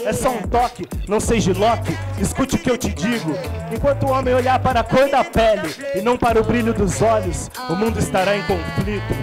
É 0.04 0.12
só 0.12 0.30
um 0.30 0.42
toque, 0.42 0.86
não 1.08 1.18
seja 1.18 1.52
Loki, 1.52 1.96
escute 2.20 2.56
o 2.56 2.58
que 2.58 2.70
eu 2.70 2.76
te 2.76 2.90
digo. 2.90 3.34
Enquanto 3.74 4.04
o 4.04 4.10
homem 4.10 4.34
olhar 4.34 4.58
para 4.58 4.80
a 4.80 4.84
cor 4.84 5.08
da 5.08 5.24
pele 5.24 5.74
e 5.94 6.02
não 6.02 6.18
para 6.18 6.40
o 6.40 6.44
brilho 6.44 6.74
dos 6.74 7.00
olhos, 7.00 7.50
o 7.70 7.74
mundo 7.74 7.98
estará 7.98 8.36
em 8.36 8.42
conflito. 8.42 9.14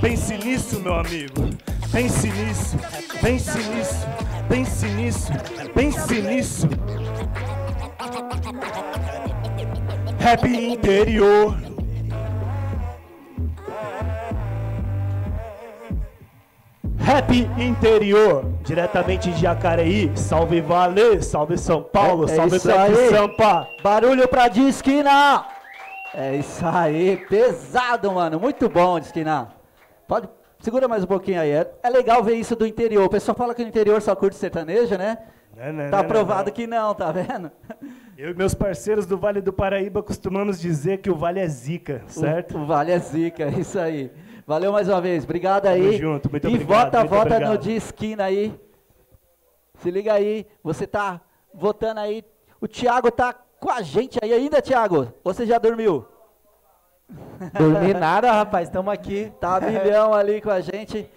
Pense 0.00 0.36
nisso, 0.38 0.78
meu 0.80 0.94
amigo. 0.94 1.50
Pense 1.90 2.28
nisso, 2.30 2.76
pense 3.20 3.58
nisso, 3.58 4.06
pense 4.48 4.86
nisso, 4.86 5.32
pense 5.74 6.20
nisso. 6.20 6.68
Rap 10.18 10.44
interior. 10.44 11.56
Rap 16.98 17.30
interior, 17.58 18.44
diretamente 18.62 19.30
de 19.30 19.40
Jacareí. 19.40 20.10
Salve 20.16 20.60
Vale, 20.60 21.22
salve 21.22 21.56
São 21.56 21.82
Paulo, 21.82 22.28
É- 22.28 22.32
é 22.32 22.36
salve 22.36 22.58
Black. 22.58 23.08
Sampa. 23.08 23.68
Barulho 23.82 24.28
pra 24.28 24.48
Disquina! 24.48 25.46
É 26.14 26.36
isso 26.36 26.64
aí, 26.66 27.16
pesado, 27.28 28.12
mano. 28.12 28.38
Muito 28.40 28.68
bom, 28.68 28.98
Disquina. 29.00 29.48
Pode, 30.06 30.28
segura 30.60 30.88
mais 30.88 31.04
um 31.04 31.06
pouquinho 31.06 31.40
aí. 31.40 31.50
É, 31.50 31.70
é 31.82 31.88
legal 31.90 32.22
ver 32.22 32.34
isso 32.34 32.54
do 32.56 32.66
interior. 32.66 33.04
O 33.04 33.10
pessoal 33.10 33.36
fala 33.36 33.54
que 33.54 33.62
no 33.62 33.68
interior 33.68 34.00
só 34.02 34.14
curte 34.14 34.36
sertanejo, 34.36 34.96
né? 34.98 35.18
Não, 35.58 35.72
não, 35.72 35.90
Tá 35.90 36.02
não, 36.02 36.08
provado 36.08 36.46
não. 36.46 36.54
que 36.54 36.66
não, 36.66 36.94
tá 36.94 37.10
vendo? 37.12 37.50
Eu 38.16 38.30
e 38.30 38.34
meus 38.34 38.52
parceiros 38.54 39.06
do 39.06 39.16
Vale 39.16 39.40
do 39.40 39.52
Paraíba 39.52 40.02
costumamos 40.02 40.60
dizer 40.60 40.98
que 40.98 41.10
o 41.10 41.14
Vale 41.14 41.38
é 41.40 41.46
zica, 41.46 42.02
certo? 42.08 42.58
O, 42.58 42.62
o 42.62 42.66
Vale 42.66 42.90
é 42.90 42.98
zica, 42.98 43.44
é 43.44 43.50
isso 43.60 43.78
aí. 43.78 44.10
Valeu 44.46 44.72
mais 44.72 44.88
uma 44.88 45.00
vez, 45.00 45.24
obrigado 45.24 45.66
aí. 45.66 45.82
Tamo 45.82 45.98
junto, 45.98 46.30
muito 46.30 46.48
e 46.48 46.54
obrigado, 46.54 46.84
vota, 46.84 46.98
muito 47.00 47.10
vota 47.10 47.34
obrigado. 47.34 47.50
no 47.52 47.58
de 47.58 47.72
esquina 47.76 48.24
aí. 48.24 48.58
Se 49.78 49.90
liga 49.90 50.14
aí, 50.14 50.46
você 50.64 50.86
tá 50.86 51.20
votando 51.54 52.00
aí. 52.00 52.24
O 52.60 52.66
Thiago 52.66 53.10
tá 53.10 53.32
com 53.60 53.70
a 53.70 53.82
gente 53.82 54.18
aí 54.22 54.32
ainda, 54.32 54.60
Thiago? 54.60 55.12
Ou 55.22 55.32
você 55.32 55.46
já 55.46 55.58
dormiu? 55.58 56.04
Dormi 57.56 57.94
nada, 57.94 58.32
rapaz, 58.32 58.68
estamos 58.68 58.92
aqui. 58.92 59.32
Tá 59.40 59.56
a 59.56 59.60
milhão 59.60 60.12
ali 60.12 60.40
com 60.40 60.50
a 60.50 60.60
gente. 60.60 61.08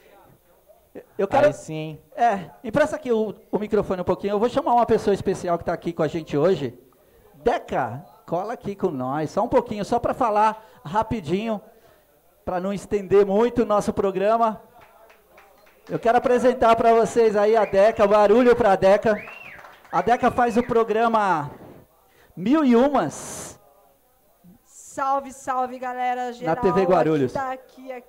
Eu 1.18 1.28
quero. 1.28 1.48
Aí 1.48 1.54
sim. 1.54 2.00
É, 2.16 2.50
empresta 2.64 2.96
aqui 2.96 3.12
o, 3.12 3.36
o 3.52 3.60
microfone 3.60 4.02
um 4.02 4.06
pouquinho. 4.06 4.34
Eu 4.34 4.40
vou 4.40 4.50
chamar 4.50 4.74
uma 4.74 4.86
pessoa 4.86 5.14
especial 5.14 5.58
que 5.58 5.64
está 5.64 5.74
aqui 5.74 5.94
com 5.94 6.04
a 6.04 6.08
gente 6.08 6.38
hoje. 6.38 6.78
Deca, 7.36 8.06
cola 8.26 8.54
aqui 8.54 8.76
com 8.76 8.92
nós, 8.92 9.32
só 9.32 9.44
um 9.44 9.48
pouquinho, 9.48 9.84
só 9.84 10.00
para 10.00 10.14
falar 10.14 10.64
rapidinho, 10.86 11.62
para 12.46 12.60
não 12.60 12.74
estender 12.74 13.26
muito 13.26 13.64
o 13.64 13.66
nosso 13.66 13.94
programa. 13.94 14.62
Eu 15.90 15.98
quero 15.98 16.18
apresentar 16.18 16.76
para 16.76 16.94
vocês 16.94 17.36
aí 17.36 17.56
a 17.56 17.66
Deca, 17.66 18.06
barulho 18.06 18.56
para 18.56 18.74
a 18.74 18.76
Deca. 18.76 19.16
A 19.92 20.02
Deca 20.02 20.30
faz 20.30 20.56
o 20.56 20.64
programa 20.64 21.52
Mil 22.36 22.64
e 22.64 22.76
Umas. 22.76 23.60
Salve, 24.66 25.32
salve, 25.32 25.80
galera 25.80 26.32
geral. 26.34 26.56
TV 26.58 26.84
Guarulhos. 26.84 27.36
Aqui 27.36 27.46
tá 27.46 27.52
aqui, 27.54 27.92
é 27.92 28.02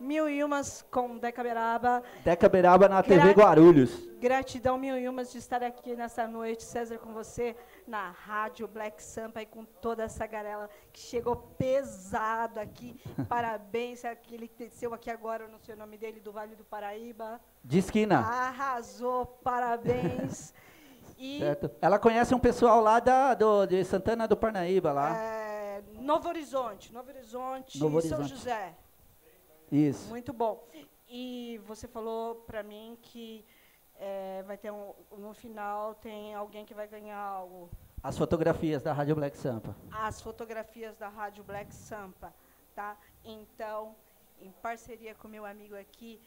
mil 0.00 0.28
e 0.28 0.42
umas 0.42 0.82
com 0.90 1.18
Deca 1.18 1.42
Beraba. 1.42 2.02
Deca 2.24 2.48
Beraba 2.48 2.88
na 2.88 3.02
TV 3.02 3.34
Gra- 3.34 3.44
Guarulhos. 3.44 4.08
Gratidão 4.18 4.76
mil 4.78 4.98
e 4.98 5.08
umas 5.08 5.30
de 5.30 5.38
estar 5.38 5.62
aqui 5.62 5.94
nessa 5.94 6.26
noite, 6.26 6.62
César, 6.62 6.98
com 6.98 7.12
você, 7.12 7.54
na 7.86 8.10
rádio 8.10 8.66
Black 8.66 9.02
Sampa 9.02 9.40
e 9.42 9.46
com 9.46 9.64
toda 9.64 10.02
essa 10.04 10.26
galera 10.26 10.68
que 10.92 11.00
chegou 11.00 11.36
pesado 11.36 12.58
aqui. 12.60 13.00
Parabéns, 13.28 14.04
aquele 14.04 14.48
que 14.48 14.64
desceu 14.64 14.92
aqui 14.94 15.10
agora, 15.10 15.46
não 15.48 15.58
sei 15.58 15.74
o 15.74 15.78
nome 15.78 15.96
dele, 15.96 16.20
do 16.20 16.32
Vale 16.32 16.54
do 16.56 16.64
Paraíba. 16.64 17.40
De 17.64 17.78
esquina. 17.78 18.18
Arrasou, 18.20 19.26
parabéns. 19.42 20.52
E 21.22 21.38
Certo. 21.38 21.70
Ela 21.82 21.98
conhece 21.98 22.34
um 22.34 22.38
pessoal 22.38 22.80
lá 22.80 22.98
da, 22.98 23.34
do, 23.34 23.66
de 23.66 23.84
Santana 23.84 24.26
do 24.26 24.34
Parnaíba 24.38 24.90
lá. 24.90 25.14
é, 25.18 25.82
Novo 25.98 26.26
Horizonte, 26.28 26.90
Novo 26.94 27.10
Horizonte 27.10 27.78
Novo 27.78 27.98
e 27.98 28.02
São 28.02 28.18
Horizonte. 28.20 28.38
José. 28.38 28.74
Isso. 29.70 30.08
Muito 30.08 30.32
bom. 30.32 30.66
E 31.08 31.60
você 31.66 31.88
falou 31.88 32.36
para 32.46 32.62
mim 32.62 32.96
que 33.02 33.44
é, 33.98 34.42
vai 34.46 34.56
ter 34.56 34.70
um, 34.70 34.92
no 35.18 35.34
final 35.34 35.94
tem 35.94 36.34
alguém 36.34 36.64
que 36.64 36.74
vai 36.74 36.88
ganhar 36.88 37.18
algo. 37.18 37.68
As 38.02 38.16
fotografias 38.16 38.82
da 38.82 38.92
Rádio 38.92 39.14
Black 39.14 39.36
Sampa. 39.36 39.76
As 39.92 40.20
fotografias 40.20 40.96
da 40.96 41.08
Rádio 41.08 41.44
Black 41.44 41.74
Sampa, 41.74 42.32
tá? 42.74 42.96
Então, 43.24 43.94
em 44.40 44.50
parceria 44.62 45.14
com 45.14 45.28
meu 45.28 45.44
amigo 45.44 45.76
aqui, 45.76 46.18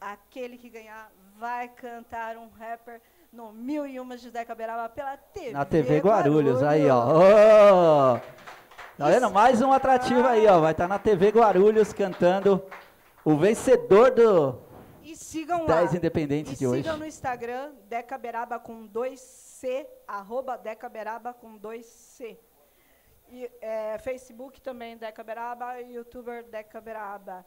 aquele 0.00 0.58
que 0.58 0.68
ganhar 0.68 1.12
vai 1.38 1.68
cantar 1.68 2.36
um 2.36 2.48
rapper 2.48 3.00
no 3.32 3.52
Mil 3.52 3.86
e 3.86 4.00
Umas 4.00 4.20
de 4.20 4.30
Deca 4.30 4.54
Beraba 4.54 4.88
pela 4.88 5.16
TV. 5.16 5.52
Na 5.52 5.64
TV 5.64 5.98
Guarulhos, 6.00 6.62
aí, 6.62 6.88
ó. 6.90 8.16
Ô! 8.16 8.20
Tá 8.96 9.08
vendo? 9.08 9.30
Mais 9.30 9.60
um 9.60 9.72
atrativo 9.72 10.26
aí, 10.26 10.46
ó. 10.46 10.60
Vai 10.60 10.72
estar 10.72 10.86
na 10.86 10.98
TV 10.98 11.30
Guarulhos 11.30 11.92
cantando 11.92 12.64
o 13.24 13.36
vencedor 13.36 14.12
do 14.12 14.60
E 15.02 15.16
sigam 15.16 15.66
lá. 15.66 15.80
10 15.80 15.94
Independentes 15.94 16.52
E 16.52 16.56
de 16.56 16.66
hoje. 16.66 16.82
sigam 16.82 16.96
no 16.98 17.04
Instagram, 17.06 17.72
Decaberaba 17.88 18.58
com 18.60 18.86
2C, 18.86 19.84
arroba 20.06 20.56
Decaberaba 20.56 21.34
com 21.34 21.58
2C. 21.58 22.38
E, 23.30 23.50
é, 23.60 23.98
Facebook 23.98 24.60
também, 24.60 24.96
Decaberaba, 24.96 25.80
youtuber 25.80 26.44
Decaberaba. 26.44 27.44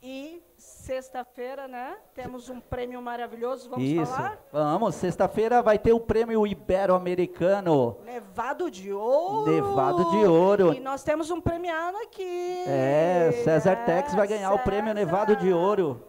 E 0.00 0.40
sexta-feira, 0.56 1.66
né, 1.66 1.96
temos 2.14 2.48
um 2.48 2.60
prêmio 2.60 3.02
maravilhoso, 3.02 3.68
vamos 3.68 3.84
Isso. 3.84 4.06
falar? 4.14 4.38
Vamos, 4.52 4.94
sexta-feira 4.94 5.60
vai 5.60 5.76
ter 5.78 5.92
o 5.92 5.98
prêmio 5.98 6.46
Ibero-Americano. 6.46 7.98
Nevado 8.04 8.70
de 8.70 8.92
ouro! 8.92 9.50
Nevado 9.50 10.10
de 10.10 10.24
ouro. 10.24 10.72
E 10.72 10.78
nós 10.80 11.02
temos 11.02 11.30
um 11.32 11.40
premiado 11.40 11.96
aqui! 11.98 12.64
É, 12.68 13.32
César 13.42 13.74
Tex 13.84 14.14
vai 14.14 14.28
ganhar 14.28 14.52
o 14.52 14.60
prêmio 14.60 14.94
César. 14.94 15.04
Nevado 15.04 15.36
de 15.36 15.52
Ouro. 15.52 16.04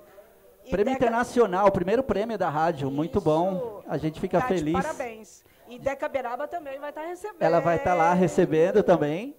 E 0.66 0.70
Prêmio 0.70 0.94
Deca- 0.94 1.06
internacional, 1.06 1.72
primeiro 1.72 2.04
prêmio 2.04 2.38
da 2.38 2.48
rádio. 2.48 2.92
Muito 2.92 3.20
bom. 3.20 3.82
A 3.88 3.98
gente 3.98 4.20
fica 4.20 4.40
Tá 4.40 4.48
feliz. 4.48 4.74
Parabéns. 4.74 5.44
E 5.68 5.80
Decaberaba 5.80 6.48
também 6.48 6.80
vai 6.80 6.90
estar 6.90 7.06
recebendo. 7.06 7.42
Ela 7.42 7.60
vai 7.60 7.78
estar 7.78 7.96
lá 7.96 8.14
recebendo 8.14 8.84
também. 8.84 9.36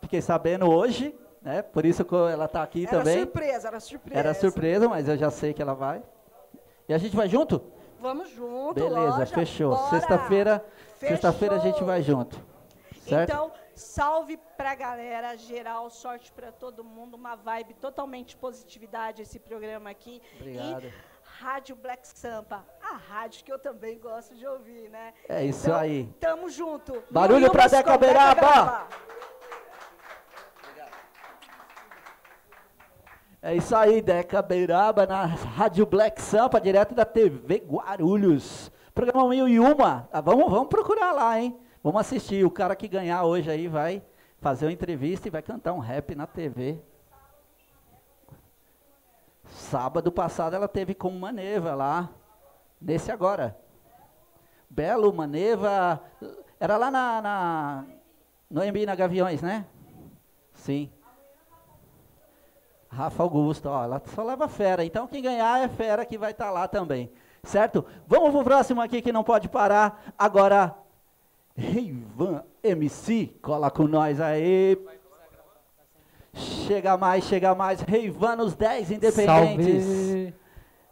Fiquei 0.00 0.20
sabendo 0.20 0.68
hoje, 0.68 1.14
né? 1.46 1.62
Por 1.62 1.86
isso 1.86 2.04
que 2.04 2.14
ela 2.14 2.46
está 2.46 2.62
aqui 2.62 2.82
Era 2.86 2.98
também. 2.98 3.18
surpresa, 3.20 3.68
era 3.68 3.80
surpresa. 3.80 4.18
Era 4.20 4.34
surpresa, 4.34 4.88
mas 4.88 5.08
eu 5.08 5.16
já 5.16 5.30
sei 5.30 5.54
que 5.54 5.62
ela 5.62 5.74
vai. 5.74 6.02
E 6.88 6.92
a 6.92 6.98
gente 6.98 7.14
vai 7.14 7.28
junto? 7.28 7.62
Vamos 8.00 8.28
junto, 8.30 8.74
Beleza, 8.74 9.00
loja, 9.18 9.26
fechou. 9.26 9.76
Sexta-feira, 9.88 10.64
sexta-feira 10.98 11.54
a 11.54 11.58
gente 11.58 11.82
vai 11.84 12.02
junto. 12.02 12.36
Certo? 13.08 13.30
Então, 13.30 13.52
salve 13.74 14.36
pra 14.56 14.74
galera, 14.74 15.36
geral, 15.36 15.88
sorte 15.88 16.32
pra 16.32 16.50
todo 16.50 16.82
mundo, 16.82 17.14
uma 17.14 17.36
vibe 17.36 17.74
totalmente 17.74 18.36
positividade 18.36 19.22
esse 19.22 19.38
programa 19.38 19.88
aqui. 19.88 20.20
Obrigado. 20.40 20.84
E 20.84 20.92
Rádio 21.38 21.76
Black 21.76 22.06
Sampa, 22.08 22.64
a 22.82 22.96
rádio 22.96 23.44
que 23.44 23.52
eu 23.52 23.58
também 23.58 23.98
gosto 23.98 24.34
de 24.34 24.46
ouvir, 24.46 24.88
né? 24.90 25.12
É 25.28 25.44
isso 25.44 25.66
Então, 25.68 25.78
aí. 25.78 26.08
Tamo 26.20 26.48
junto. 26.48 27.02
Barulho 27.10 27.46
e 27.46 27.50
pra 27.50 27.66
Deca 27.68 27.96
Beraba. 27.96 28.88
É 33.46 33.54
isso 33.54 33.76
aí, 33.76 34.02
Deca 34.02 34.42
Beiraba 34.42 35.06
na 35.06 35.24
Rádio 35.24 35.86
Black 35.86 36.20
Sampa, 36.20 36.60
direto 36.60 36.96
da 36.96 37.04
TV 37.04 37.62
Guarulhos. 37.64 38.72
Programa 38.92 39.28
Mil 39.28 39.46
e 39.46 39.60
Uma. 39.60 40.08
Ah, 40.12 40.20
vamos, 40.20 40.50
vamos 40.50 40.66
procurar 40.66 41.12
lá, 41.12 41.40
hein? 41.40 41.56
Vamos 41.80 42.00
assistir. 42.00 42.44
O 42.44 42.50
cara 42.50 42.74
que 42.74 42.88
ganhar 42.88 43.22
hoje 43.22 43.48
aí 43.48 43.68
vai 43.68 44.02
fazer 44.40 44.66
uma 44.66 44.72
entrevista 44.72 45.28
e 45.28 45.30
vai 45.30 45.42
cantar 45.42 45.74
um 45.74 45.78
rap 45.78 46.12
na 46.16 46.26
TV. 46.26 46.80
Sábado 49.44 50.10
passado 50.10 50.56
ela 50.56 50.66
teve 50.66 50.92
com 50.92 51.08
Maneva 51.12 51.72
lá. 51.76 52.10
Nesse 52.80 53.12
agora. 53.12 53.56
Belo, 54.68 55.12
Maneva. 55.12 56.02
Era 56.58 56.76
lá 56.76 56.90
na, 56.90 57.22
na, 57.22 57.84
No 58.50 58.64
Embina 58.64 58.96
Gaviões, 58.96 59.40
né? 59.40 59.64
Sim. 60.52 60.90
Rafa 62.96 63.22
Augusto, 63.22 63.68
ó, 63.68 63.84
ela 63.84 64.02
só 64.06 64.22
leva 64.22 64.48
fera. 64.48 64.82
Então 64.82 65.06
quem 65.06 65.22
ganhar 65.22 65.62
é 65.62 65.68
fera 65.68 66.06
que 66.06 66.16
vai 66.16 66.30
estar 66.30 66.50
lá 66.50 66.66
também. 66.66 67.10
Certo? 67.44 67.84
Vamos 68.08 68.30
pro 68.30 68.42
próximo 68.42 68.80
aqui 68.80 69.02
que 69.02 69.12
não 69.12 69.22
pode 69.22 69.50
parar. 69.50 70.02
Agora, 70.18 70.74
Reivan 71.54 72.42
MC, 72.62 73.34
cola 73.42 73.70
com 73.70 73.86
nós 73.86 74.18
aí. 74.18 74.78
Chega 76.32 76.96
mais, 76.96 77.24
chega 77.24 77.54
mais. 77.54 77.82
Reivan 77.82 78.36
nos 78.36 78.54
10 78.54 78.90
independentes. 78.92 79.84
Salve! 79.84 80.34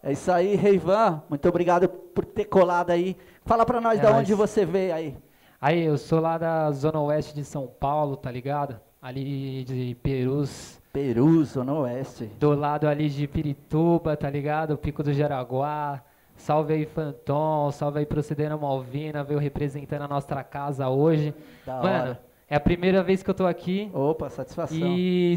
É 0.03 0.13
isso 0.13 0.31
aí, 0.31 0.57
Reivan. 0.57 1.23
Muito 1.31 1.49
obrigado 1.49 1.89
por 1.89 2.27
ter 2.27 2.45
colado 2.45 2.91
aí. 2.91 3.17
Fala 3.47 3.65
pra 3.65 3.81
nós 3.81 3.99
É 3.99 4.03
de 4.03 4.09
onde 4.09 4.35
você 4.35 4.67
veio 4.67 4.95
aí. 4.95 5.17
Aí, 5.59 5.83
eu 5.83 5.97
sou 5.97 6.21
lá 6.21 6.37
da 6.37 6.71
Zona 6.71 7.01
Oeste 7.01 7.35
de 7.35 7.45
São 7.45 7.67
Paulo, 7.67 8.15
tá 8.15 8.31
ligado? 8.31 8.79
Ali 9.01 9.65
de 9.65 9.97
Perus. 10.03 10.84
Peru, 10.95 11.45
Zona 11.45 11.73
Oeste. 11.75 12.31
Do 12.39 12.55
lado 12.55 12.87
ali 12.87 13.11
de 13.11 13.27
Pirituba, 13.27 14.17
tá 14.17 14.31
ligado? 14.31 14.79
Pico 14.79 15.03
do 15.03 15.13
Jaraguá. 15.13 16.01
Salve 16.37 16.73
aí, 16.73 16.87
Fanton. 16.87 17.73
Salve 17.73 17.99
aí, 17.99 18.07
Procedendo 18.07 18.57
Malvina. 18.57 19.25
Veio 19.25 19.41
representando 19.41 20.03
a 20.03 20.09
nossa 20.09 20.45
casa 20.45 20.89
hoje. 20.89 21.35
Da 21.67 21.75
Mano, 21.83 21.89
hora. 21.89 22.23
é 22.49 22.55
a 22.55 22.61
primeira 22.61 23.03
vez 23.03 23.25
que 23.25 23.29
eu 23.31 23.35
tô 23.35 23.45
aqui. 23.45 23.91
Opa, 23.93 24.31
satisfação. 24.31 24.79
E 24.79 25.37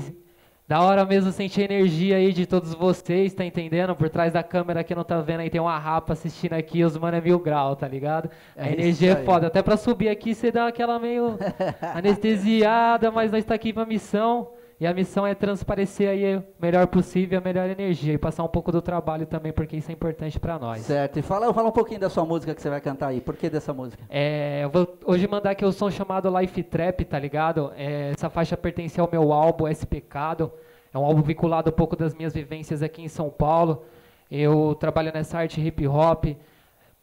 da 0.67 0.79
hora 0.81 1.03
mesmo 1.05 1.31
sentir 1.31 1.61
a 1.61 1.73
energia 1.73 2.17
aí 2.17 2.31
de 2.31 2.45
todos 2.45 2.75
vocês, 2.75 3.33
tá 3.33 3.43
entendendo? 3.43 3.95
Por 3.95 4.09
trás 4.11 4.33
da 4.33 4.43
câmera 4.43 4.83
que 4.83 4.93
não 4.93 5.03
tá 5.03 5.19
vendo 5.21 5.39
aí, 5.39 5.49
tem 5.49 5.59
uma 5.61 5.79
rapa 5.79 6.13
assistindo 6.13 6.53
aqui, 6.53 6.83
os 6.83 6.95
mano 6.97 7.17
é 7.17 7.21
mil 7.21 7.39
grau, 7.39 7.75
tá 7.75 7.87
ligado? 7.87 8.29
A 8.55 8.67
É 8.67 8.73
energia 8.73 9.13
isso 9.13 9.21
é 9.21 9.23
foda. 9.23 9.47
Até 9.47 9.63
pra 9.63 9.75
subir 9.75 10.09
aqui 10.09 10.35
você 10.35 10.51
dá 10.51 10.67
aquela 10.67 10.99
meio 10.99 11.35
anestesiada, 11.95 13.09
mas 13.09 13.31
nós 13.31 13.43
tá 13.43 13.55
aqui 13.55 13.73
pra 13.73 13.85
missão. 13.87 14.49
E 14.79 14.85
a 14.85 14.93
missão 14.93 15.25
é 15.25 15.33
transparecer 15.33 16.07
aí 16.07 16.35
o 16.37 16.43
melhor 16.61 16.85
possível, 16.85 17.39
a 17.39 17.41
melhor 17.41 17.67
energia. 17.67 18.13
E 18.13 18.17
passar 18.17 18.43
um 18.43 18.47
pouco 18.47 18.71
do 18.71 18.79
trabalho 18.79 19.25
também, 19.25 19.51
porque 19.51 19.75
isso 19.75 19.89
é 19.89 19.93
importante 19.93 20.39
pra 20.39 20.59
nós. 20.59 20.81
Certo. 20.81 21.17
E 21.17 21.23
fala, 21.23 21.51
fala 21.51 21.69
um 21.69 21.71
pouquinho 21.71 21.99
da 21.99 22.11
sua 22.11 22.23
música 22.23 22.53
que 22.53 22.61
você 22.61 22.69
vai 22.69 22.79
cantar 22.79 23.07
aí. 23.07 23.19
Por 23.19 23.35
que 23.35 23.49
dessa 23.49 23.73
música? 23.73 24.03
É, 24.07 24.63
eu 24.63 24.69
vou 24.69 24.97
hoje 25.03 25.27
mandar 25.27 25.51
aqui 25.51 25.65
o 25.65 25.71
som 25.71 25.89
chamado 25.89 26.29
Life 26.39 26.61
Trap, 26.61 27.05
tá 27.05 27.17
ligado? 27.17 27.71
É, 27.75 28.11
essa 28.11 28.29
faixa 28.29 28.55
pertence 28.55 28.99
ao 28.99 29.09
meu 29.11 29.33
álbum 29.33 29.67
S 29.67 29.83
Pecado. 29.83 30.51
É 30.93 30.97
um 30.97 31.03
álbum 31.03 31.23
vinculado 31.23 31.71
um 31.71 31.73
pouco 31.73 31.95
das 31.95 32.13
minhas 32.13 32.33
vivências 32.33 32.83
aqui 32.83 33.01
em 33.01 33.07
São 33.07 33.31
Paulo. 33.31 33.83
Eu 34.29 34.75
trabalho 34.79 35.11
nessa 35.11 35.39
arte 35.39 35.59
hip 35.59 35.87
hop, 35.87 36.25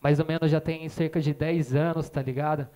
mais 0.01 0.20
ou 0.20 0.27
menos 0.27 0.49
já 0.49 0.61
tem 0.61 0.89
cerca 0.89 1.20
de 1.20 1.35
10 1.35 1.75
anos, 1.75 2.09
tá 2.09 2.22
ligado? 2.22 2.68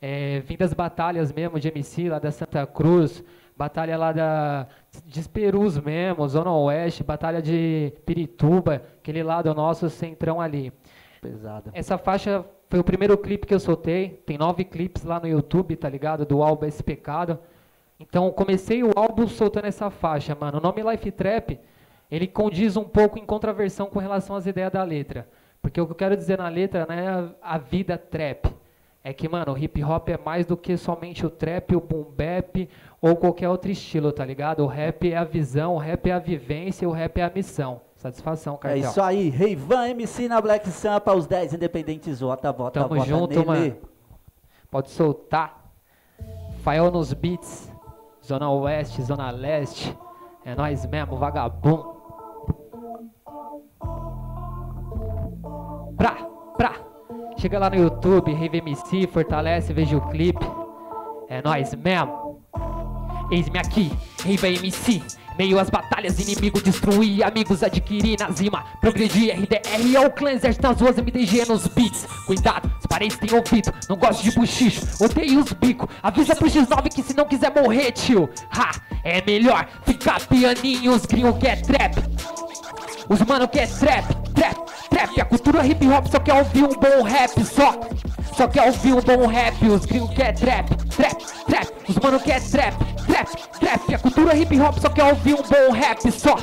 É, 0.00 0.40
vim 0.40 0.56
das 0.56 0.74
batalhas 0.74 1.32
mesmo 1.32 1.58
de 1.58 1.68
MC 1.68 2.08
lá 2.08 2.18
da 2.18 2.30
Santa 2.30 2.66
Cruz, 2.66 3.24
batalha 3.56 3.96
lá 3.96 4.12
da 4.12 4.66
de 5.04 5.28
Perus 5.28 5.78
mesmo, 5.78 6.28
Zona 6.28 6.52
Oeste, 6.52 7.02
batalha 7.02 7.40
de 7.40 7.92
Pirituba, 8.04 8.82
aquele 8.98 9.22
lado 9.22 9.52
nosso 9.54 9.88
centrão 9.90 10.40
ali. 10.40 10.72
Pesado. 11.20 11.70
Essa 11.72 11.96
faixa 11.96 12.44
foi 12.68 12.78
o 12.78 12.84
primeiro 12.84 13.16
clipe 13.16 13.46
que 13.46 13.54
eu 13.54 13.60
soltei. 13.60 14.22
Tem 14.26 14.36
nove 14.36 14.64
clipes 14.64 15.04
lá 15.04 15.18
no 15.18 15.26
YouTube, 15.26 15.76
tá 15.76 15.88
ligado? 15.88 16.26
Do 16.26 16.42
álbum 16.42 16.66
Esse 16.66 16.82
Pecado. 16.82 17.38
Então 17.98 18.30
comecei 18.30 18.82
o 18.82 18.90
álbum 18.94 19.26
soltando 19.26 19.66
essa 19.66 19.90
faixa, 19.90 20.34
mano. 20.34 20.58
O 20.58 20.60
nome 20.60 20.82
Life 20.82 21.10
Trap, 21.12 21.58
ele 22.10 22.26
condiz 22.26 22.76
um 22.76 22.84
pouco 22.84 23.18
em 23.18 23.24
contraversão 23.24 23.86
com 23.86 23.98
relação 23.98 24.36
às 24.36 24.46
ideias 24.46 24.72
da 24.72 24.82
letra. 24.82 25.28
Porque 25.62 25.80
o 25.80 25.86
que 25.86 25.92
eu 25.92 25.96
quero 25.96 26.16
dizer 26.16 26.36
na 26.36 26.48
letra 26.48 26.84
não 26.86 26.94
é 26.94 27.08
a, 27.08 27.30
a 27.40 27.58
vida 27.58 27.96
trap. 27.96 28.54
É 29.02 29.12
que, 29.12 29.28
mano, 29.28 29.52
o 29.52 29.58
hip 29.58 29.82
hop 29.82 30.08
é 30.08 30.18
mais 30.18 30.44
do 30.44 30.56
que 30.56 30.76
somente 30.76 31.24
o 31.24 31.30
trap, 31.30 31.76
o 31.76 31.80
boom 31.80 32.04
bap 32.04 32.68
ou 33.06 33.14
qualquer 33.16 33.50
outro 33.50 33.70
estilo, 33.70 34.10
tá 34.12 34.24
ligado? 34.24 34.60
O 34.64 34.66
rap 34.66 35.12
é 35.12 35.14
a 35.14 35.24
visão, 35.24 35.74
o 35.74 35.78
rap 35.78 36.08
é 36.08 36.12
a 36.14 36.18
vivência, 36.18 36.88
o 36.88 36.92
rap 36.92 37.18
é 37.18 37.24
a 37.24 37.30
missão. 37.34 37.82
Satisfação, 37.96 38.54
É 38.54 38.58
cartão. 38.58 38.80
isso 38.90 39.02
aí. 39.02 39.28
Reivan 39.28 39.88
MC 39.90 40.26
na 40.26 40.40
Black 40.40 40.66
Sampa, 40.70 41.12
os 41.14 41.26
10 41.26 41.52
independentes. 41.52 42.20
Vota, 42.20 42.50
vota, 42.50 42.80
Tamo 42.80 42.94
vota 42.94 43.06
junto, 43.06 43.34
nele. 43.34 43.44
mano. 43.46 43.76
Pode 44.70 44.88
soltar. 44.88 45.70
Fael 46.62 46.90
nos 46.90 47.12
beats. 47.12 47.70
Zona 48.24 48.50
Oeste, 48.50 49.02
Zona 49.02 49.30
Leste. 49.30 49.94
É 50.42 50.54
nós 50.54 50.86
mesmo, 50.86 51.16
vagabundo. 51.18 51.94
Pra, 55.96 56.14
pra. 56.56 56.72
Chega 57.36 57.58
lá 57.58 57.68
no 57.68 57.76
YouTube, 57.76 58.32
Rave 58.32 58.58
MC, 58.58 59.06
fortalece, 59.06 59.74
veja 59.74 59.94
o 59.96 60.08
clipe. 60.08 60.46
É 61.28 61.42
nós 61.42 61.74
mesmo. 61.74 62.40
Eis-me 63.30 63.58
aqui, 63.58 63.92
Rave 64.24 64.56
MC. 64.56 65.02
Meio 65.36 65.58
às 65.58 65.68
batalhas, 65.68 66.20
inimigo 66.20 66.62
destruir, 66.62 67.24
amigos 67.24 67.64
adquirir 67.64 68.16
na 68.20 68.30
zima, 68.30 68.64
progredir, 68.80 69.34
RDR 69.34 69.96
é 69.96 70.06
o 70.06 70.10
clã, 70.10 70.30
exército 70.30 70.68
nas 70.68 70.80
ruas, 70.80 70.96
MDG 70.96 71.44
nos 71.48 71.66
beats. 71.66 72.06
Cuidado, 72.24 72.70
os 72.78 72.86
parentes 72.86 73.18
têm 73.18 73.36
ouvido, 73.36 73.74
não 73.88 73.96
gosto 73.96 74.22
de 74.22 74.30
buchicho, 74.30 74.80
odeio 75.00 75.40
os 75.40 75.52
bico. 75.52 75.88
Avisa 76.00 76.36
pro 76.36 76.48
X9 76.48 76.88
que 76.94 77.02
se 77.02 77.16
não 77.16 77.24
quiser 77.24 77.52
morrer, 77.52 77.90
tio. 77.90 78.30
Ha, 78.52 78.70
é 79.02 79.20
melhor 79.26 79.66
ficar 79.84 80.20
pianinho, 80.20 80.92
os 80.92 81.04
gringos 81.04 81.36
quer 81.38 81.60
trap. 81.62 81.96
Os 83.08 83.20
mano 83.22 83.48
quer 83.48 83.68
trap, 83.68 84.06
trap, 84.34 84.56
trap. 84.94 85.20
A 85.20 85.24
cultura 85.24 85.66
hip 85.66 85.88
hop 85.88 86.06
só 86.06 86.20
quer 86.20 86.34
ouvir 86.34 86.64
um 86.64 86.74
bom 86.74 87.02
rap, 87.02 87.44
só. 87.44 87.74
Só 88.36 88.46
quer 88.46 88.62
ouvir 88.62 88.94
um 88.94 89.00
bom 89.00 89.26
rap. 89.26 89.66
Os 89.66 89.84
gringos 89.84 90.14
quer 90.14 90.32
trap, 90.32 90.70
trap, 90.88 91.24
trap. 91.46 91.72
Os 91.88 91.96
mano 91.96 92.20
quer 92.20 92.40
trap, 92.40 92.76
trap, 93.06 93.28
trap. 93.58 93.94
A 93.94 93.98
cultura 93.98 94.36
hip 94.36 94.60
hop 94.60 94.78
só 94.78 94.88
quer 94.88 95.04
ouvir 95.04 95.34
um 95.34 95.42
bom 95.42 95.72
rap, 95.72 96.10
só. 96.12 96.36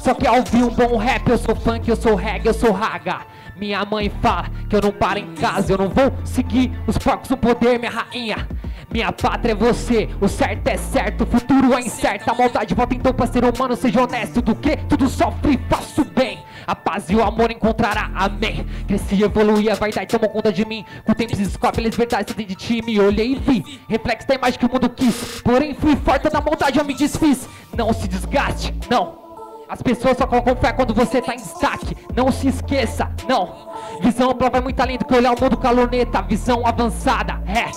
Só 0.00 0.14
quer 0.14 0.32
ouvir 0.32 0.64
um 0.64 0.70
bom 0.70 0.96
rap. 0.96 1.28
Eu 1.28 1.38
sou 1.38 1.54
funk, 1.54 1.88
eu 1.88 1.96
sou 1.96 2.14
reggae, 2.14 2.48
eu 2.48 2.54
sou 2.54 2.72
raga. 2.72 3.20
Minha 3.56 3.84
mãe 3.84 4.10
fala 4.20 4.50
que 4.68 4.74
eu 4.74 4.80
não 4.80 4.90
paro 4.90 5.20
em 5.20 5.32
casa, 5.34 5.72
eu 5.72 5.78
não 5.78 5.88
vou 5.88 6.12
seguir 6.24 6.72
os 6.88 6.98
porcos 6.98 7.28
do 7.28 7.36
poder, 7.36 7.78
minha 7.78 7.90
rainha. 7.90 8.48
Minha 8.92 9.12
pátria 9.12 9.52
é 9.52 9.54
você, 9.54 10.08
o 10.20 10.28
certo 10.28 10.68
é 10.68 10.76
certo, 10.76 11.22
o 11.22 11.26
futuro 11.26 11.72
é 11.74 11.80
incerto. 11.80 12.30
A 12.30 12.34
maldade 12.34 12.74
volta 12.74 12.94
então 12.94 13.12
pra 13.12 13.26
ser 13.26 13.44
humano, 13.44 13.76
seja 13.76 14.02
honesto. 14.02 14.42
Do 14.42 14.54
que 14.54 14.76
tudo 14.88 15.08
sofre, 15.08 15.58
faço 15.68 16.04
bem. 16.04 16.43
A 16.66 16.74
paz 16.74 17.10
e 17.10 17.16
o 17.16 17.22
amor 17.22 17.50
encontrará, 17.50 18.10
amém. 18.14 18.66
Cresci, 18.86 19.22
evoluí, 19.22 19.70
a 19.70 19.74
vaidade 19.74 20.08
tomou 20.08 20.30
conta 20.30 20.52
de 20.52 20.64
mim. 20.64 20.84
Com 21.04 21.12
o 21.12 21.14
tempo 21.14 21.34
se 21.34 21.42
descobre, 21.42 21.86
as 21.86 21.96
verdades 21.96 22.34
de 22.34 22.54
ti. 22.54 22.82
Me 22.82 23.00
olhei 23.00 23.32
e 23.32 23.34
vi, 23.34 23.80
reflexo 23.88 24.26
da 24.28 24.34
imagem 24.34 24.58
que 24.58 24.66
o 24.66 24.72
mundo 24.72 24.88
quis. 24.88 25.40
Porém, 25.42 25.74
fui 25.74 25.96
forte 25.96 26.32
na 26.32 26.40
maldade, 26.40 26.78
eu 26.78 26.84
me 26.84 26.94
desfiz. 26.94 27.48
Não 27.76 27.92
se 27.92 28.08
desgaste, 28.08 28.74
não. 28.90 29.23
As 29.68 29.82
pessoas 29.82 30.16
só 30.16 30.26
colocam 30.26 30.56
fé 30.56 30.72
quando 30.72 30.94
você 30.94 31.20
tá 31.20 31.34
em 31.34 31.38
destaque. 31.38 31.96
Não 32.14 32.30
se 32.30 32.48
esqueça, 32.48 33.10
não. 33.28 33.72
Visão 34.00 34.30
ampla 34.30 34.50
vai 34.50 34.60
muito 34.60 34.80
além 34.80 34.98
do 34.98 35.04
que 35.04 35.14
olhar 35.14 35.32
o 35.32 35.40
mundo 35.40 35.56
caloneta. 35.56 36.22
Visão 36.22 36.66
avançada, 36.66 37.40
é. 37.46 37.70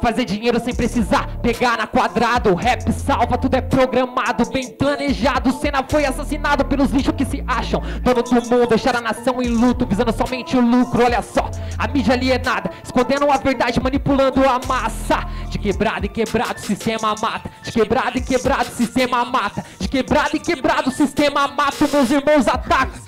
Fazer 0.00 0.24
dinheiro 0.24 0.60
sem 0.60 0.74
precisar 0.74 1.28
pegar 1.42 1.78
na 1.78 1.86
quadrado. 1.86 2.54
Rap 2.54 2.90
salva, 2.92 3.38
tudo 3.38 3.54
é 3.54 3.60
programado, 3.60 4.50
bem 4.50 4.70
planejado. 4.70 5.52
Senna 5.52 5.84
foi 5.88 6.04
assassinado 6.04 6.64
pelos 6.64 6.90
lixos 6.90 7.14
que 7.14 7.24
se 7.24 7.44
acham. 7.46 7.80
Dono 8.02 8.22
do 8.22 8.34
mundo, 8.34 8.66
deixar 8.66 8.96
a 8.96 9.00
nação 9.00 9.42
em 9.42 9.48
luto, 9.48 9.86
visando 9.86 10.12
somente 10.12 10.56
o 10.56 10.60
lucro. 10.60 11.04
Olha 11.04 11.22
só, 11.22 11.50
a 11.78 11.86
mídia 11.88 12.14
alienada, 12.14 12.70
escondendo 12.82 13.30
a 13.30 13.36
verdade, 13.36 13.80
manipulando 13.80 14.40
a 14.48 14.60
massa. 14.66 15.26
De 15.48 15.58
quebrado 15.58 16.06
e 16.06 16.08
quebrado, 16.08 16.60
sistema 16.60 17.14
mata. 17.20 17.50
De 17.62 17.72
quebrado 17.72 18.18
e 18.18 18.20
quebrado, 18.20 18.70
sistema 18.70 19.24
mata. 19.24 19.64
De 19.78 19.88
quebrado 19.88 20.36
e 20.36 20.40
quebrado, 20.40 20.90
o 20.90 20.92
sistema 21.34 21.48
mata. 21.48 21.88
Meus 21.92 22.10
irmãos 22.10 22.48
atacam. 22.48 23.04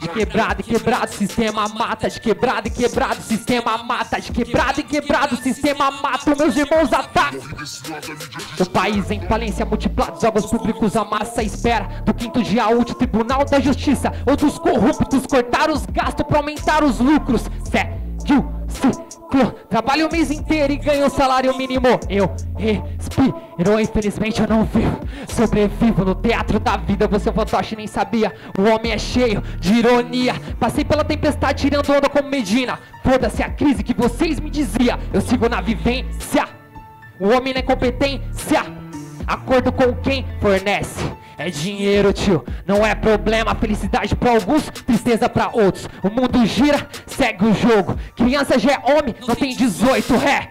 De 0.00 0.08
quebrado 0.08 0.60
e 0.60 0.64
quebrado, 0.64 1.12
sistema 1.12 1.68
mata. 1.68 2.08
De 2.08 2.20
quebrado 2.20 2.68
e 2.68 2.70
quebrado, 2.70 3.22
sistema 3.22 3.78
mata. 3.78 4.20
De 4.20 4.32
quebrado 4.32 4.80
e 4.80 4.82
quebrado, 4.84 5.36
sistema 5.36 5.90
mata. 5.90 6.34
Meus 6.34 6.56
irmãos 6.56 6.92
atacam. 6.92 7.40
O 8.58 8.66
país 8.70 9.10
em 9.10 9.20
falência, 9.26 9.64
múltiplos 9.64 10.22
órgãos 10.22 10.46
públicos, 10.46 10.96
a 10.96 11.04
massa 11.04 11.42
espera 11.42 12.02
do 12.04 12.14
quinto 12.14 12.42
dia 12.42 12.68
útil, 12.68 12.94
Tribunal 12.94 13.44
da 13.44 13.58
Justiça. 13.58 14.12
Outros 14.26 14.58
corruptos 14.58 15.26
cortaram 15.26 15.74
os 15.74 15.84
gastos 15.86 16.26
pra 16.26 16.38
aumentar 16.38 16.84
os 16.84 16.98
lucros. 16.98 17.42
Segue 17.70 18.09
o 18.24 18.70
ciclo. 18.70 19.52
Trabalho 19.68 20.08
o 20.08 20.12
mês 20.12 20.30
inteiro 20.30 20.72
e 20.72 20.76
ganho 20.76 21.06
o 21.06 21.10
salário 21.10 21.56
mínimo. 21.56 21.86
Eu 22.08 22.34
respiro, 22.56 23.80
infelizmente 23.80 24.40
eu 24.40 24.48
não 24.48 24.64
vivo. 24.64 25.00
Sobrevivo 25.28 26.04
no 26.04 26.14
teatro 26.14 26.58
da 26.58 26.76
vida. 26.76 27.06
Você 27.06 27.28
é 27.28 27.32
fantoche 27.32 27.76
nem 27.76 27.86
sabia. 27.86 28.34
O 28.58 28.62
homem 28.62 28.92
é 28.92 28.98
cheio 28.98 29.42
de 29.58 29.74
ironia. 29.74 30.34
Passei 30.58 30.84
pela 30.84 31.04
tempestade 31.04 31.62
tirando 31.62 31.90
onda 31.90 32.08
como 32.08 32.28
Medina. 32.28 32.78
Foda-se 33.04 33.42
a 33.42 33.50
crise 33.50 33.82
que 33.82 33.94
vocês 33.94 34.40
me 34.40 34.50
diziam. 34.50 34.98
Eu 35.12 35.20
sigo 35.20 35.48
na 35.48 35.60
vivência. 35.60 36.48
O 37.20 37.28
homem 37.28 37.54
na 37.54 37.60
incompetência. 37.60 38.64
Acordo 39.26 39.70
com 39.70 39.94
quem 39.94 40.26
fornece. 40.40 41.04
É 41.40 41.48
dinheiro, 41.48 42.12
tio, 42.12 42.44
não 42.66 42.84
é 42.84 42.94
problema. 42.94 43.54
Felicidade 43.54 44.14
pra 44.14 44.32
alguns, 44.32 44.64
tristeza 44.64 45.26
pra 45.26 45.48
outros. 45.50 45.88
O 46.02 46.10
mundo 46.10 46.44
gira, 46.44 46.86
segue 47.06 47.46
o 47.46 47.54
jogo. 47.54 47.96
Criança 48.14 48.58
já 48.58 48.72
é 48.72 48.92
homem, 48.92 49.14
não 49.26 49.34
tem 49.34 49.56
18, 49.56 50.18
ré. 50.18 50.50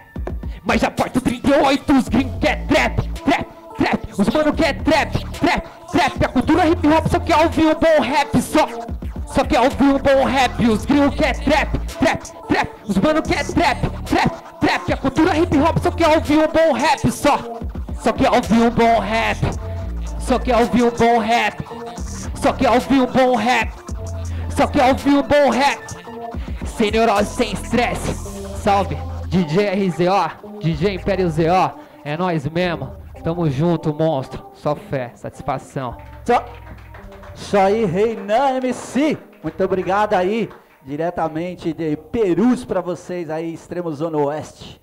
Mas 0.64 0.80
já 0.80 0.90
porto 0.90 1.20
38, 1.20 1.92
os 1.92 2.08
gringos 2.08 2.40
quer 2.40 2.66
trap, 2.66 3.08
trap, 3.24 3.46
trap. 3.78 4.08
Os 4.18 4.28
mano 4.30 4.52
quer 4.52 4.82
trap, 4.82 5.12
trap, 5.38 5.68
trap. 5.92 6.24
A 6.24 6.28
cultura 6.28 6.66
hip 6.66 6.88
hop 6.88 7.06
só 7.06 7.20
quer 7.20 7.36
ouvir 7.36 7.66
um 7.66 7.74
bom 7.74 8.02
rap, 8.02 8.42
só. 8.42 8.68
Só 9.32 9.44
quer 9.44 9.60
ouvir 9.60 9.84
um 9.84 9.98
bom 9.98 10.24
rap, 10.24 10.68
os 10.68 10.84
gringos 10.84 11.14
quer 11.14 11.38
trap, 11.38 11.78
trap, 12.00 12.22
trap. 12.48 12.68
Os 12.88 12.96
mano 12.96 13.22
quer 13.22 13.46
trap, 13.46 13.78
trap, 14.06 14.58
trap. 14.58 14.92
A 14.92 14.96
cultura 14.96 15.38
hip 15.38 15.56
hop 15.56 15.78
só 15.80 15.92
quer 15.92 16.08
ouvir 16.08 16.38
um 16.38 16.48
bom 16.48 16.72
rap, 16.72 17.08
só. 17.12 17.38
Só 18.02 18.12
quer 18.12 18.32
ouvir 18.32 18.60
um 18.60 18.70
bom 18.70 18.98
rap. 18.98 19.69
Só 20.30 20.38
quer 20.38 20.56
ouvir 20.58 20.84
um 20.84 20.92
bom 20.92 21.18
rap. 21.18 21.64
Só 22.36 22.52
quer 22.52 22.70
ouvir 22.70 23.00
um 23.00 23.06
bom 23.06 23.34
rap. 23.34 23.72
Só 24.50 24.64
quer 24.64 24.88
ouvir 24.88 25.16
um 25.16 25.22
bom 25.22 25.50
rap. 25.50 25.80
Sem 26.66 26.92
neurose, 26.92 27.34
sem 27.34 27.52
estresse. 27.52 28.14
Salve, 28.62 28.96
DJ 29.26 29.88
RZO, 29.88 30.60
DJ 30.60 30.94
Império 30.94 31.28
ZO. 31.28 31.80
É 32.04 32.16
nós 32.16 32.48
mesmo. 32.48 32.94
Tamo 33.24 33.50
junto, 33.50 33.92
monstro. 33.92 34.52
Só 34.54 34.76
fé, 34.76 35.10
satisfação. 35.16 35.96
Só, 37.34 37.64
aí, 37.64 37.84
Reinan 37.84 38.58
MC. 38.58 39.18
Muito 39.42 39.64
obrigado 39.64 40.14
aí, 40.14 40.48
diretamente 40.84 41.72
de 41.72 41.96
Perus 41.96 42.64
pra 42.64 42.80
vocês 42.80 43.30
aí, 43.30 43.52
extremo 43.52 43.90
zona 43.90 44.18
oeste. 44.18 44.80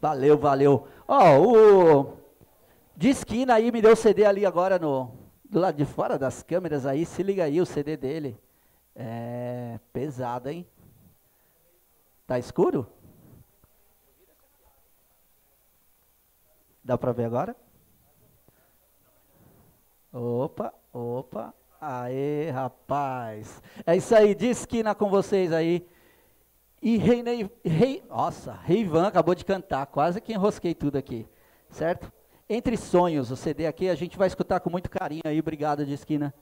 Valeu, 0.00 0.38
valeu. 0.38 0.86
Ó, 1.06 1.38
o 1.38 2.15
de 2.96 3.08
esquina 3.10 3.54
aí 3.54 3.70
me 3.70 3.82
deu 3.82 3.92
o 3.92 3.96
CD 3.96 4.24
ali 4.24 4.46
agora 4.46 4.78
no 4.78 5.12
do 5.48 5.60
lado 5.60 5.76
de 5.76 5.84
fora 5.84 6.18
das 6.18 6.42
câmeras 6.42 6.86
aí. 6.86 7.04
Se 7.06 7.22
liga 7.22 7.44
aí 7.44 7.60
o 7.60 7.66
CD 7.66 7.96
dele. 7.96 8.38
É 8.94 9.78
pesado, 9.92 10.48
hein? 10.48 10.66
Tá 12.26 12.38
escuro? 12.38 12.86
Dá 16.82 16.96
pra 16.96 17.12
ver 17.12 17.24
agora? 17.24 17.54
Opa, 20.12 20.72
opa. 20.92 21.54
Aê, 21.80 22.50
rapaz. 22.50 23.62
É 23.84 23.96
isso 23.96 24.14
aí, 24.14 24.34
de 24.34 24.46
esquina 24.46 24.94
com 24.94 25.10
vocês 25.10 25.52
aí. 25.52 25.86
E 26.80 26.96
Rei, 26.96 27.22
Ney- 27.22 27.50
Rei, 27.64 28.02
nossa, 28.08 28.52
Reivan 28.52 29.06
acabou 29.06 29.34
de 29.34 29.44
cantar, 29.44 29.86
quase 29.86 30.20
que 30.20 30.32
enrosquei 30.32 30.74
tudo 30.74 30.96
aqui, 30.96 31.26
certo? 31.70 32.10
Entre 32.48 32.76
Sonhos, 32.76 33.32
o 33.32 33.36
CD 33.36 33.66
aqui, 33.66 33.88
a 33.88 33.94
gente 33.96 34.16
vai 34.16 34.28
escutar 34.28 34.60
com 34.60 34.70
muito 34.70 34.88
carinho 34.88 35.22
aí, 35.24 35.40
obrigado 35.40 35.84
de 35.84 35.92
esquina. 35.92 36.32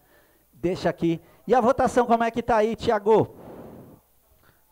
Deixa 0.53 0.91
aqui. 0.91 1.19
E 1.47 1.55
a 1.55 1.61
votação 1.61 2.05
como 2.05 2.23
é 2.25 2.31
que 2.31 2.43
tá 2.43 2.57
aí, 2.57 2.77
Tiago? 2.77 3.35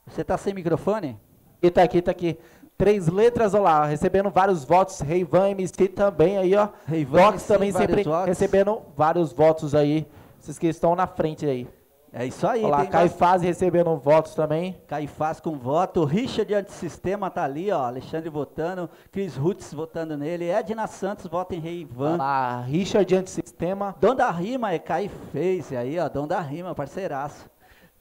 Você 0.07 0.22
tá 0.22 0.37
sem 0.37 0.53
microfone? 0.53 1.18
E 1.62 1.70
tá 1.70 1.83
aqui, 1.83 2.03
tá 2.03 2.11
aqui. 2.11 2.39
Três 2.76 3.09
letras, 3.09 3.55
olha 3.55 3.62
lá, 3.62 3.87
recebendo 3.87 4.30
vários 4.30 4.64
votos. 4.64 5.01
Reivan 5.01 5.51
MC 5.51 5.89
também 5.89 6.37
aí, 6.37 6.55
ó. 6.55 6.68
Reivan 6.87 7.30
Docs 7.30 7.45
também 7.45 7.72
sempre 7.72 8.03
votos. 8.03 8.26
recebendo 8.26 8.83
vários 8.95 9.33
votos 9.33 9.74
aí. 9.74 10.07
Vocês 10.39 10.59
que 10.59 10.66
estão 10.66 10.95
na 10.95 11.07
frente 11.07 11.47
aí. 11.47 11.66
É 12.14 12.26
isso 12.26 12.46
aí. 12.46 12.62
Olha 12.62 12.76
lá, 12.76 12.86
Caifás 12.86 13.40
recebendo 13.40 13.96
votos 13.96 14.34
também. 14.34 14.78
Caifás 14.86 15.40
com 15.40 15.58
voto, 15.58 16.04
Richard 16.04 16.52
Antissistema 16.52 17.30
tá 17.30 17.42
ali, 17.42 17.70
ó, 17.70 17.84
Alexandre 17.86 18.28
votando, 18.28 18.90
Cris 19.10 19.34
Roots 19.34 19.72
votando 19.72 20.14
nele, 20.14 20.50
Edna 20.50 20.86
Santos 20.86 21.26
vota 21.26 21.54
em 21.54 21.58
Reivan. 21.58 22.12
Olha 22.12 22.16
lá, 22.18 22.60
Richard 22.60 23.14
Antissistema. 23.16 23.96
Dom 23.98 24.14
da 24.14 24.30
Rima 24.30 24.72
é 24.72 24.78
Caifez 24.78 25.72
aí, 25.72 25.98
ó, 25.98 26.06
Dom 26.06 26.26
da 26.26 26.38
Rima, 26.38 26.74
parceiraço. 26.74 27.50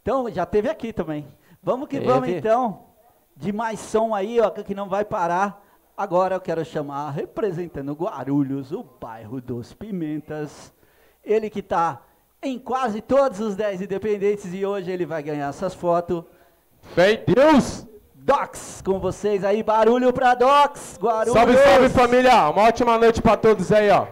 Então, 0.02 0.30
já 0.30 0.46
teve 0.46 0.70
aqui 0.70 0.92
também. 0.92 1.26
Vamos 1.64 1.88
que 1.88 2.00
vamos 2.02 2.26
Teve. 2.26 2.40
então, 2.40 2.88
de 3.38 3.54
mais 3.54 3.80
som 3.80 4.14
aí, 4.14 4.42
ó, 4.42 4.50
que 4.50 4.76
não 4.76 4.90
vai 4.90 5.06
parar. 5.06 5.64
Agora 5.96 6.36
eu 6.36 6.42
quero 6.42 6.66
chamar, 6.66 7.12
representando 7.12 7.94
Guarulhos, 7.94 8.74
o 8.74 8.84
bairro 8.84 9.40
dos 9.40 9.72
Pimentas, 9.74 10.74
ele 11.24 11.50
que 11.50 11.62
tá 11.62 12.02
em 12.44 12.58
quase 12.58 13.02
todos 13.02 13.40
os 13.40 13.56
10 13.56 13.82
independentes 13.82 14.52
e 14.54 14.66
hoje 14.66 14.90
ele 14.92 15.06
vai 15.06 15.22
ganhar 15.22 15.50
essas 15.50 15.74
fotos. 15.74 16.24
Fé 16.96 17.14
em 17.14 17.24
Deus! 17.34 17.88
Docs, 18.16 18.82
com 18.86 19.00
vocês 19.00 19.44
aí, 19.44 19.64
barulho 19.64 20.14
pra 20.14 20.36
Docs, 20.36 20.98
Guarulhos. 21.02 21.34
Salve, 21.34 21.58
salve 21.58 21.90
família! 21.90 22.50
Uma 22.50 22.64
ótima 22.64 22.98
noite 22.98 23.22
pra 23.22 23.36
todos 23.36 23.72
aí, 23.72 23.90
ó. 23.90 24.08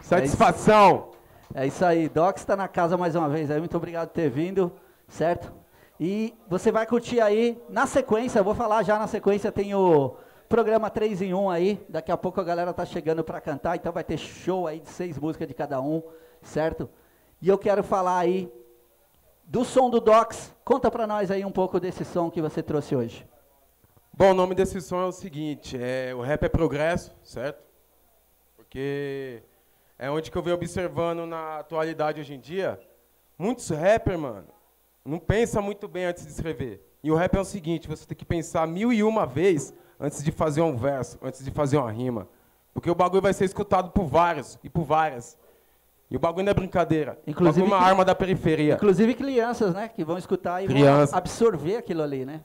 Satisfação! 0.00 1.10
É 1.54 1.66
isso 1.66 1.84
aí, 1.84 2.08
Docs 2.08 2.42
está 2.42 2.56
na 2.56 2.68
casa 2.68 2.96
mais 2.96 3.14
uma 3.14 3.28
vez 3.28 3.50
aí, 3.50 3.58
muito 3.58 3.76
obrigado 3.76 4.08
por 4.08 4.14
ter 4.14 4.30
vindo, 4.30 4.72
certo? 5.08 5.52
E 5.98 6.34
você 6.48 6.70
vai 6.70 6.86
curtir 6.86 7.20
aí, 7.20 7.58
na 7.68 7.86
sequência, 7.86 8.38
eu 8.38 8.44
vou 8.44 8.54
falar 8.54 8.82
já 8.82 8.98
na 8.98 9.06
sequência, 9.06 9.50
tem 9.50 9.74
o 9.74 10.16
programa 10.48 10.90
3 10.90 11.22
em 11.22 11.34
1 11.34 11.50
aí, 11.50 11.86
daqui 11.88 12.12
a 12.12 12.16
pouco 12.16 12.40
a 12.40 12.44
galera 12.44 12.72
tá 12.72 12.84
chegando 12.84 13.24
para 13.24 13.40
cantar, 13.40 13.76
então 13.76 13.92
vai 13.92 14.04
ter 14.04 14.18
show 14.18 14.66
aí 14.66 14.80
de 14.80 14.88
seis 14.88 15.18
músicas 15.18 15.48
de 15.48 15.54
cada 15.54 15.80
um, 15.80 16.02
certo? 16.42 16.88
E 17.46 17.48
eu 17.48 17.56
quero 17.56 17.84
falar 17.84 18.18
aí 18.18 18.52
do 19.44 19.64
som 19.64 19.88
do 19.88 20.00
Docs, 20.00 20.52
conta 20.64 20.90
pra 20.90 21.06
nós 21.06 21.30
aí 21.30 21.44
um 21.44 21.52
pouco 21.52 21.78
desse 21.78 22.04
som 22.04 22.28
que 22.28 22.42
você 22.42 22.60
trouxe 22.60 22.96
hoje. 22.96 23.24
Bom, 24.12 24.32
o 24.32 24.34
nome 24.34 24.52
desse 24.52 24.80
som 24.80 25.00
é 25.00 25.04
o 25.04 25.12
seguinte, 25.12 25.78
é, 25.80 26.12
o 26.12 26.22
rap 26.22 26.42
é 26.42 26.48
progresso, 26.48 27.14
certo? 27.22 27.62
Porque 28.56 29.44
é 29.96 30.10
onde 30.10 30.28
que 30.28 30.36
eu 30.36 30.42
venho 30.42 30.56
observando 30.56 31.24
na 31.24 31.60
atualidade 31.60 32.20
hoje 32.20 32.34
em 32.34 32.40
dia, 32.40 32.80
muitos 33.38 33.68
rappers, 33.68 34.18
mano, 34.18 34.48
não 35.04 35.20
pensa 35.20 35.62
muito 35.62 35.86
bem 35.86 36.06
antes 36.06 36.26
de 36.26 36.32
escrever. 36.32 36.84
E 37.00 37.12
o 37.12 37.14
rap 37.14 37.36
é 37.36 37.40
o 37.40 37.44
seguinte, 37.44 37.86
você 37.86 38.04
tem 38.04 38.16
que 38.16 38.24
pensar 38.24 38.66
mil 38.66 38.92
e 38.92 39.04
uma 39.04 39.24
vezes 39.24 39.72
antes 40.00 40.20
de 40.20 40.32
fazer 40.32 40.62
um 40.62 40.76
verso, 40.76 41.16
antes 41.22 41.44
de 41.44 41.52
fazer 41.52 41.76
uma 41.76 41.92
rima. 41.92 42.28
Porque 42.74 42.90
o 42.90 42.94
bagulho 42.96 43.22
vai 43.22 43.32
ser 43.32 43.44
escutado 43.44 43.92
por 43.92 44.06
vários 44.06 44.58
e 44.64 44.68
por 44.68 44.82
várias. 44.82 45.38
E 46.10 46.16
o 46.16 46.20
bagulho 46.20 46.44
não 46.44 46.50
é 46.50 46.54
brincadeira. 46.54 47.18
Inclusive 47.26 47.64
é 47.64 47.68
uma 47.68 47.78
arma 47.78 48.04
da 48.04 48.14
periferia. 48.14 48.74
Inclusive 48.74 49.14
crianças, 49.14 49.74
né, 49.74 49.88
que 49.88 50.04
vão 50.04 50.16
escutar 50.16 50.62
e 50.62 50.68
Criança. 50.68 51.12
vão 51.12 51.18
absorver 51.18 51.76
aquilo 51.76 52.02
ali, 52.02 52.24
né? 52.24 52.42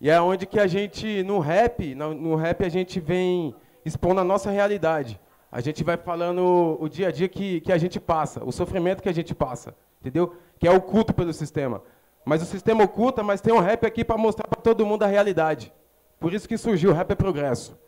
E 0.00 0.08
é 0.08 0.20
onde 0.20 0.46
que 0.46 0.58
a 0.58 0.66
gente, 0.66 1.22
no 1.22 1.38
rap, 1.38 1.94
no, 1.94 2.34
rap 2.34 2.64
a 2.64 2.68
gente 2.68 2.98
vem 2.98 3.54
expondo 3.84 4.20
a 4.20 4.24
nossa 4.24 4.50
realidade. 4.50 5.20
A 5.52 5.60
gente 5.60 5.84
vai 5.84 5.96
falando 5.96 6.78
o 6.80 6.88
dia 6.88 7.08
a 7.08 7.10
dia 7.10 7.28
que, 7.28 7.60
que 7.60 7.72
a 7.72 7.76
gente 7.76 8.00
passa, 8.00 8.42
o 8.44 8.52
sofrimento 8.52 9.02
que 9.02 9.08
a 9.08 9.14
gente 9.14 9.34
passa, 9.34 9.74
entendeu? 10.00 10.34
Que 10.58 10.66
é 10.66 10.70
oculto 10.70 11.12
pelo 11.12 11.32
sistema. 11.32 11.82
Mas 12.24 12.42
o 12.42 12.46
sistema 12.46 12.84
oculta, 12.84 13.22
mas 13.22 13.40
tem 13.40 13.52
um 13.52 13.58
rap 13.58 13.84
aqui 13.84 14.04
para 14.04 14.16
mostrar 14.16 14.46
para 14.46 14.60
todo 14.60 14.86
mundo 14.86 15.02
a 15.02 15.06
realidade. 15.06 15.72
Por 16.18 16.32
isso 16.32 16.48
que 16.48 16.56
surgiu 16.56 16.90
o 16.90 16.92
Rap 16.92 17.10
é 17.10 17.14
Progresso. 17.14 17.78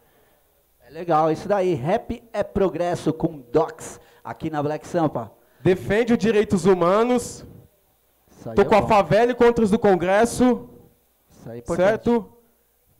É 0.86 0.90
legal, 0.90 1.30
isso 1.30 1.46
daí, 1.46 1.74
rap 1.74 2.22
é 2.32 2.42
progresso 2.42 3.12
com 3.12 3.38
Docs, 3.52 4.00
aqui 4.24 4.50
na 4.50 4.62
Black 4.62 4.86
Sampa. 4.86 5.32
Defende 5.62 6.12
os 6.12 6.18
direitos 6.18 6.64
humanos. 6.64 7.44
Tô 8.54 8.62
é 8.62 8.64
com 8.64 8.74
a 8.74 8.82
favela 8.82 9.30
e 9.30 9.34
contra 9.34 9.64
os 9.64 9.70
do 9.70 9.78
Congresso. 9.78 10.68
Isso 11.30 11.50
aí 11.50 11.56
é 11.56 11.58
importante. 11.60 11.86
certo? 11.86 12.32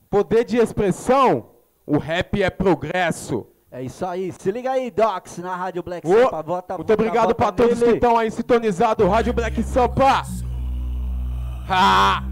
Poder 0.08 0.44
de 0.44 0.58
expressão. 0.58 1.50
O 1.84 1.98
rap 1.98 2.40
é 2.40 2.48
progresso. 2.48 3.46
É 3.70 3.82
isso 3.82 4.06
aí. 4.06 4.32
Se 4.32 4.50
liga 4.52 4.70
aí, 4.70 4.90
Docs, 4.90 5.38
na 5.38 5.56
Rádio 5.56 5.82
Black 5.82 6.06
Ô, 6.06 6.24
Sampa. 6.24 6.42
Vota, 6.42 6.76
Muito 6.76 6.92
obrigado 6.92 7.34
para 7.34 7.50
todos 7.50 7.82
que 7.82 7.90
estão 7.90 8.16
aí 8.16 8.30
sintonizados. 8.30 9.08
Rádio 9.08 9.32
Black 9.32 9.62
Sampa. 9.62 10.22
Ah! 11.68 12.31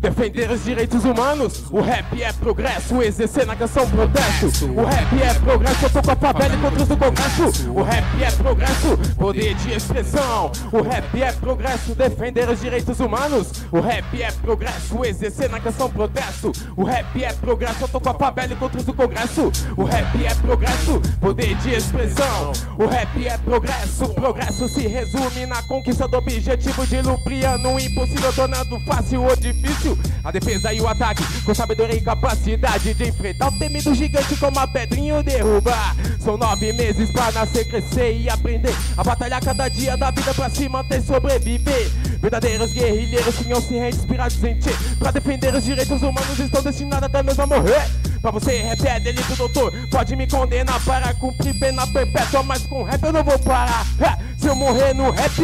Defender 0.00 0.48
os 0.48 0.62
direitos 0.62 1.04
humanos, 1.04 1.64
o 1.72 1.80
rap 1.80 2.22
é 2.22 2.32
progresso, 2.32 3.02
exercer 3.02 3.44
na 3.44 3.56
canção 3.56 3.88
protesto. 3.90 4.66
O 4.66 4.84
rap 4.84 5.20
é 5.20 5.34
progresso, 5.34 5.86
eu 5.86 5.90
tô 5.90 6.02
com 6.02 6.12
a 6.12 6.16
favela 6.16 6.54
e 6.54 6.58
contra 6.58 6.82
os 6.82 6.88
do 6.88 6.96
congresso. 6.96 7.72
O 7.72 7.82
rap 7.82 8.22
é 8.22 8.30
progresso, 8.30 8.98
poder 9.16 9.54
de 9.56 9.72
expressão. 9.72 10.52
O 10.72 10.82
rap 10.82 11.20
é 11.20 11.32
progresso, 11.32 11.96
defender 11.96 12.48
os 12.48 12.60
direitos 12.60 13.00
humanos. 13.00 13.50
O 13.72 13.80
rap 13.80 14.22
é 14.22 14.30
progresso, 14.30 15.04
exercer 15.04 15.50
na 15.50 15.58
canção 15.58 15.90
protesto. 15.90 16.52
O 16.76 16.84
rap 16.84 17.24
é 17.24 17.32
progresso, 17.32 17.82
eu 17.82 17.88
tô 17.88 18.00
com 18.00 18.10
a 18.10 18.14
favela 18.14 18.52
e 18.52 18.56
contra 18.56 18.78
os 18.78 18.84
do 18.86 18.94
congresso. 18.94 19.50
O 19.76 19.82
rap 19.82 20.24
é 20.24 20.34
progresso, 20.36 21.00
poder 21.20 21.56
de 21.56 21.74
expressão. 21.74 22.52
O 22.78 22.86
rap 22.86 23.26
é 23.26 23.36
progresso, 23.38 24.08
progresso 24.10 24.68
se 24.68 24.86
resume 24.86 25.44
na 25.46 25.60
conquista 25.64 26.06
do 26.06 26.18
objetivo 26.18 26.86
de 26.86 27.02
lubriano 27.02 27.74
o 27.74 27.80
impossível, 27.80 28.32
tornando 28.32 28.78
fácil 28.86 29.24
ou 29.24 29.34
difícil. 29.34 29.87
A 30.24 30.30
defesa 30.30 30.72
e 30.72 30.80
o 30.80 30.88
ataque, 30.88 31.22
com 31.44 31.54
sabedoria 31.54 31.96
e 31.96 32.00
capacidade 32.00 32.94
de 32.94 33.08
enfrentar 33.08 33.48
o 33.48 33.58
temido 33.58 33.94
gigante 33.94 34.36
como 34.36 34.58
a 34.58 34.66
pedrinha 34.66 35.16
o 35.16 35.22
derrubar. 35.22 35.96
São 36.18 36.36
nove 36.36 36.72
meses 36.72 37.10
pra 37.10 37.30
nascer, 37.32 37.66
crescer 37.68 38.16
e 38.16 38.28
aprender 38.28 38.74
a 38.96 39.04
batalhar 39.04 39.40
cada 39.40 39.68
dia 39.68 39.96
da 39.96 40.10
vida 40.10 40.34
pra 40.34 40.50
se 40.50 40.68
manter 40.68 41.00
sobreviver. 41.02 41.90
Verdadeiros 42.20 42.72
guerrilheiros 42.72 43.36
tinham 43.36 43.60
se 43.60 43.74
reinspirados 43.74 44.42
em 44.42 44.58
ti. 44.58 44.70
Pra 44.98 45.10
defender 45.10 45.54
os 45.54 45.64
direitos 45.64 46.02
humanos, 46.02 46.38
estão 46.38 46.62
destinados 46.62 47.04
até 47.04 47.22
mesmo 47.22 47.42
a 47.42 47.46
morrer. 47.46 47.88
Pra 48.20 48.32
você 48.32 48.60
rap 48.62 48.84
é 48.84 48.98
delito, 48.98 49.36
doutor. 49.36 49.72
Pode 49.90 50.16
me 50.16 50.26
condenar 50.26 50.82
para 50.84 51.14
cumprir 51.14 51.58
pena 51.58 51.86
perpétua, 51.86 52.42
mas 52.42 52.66
com 52.66 52.82
rap 52.82 53.02
eu 53.04 53.12
não 53.12 53.22
vou 53.22 53.38
parar. 53.38 53.86
É, 54.00 54.18
se 54.36 54.48
eu 54.48 54.56
morrer 54.56 54.92
no 54.94 55.10
rap, 55.10 55.40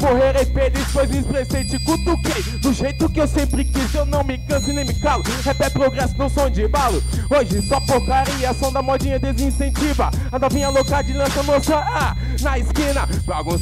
morrerei 0.00 0.44
feliz, 0.46 0.86
pois 0.92 1.10
me 1.10 1.18
expressei, 1.18 1.64
te 1.64 1.78
cutuquei. 1.84 2.42
Do 2.60 2.72
jeito 2.72 3.08
que 3.08 3.20
eu 3.20 3.28
sempre 3.28 3.64
quis, 3.64 3.85
eu 3.94 4.06
não 4.06 4.24
me 4.24 4.38
canso 4.38 4.70
e 4.70 4.72
nem 4.72 4.84
me 4.84 4.94
calo. 4.94 5.22
Rap 5.44 5.60
é 5.60 5.70
progresso, 5.70 6.16
não 6.18 6.28
som 6.28 6.50
de 6.50 6.66
balo. 6.68 7.02
Hoje 7.30 7.62
só 7.62 7.80
porcaria, 7.80 8.52
som 8.54 8.72
da 8.72 8.82
modinha 8.82 9.18
desincentiva. 9.18 10.10
A 10.32 10.38
novinha 10.38 10.70
louca 10.70 11.02
de 11.02 11.12
lança 11.12 11.42
moça 11.42 11.76
ah, 11.76 12.16
na 12.40 12.58
esquina. 12.58 13.08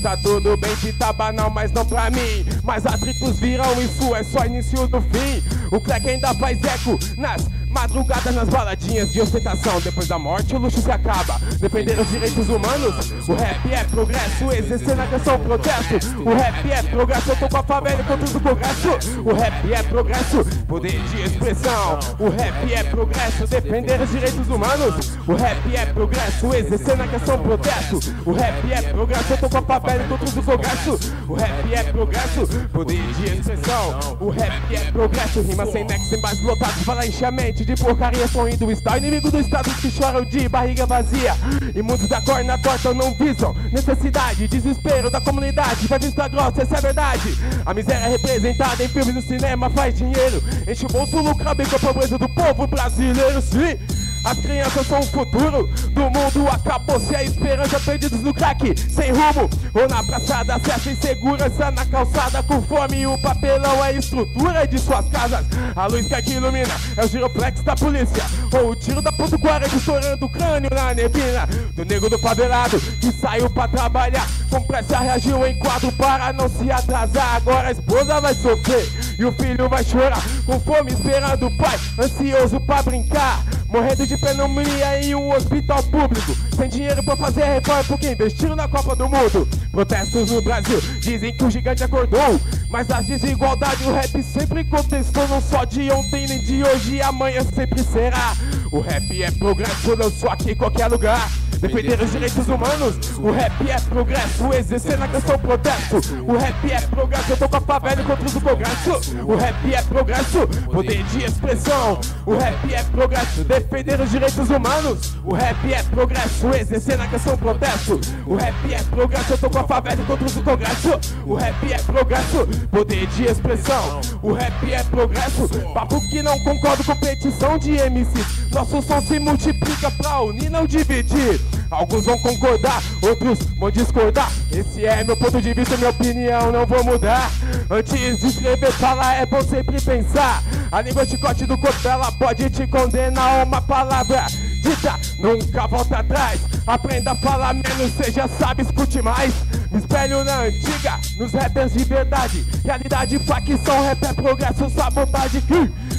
Tá 0.03 0.17
tudo 0.17 0.57
bem, 0.57 0.75
que 0.77 0.93
tá 0.93 1.13
banal, 1.13 1.51
mas 1.51 1.73
não 1.73 1.85
pra 1.85 2.11
mim. 2.11 2.45
Mas 2.63 2.87
atritos 2.87 3.39
virão, 3.39 3.81
isso 3.81 4.15
é 4.15 4.23
só 4.23 4.45
início 4.45 4.87
do 4.87 5.01
fim. 5.01 5.43
O 5.71 5.81
crack 5.81 6.09
ainda 6.09 6.35
faz 6.35 6.63
eco 6.63 6.99
nas 7.17 7.47
madrugadas 7.75 8.35
nas 8.35 8.49
baladinhas 8.49 9.13
de 9.13 9.21
ostentação. 9.21 9.81
Depois 9.81 10.07
da 10.07 10.19
morte, 10.19 10.55
o 10.55 10.59
luxo 10.59 10.81
se 10.81 10.91
acaba. 10.91 11.39
Defender 11.61 11.99
os 11.99 12.09
direitos 12.09 12.49
humanos, 12.49 13.11
o 13.29 13.35
rap 13.35 13.73
é 13.73 13.85
progresso. 13.85 14.53
Exercer 14.53 14.97
na 14.97 15.07
canção 15.07 15.39
protesto. 15.41 15.95
O 16.25 16.35
rap 16.35 16.71
é 16.71 16.83
progresso, 16.83 17.31
eu 17.31 17.37
tô 17.37 17.49
com 17.49 17.57
a 17.59 17.63
favela 17.63 18.05
contra 18.05 18.27
o 18.27 18.41
progresso. 18.41 18.89
O 19.25 19.35
rap 19.35 19.73
é 19.73 19.83
progresso, 19.83 20.45
poder 20.67 21.03
de 21.03 21.23
expressão. 21.23 21.99
O 22.19 22.29
rap 22.31 22.73
é 22.73 22.85
progresso, 22.85 23.47
defender 23.47 24.01
os 24.01 24.11
direitos 24.11 24.49
humanos. 24.49 25.13
O 25.27 25.35
rap 25.35 25.77
é 25.77 25.87
progresso, 25.87 26.55
exercer 26.55 26.97
na 26.97 27.09
canção 27.09 27.39
protesto. 27.39 27.99
O 28.25 28.33
rap 28.33 28.73
é 28.73 28.83
progresso, 28.83 29.33
eu 29.33 29.39
tô 29.39 29.51
com 29.51 29.59
a 29.59 29.63
favela 29.63 30.05
contra 30.05 30.29
o 30.29 30.43
progresso. 30.43 31.15
O 31.29 31.35
rap 31.35 31.75
é 31.75 31.83
progresso, 31.85 32.47
poder 32.73 33.03
de 33.15 33.25
expressão. 33.25 34.17
O 34.21 34.31
rap 34.31 34.75
é 34.75 34.91
progresso, 34.93 35.43
rima 35.43 35.67
sem 35.67 35.85
nexo, 35.85 36.09
sem 36.11 36.21
base 36.21 36.43
lotado, 36.45 36.85
fala 36.85 37.07
enche 37.07 37.25
de 37.65 37.75
porcaria, 37.77 38.27
sonho 38.29 38.57
do 38.57 38.71
Estado. 38.71 38.99
Inimigo 38.99 39.31
do 39.31 39.39
Estado 39.39 39.71
que 39.81 39.91
choram 39.91 40.25
de 40.25 40.49
barriga 40.49 40.87
vazia. 40.87 41.35
E 41.75 41.83
muitos 41.83 42.09
da 42.09 42.21
corna 42.21 42.59
torta 42.59 42.93
não 42.93 43.15
visam 43.15 43.55
necessidade, 43.73 44.47
desespero 44.49 45.11
da 45.11 45.21
comunidade. 45.21 45.87
Vai 45.87 45.99
vista 45.99 46.29
grossa, 46.29 46.63
essa 46.63 46.75
é 46.75 46.79
a 46.79 46.81
verdade. 46.81 47.39
A 47.65 47.73
miséria 47.73 48.09
representada 48.09 48.85
em 48.85 48.89
filmes 48.89 49.15
no 49.15 49.23
cinema 49.23 49.71
faz 49.71 49.95
dinheiro. 49.97 50.43
Enche 50.69 50.85
o 50.85 50.89
bolso, 50.89 51.19
lucra 51.21 51.55
bem 51.55 51.67
com 51.67 51.77
a 51.77 51.79
pobreza 51.79 52.19
do 52.19 52.29
povo 52.29 52.67
brasileiro, 52.67 53.41
sim. 53.41 53.79
As 54.25 54.39
crianças 54.39 54.87
são 54.87 55.01
o 55.01 55.07
futuro 55.07 55.67
do 55.91 56.01
mundo. 56.01 56.49
Acabou-se 56.51 57.15
a 57.15 57.23
esperança, 57.23 57.79
perdidos 57.79 58.23
no 58.23 58.33
crack, 58.33 58.75
sem 58.91 59.13
rumo. 59.13 59.51
Ou 59.75 59.89
na 59.89 60.03
praçada, 60.03 60.59
certa 60.61 60.91
insegurança 60.91 61.71
na 61.71 61.85
calçada, 61.85 62.43
com 62.43 62.63
fome. 62.63 63.07
O 63.07 63.21
papelão 63.21 63.85
é 63.85 63.89
a 63.89 63.93
estrutura 63.93 64.67
de 64.67 64.79
suas 64.79 65.07
casas. 65.11 65.45
A 65.77 65.87
luz 65.87 66.07
que 66.07 66.15
aqui 66.15 66.33
ilumina 66.33 66.75
é 66.97 67.05
o 67.05 67.09
giroflex 67.09 67.63
da 67.63 67.75
polícia. 67.75 68.25
Ou 68.53 68.71
o 68.71 68.77
tiro 68.77 69.03
da 69.03 69.13
ponto 69.13 69.39
40 69.39 69.77
estourando 69.77 70.25
o 70.25 70.29
crânio 70.31 70.71
na 70.73 70.95
neblina. 70.95 71.47
Do 71.75 71.85
nego 71.85 72.09
do 72.09 72.19
favelado 72.19 72.81
que 72.81 73.13
saiu 73.13 73.51
pra 73.51 73.69
trabalhar. 73.69 74.27
Com 74.49 74.63
pressa 74.63 74.99
reagiu 74.99 75.47
em 75.47 75.59
quadro 75.59 75.93
para 75.93 76.33
não 76.33 76.49
se 76.49 76.71
atrasar. 76.71 77.37
Agora 77.37 77.69
a 77.69 77.73
esposa 77.73 78.21
vai 78.21 78.35
sofrer 78.35 78.89
e 79.19 79.25
o 79.25 79.33
filho 79.33 79.69
vai 79.69 79.85
chorar. 79.85 80.23
Com 80.47 80.59
fome 80.61 80.93
esperando 80.93 81.47
o 81.47 81.57
pai, 81.59 81.79
ansioso 81.99 82.59
pra 82.61 82.83
brincar. 82.83 83.45
Morrendo 83.75 84.07
de 84.07 84.17
pneumonia 84.17 85.03
em 85.03 85.17
um 85.17 85.35
hospital 85.35 85.83
público. 85.83 86.37
Sem 86.57 86.69
dinheiro 86.69 87.03
pra 87.03 87.17
fazer 87.17 87.43
reforma 87.43 87.83
porque 87.83 88.13
investiram 88.13 88.55
na 88.55 88.69
Copa 88.69 88.95
do 88.95 89.09
Mundo. 89.09 89.49
Protestos 89.73 90.31
no 90.31 90.41
Brasil 90.43 90.81
dizem 91.01 91.37
que 91.37 91.43
o 91.43 91.51
gigante 91.51 91.83
acordou. 91.83 92.41
Mas 92.71 92.89
as 92.89 93.05
desigualdades 93.05 93.85
o 93.85 93.93
rap 93.93 94.23
sempre 94.23 94.63
contestou. 94.63 95.27
Não 95.27 95.41
só 95.41 95.65
de 95.65 95.91
ontem 95.91 96.29
nem 96.29 96.39
de 96.39 96.63
hoje 96.63 97.03
amanhã 97.03 97.43
sempre 97.53 97.83
será. 97.83 98.37
O 98.71 98.79
rap 98.79 99.21
é 99.21 99.33
progresso, 99.33 99.97
não 99.97 100.09
só 100.09 100.29
aqui 100.29 100.53
em 100.53 100.57
qualquer 100.57 100.87
lugar. 100.87 101.29
Defender 101.65 101.99
os 101.99 102.13
direitos 102.13 102.47
humanos, 102.47 102.97
o 103.17 103.31
rap 103.31 103.71
é 103.71 103.81
progresso, 103.81 104.53
exercer 104.53 104.99
na 104.99 105.09
canção 105.09 105.39
protesto. 105.39 105.97
O 106.29 106.37
rap 106.37 106.71
é 106.71 106.81
progresso, 106.83 107.33
eu 107.33 107.37
tô 107.39 107.49
com 107.49 107.57
a 107.57 107.61
favela 107.63 108.05
contra 108.05 108.29
o 108.29 108.41
progresso. 108.43 109.17
O 109.27 109.35
rap 109.35 109.75
é 109.75 109.83
progresso, 109.83 110.47
poder 110.71 111.03
de 111.05 111.25
expressão. 111.25 111.99
O 112.27 112.37
rap 112.37 112.71
é 112.71 112.83
progresso, 112.83 113.45
defender 113.45 113.99
os 113.99 114.11
direitos 114.11 114.51
humanos. 114.51 115.15
O 115.25 115.33
rap 115.33 115.73
é 115.73 115.83
progresso, 115.85 116.49
exercer 116.49 116.99
na 116.99 117.07
canção 117.07 117.35
protesto. 117.39 117.99
O 118.27 118.35
rap 118.35 118.55
é 118.71 118.83
progresso, 118.83 119.33
eu 119.33 119.39
tô 119.39 119.49
com 119.49 119.59
a 119.61 119.65
favela 119.65 120.05
contra 120.05 120.27
o 120.27 120.43
progresso. 120.43 121.01
O 121.25 121.35
rap 121.35 121.73
é 121.73 121.79
progresso, 121.79 122.47
poder 122.71 123.07
de 123.07 123.25
expressão. 123.25 124.03
O 124.23 124.35
rap 124.35 124.71
é 124.71 124.85
progresso, 124.85 125.49
papo 125.73 125.99
que 126.11 126.23
não 126.23 126.39
concordo 126.41 126.85
com 126.85 126.97
petição 126.97 127.57
de 127.57 127.71
MC. 127.71 128.13
Nosso 128.53 128.83
som 128.83 129.01
se 129.01 129.19
multiplica 129.19 129.91
pra 129.93 130.21
unir, 130.21 130.51
não 130.51 130.67
dividir. 130.67 131.41
Alguns 131.75 132.05
vão 132.05 132.19
concordar, 132.19 132.83
outros 133.03 133.39
vão 133.59 133.71
discordar. 133.71 134.31
Esse 134.53 134.87
é 134.87 135.03
meu 135.03 135.17
ponto 135.17 135.41
de 135.43 135.53
vista, 135.53 135.77
minha 135.77 135.91
opinião, 135.91 136.53
não 136.53 136.65
vou 136.65 136.85
mudar. 136.85 137.31
Antes 137.69 138.21
de 138.21 138.27
escrever, 138.29 138.73
falar 138.73 139.17
é 139.17 139.27
bom 139.27 139.43
sempre 139.43 139.81
pensar. 139.81 140.43
A 140.71 140.81
língua 140.81 141.05
chicote 141.05 141.47
do 141.47 141.59
corpo, 141.59 141.87
ela 141.87 142.11
pode 142.13 142.49
te 142.51 142.67
condenar 142.67 143.47
uma 143.47 143.61
palavra 143.61 144.27
dita, 144.63 144.99
nunca 145.19 145.67
volta 145.67 145.99
atrás. 145.99 146.41
Aprenda 146.67 147.13
a 147.13 147.17
falar 147.17 147.55
menos, 147.55 147.93
já 148.13 148.27
sabe, 148.27 148.63
escute 148.63 149.03
mais. 149.03 149.35
Me 149.71 149.79
espelho 149.79 150.25
na 150.25 150.43
antiga, 150.43 151.01
nos 151.19 151.33
rappers 151.33 151.73
de 151.73 151.85
verdade. 151.85 152.45
Realidade, 152.65 153.19
facção, 153.21 153.83
rap 153.83 154.05
é 154.05 154.13
progresso, 154.13 154.71
sabotagem. 154.71 155.43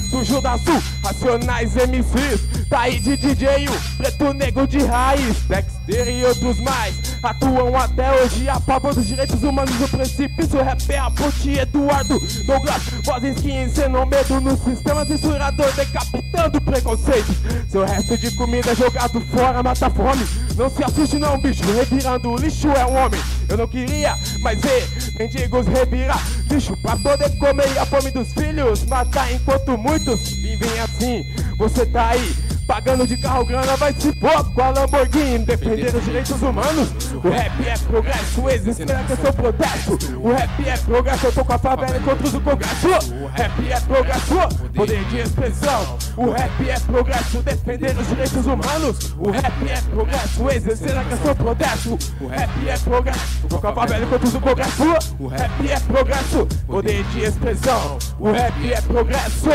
Sujo 0.10 0.42
da 0.42 0.58
sul, 0.58 0.82
racionais 1.04 1.76
MCs. 1.76 2.68
Tá 2.70 2.82
aí 2.82 3.00
de 3.00 3.18
DJ, 3.18 3.68
o 3.68 3.98
preto 3.98 4.34
negro 4.34 4.68
de 4.68 4.80
raiz. 4.80 5.38
Dexter 5.48 6.08
e 6.08 6.26
outros 6.26 6.60
mais 6.60 7.16
atuam 7.24 7.76
até 7.76 8.12
hoje 8.22 8.48
a 8.48 8.60
favor 8.60 8.94
dos 8.94 9.08
direitos 9.08 9.42
humanos 9.44 9.76
do 9.76 9.88
precipício. 9.88 10.64
Rap 10.64 10.90
é 10.90 10.98
a 10.98 11.10
ponte 11.12 11.58
Eduardo 11.58 12.20
Douglas. 12.46 12.84
Vozes 13.04 13.42
que 13.42 13.52
encenam 13.52 14.06
medo 14.06 14.40
no 14.42 14.58
sistema 14.58 15.06
censurador, 15.06 15.72
decapitando 15.74 16.62
preconceitos. 16.62 17.36
Seu 17.70 17.86
resto 17.86 18.18
de 18.18 18.32
comida 18.36 18.76
jogado 18.76 19.20
fora 19.32 19.64
mata 19.64 19.90
fome. 19.90 20.26
Não 20.56 20.70
se 20.70 20.84
assuste, 20.84 21.18
não, 21.18 21.40
bicho. 21.40 21.64
Revirando 21.74 22.32
o 22.32 22.38
lixo 22.38 22.70
é 22.70 22.86
um 22.86 22.96
homem. 22.96 23.22
Eu 23.50 23.58
não 23.58 23.68
queria, 23.68 24.16
mas 24.42 24.60
ver 24.62 24.88
mendigos 25.18 25.68
revirar 25.68 26.22
bicho 26.48 26.76
pra 26.78 26.98
poder 26.98 27.30
comer 27.38 27.78
a 27.78 27.86
fome 27.86 28.12
dos 28.12 28.34
filhos 28.34 28.86
matar 28.86 29.32
enquanto 29.32 29.78
muitos 29.78 30.30
vivem 30.30 30.80
assim. 30.80 31.26
Você 31.58 31.86
tá 31.86 32.10
aí 32.10 32.36
pagando 32.68 33.08
de 33.08 33.18
carro 33.18 33.46
grana, 33.46 33.76
vai 33.78 33.94
se 33.94 34.12
pôr 34.20 34.54
com 34.54 34.62
a 34.62 34.70
Lamborghini. 34.70 35.46
Defender 35.46 35.96
os 35.96 36.04
direitos 36.04 36.42
humanos. 36.42 36.90
O 37.24 37.30
rap 37.30 37.68
é 37.68 37.78
progresso, 37.78 38.50
existe 38.50 38.86
na 38.86 39.04
questão 39.04 39.34
protesto. 39.34 40.00
O 40.20 40.34
rap 40.34 40.68
é 40.68 40.78
progresso, 40.78 41.26
eu 41.26 41.32
tô 41.32 41.46
com 41.46 41.54
a 41.54 41.58
favela 41.58 42.00
contra 42.00 42.28
o 42.28 42.42
congresso. 42.42 42.88
O 43.22 43.28
rap 43.28 43.72
é 43.72 43.80
progresso, 43.82 44.70
poder 44.74 45.04
de 45.06 45.20
expressão. 45.20 45.98
O 46.18 46.32
rap 46.32 46.70
é 46.70 46.80
progresso, 46.80 47.42
defender 47.42 47.98
os 47.98 48.08
direitos 48.08 48.46
humanos. 48.46 49.16
O 49.18 49.32
rap 49.32 49.70
é 49.70 49.82
progresso, 49.90 50.50
exercer 50.50 50.96
na 50.96 51.04
questão 51.04 51.36
protesto. 51.36 51.98
O 52.22 52.28
rap 52.28 52.68
é 52.68 52.78
progresso, 52.78 53.40
eu 53.44 53.50
tô 53.50 53.60
com 53.60 53.68
a 53.68 53.74
favela 53.74 54.06
contra 54.08 54.28
o 54.28 54.42
congresso. 54.42 54.84
O 55.20 55.28
rap 55.28 55.72
é 55.72 55.80
progresso, 55.80 56.48
poder 56.68 57.04
de 57.06 57.24
expressão. 57.24 57.98
O 58.20 58.32
rap 58.32 58.74
é 58.74 58.82
progresso. 58.82 59.50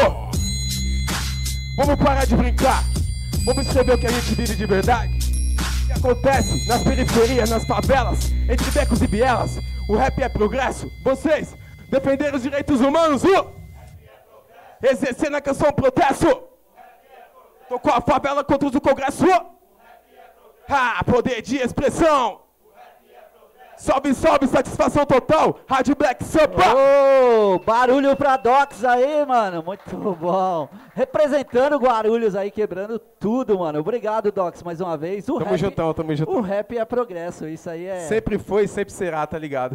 Vamos 1.77 1.97
parar 1.97 2.27
de 2.27 2.37
brincar. 2.37 2.90
Vamos 3.45 3.67
escrever 3.67 3.95
o 3.95 3.99
que 3.99 4.07
a 4.07 4.11
gente 4.11 4.35
vive 4.35 4.55
de 4.55 4.67
verdade. 4.67 5.19
O 5.83 5.87
que 5.87 5.93
acontece 5.93 6.69
nas 6.69 6.83
periferias, 6.83 7.51
nas 7.51 7.65
favelas, 7.65 8.31
entre 8.49 8.71
becos 8.71 9.01
e 9.03 9.07
bielas. 9.07 9.59
O 9.89 9.97
rap 9.97 10.23
é 10.23 10.29
progresso. 10.29 10.91
Vocês, 11.03 11.57
defender 11.89 12.35
os 12.35 12.43
direitos 12.43 12.81
humanos. 12.81 13.25
Uh! 13.25 13.51
Exercer 14.83 15.31
na 15.31 15.41
canção 15.41 15.73
protesto. 15.73 16.43
Tô 17.69 17.79
com 17.79 17.91
a 17.91 18.01
favela 18.01 18.45
contra 18.45 18.69
o 18.69 18.81
congresso. 18.81 19.25
Ah, 20.69 21.03
poder 21.05 21.43
de 21.43 21.57
expressão. 21.57 22.41
Salve, 23.81 24.13
salve, 24.13 24.47
satisfação 24.47 25.07
total. 25.07 25.59
Rádio 25.67 25.97
Black 25.97 26.23
Sampa. 26.23 26.65
Barulho 27.65 28.15
pra 28.15 28.37
Docs 28.37 28.85
aí, 28.85 29.25
mano. 29.25 29.63
Muito 29.63 29.97
bom. 30.21 30.69
Representando 30.93 31.79
Guarulhos 31.79 32.37
aí, 32.37 32.51
quebrando 32.51 32.99
tudo, 32.99 33.59
mano. 33.59 33.79
Obrigado, 33.81 34.31
Docs, 34.31 34.63
mais 34.63 34.83
uma 34.83 34.99
vez. 34.99 35.27
O 35.31 35.39
Tamo 35.39 35.53
rap, 35.53 35.59
juntão, 35.59 35.95
tamo 35.95 36.15
juntão. 36.15 36.35
O 36.35 36.43
rap 36.43 36.77
é 36.77 36.85
progresso, 36.85 37.49
isso 37.49 37.71
aí 37.71 37.87
é. 37.87 38.01
Sempre 38.01 38.39
foi 38.39 38.65
e 38.65 38.69
sempre 38.69 38.93
será, 38.93 39.27
tá 39.27 39.39
ligado? 39.39 39.75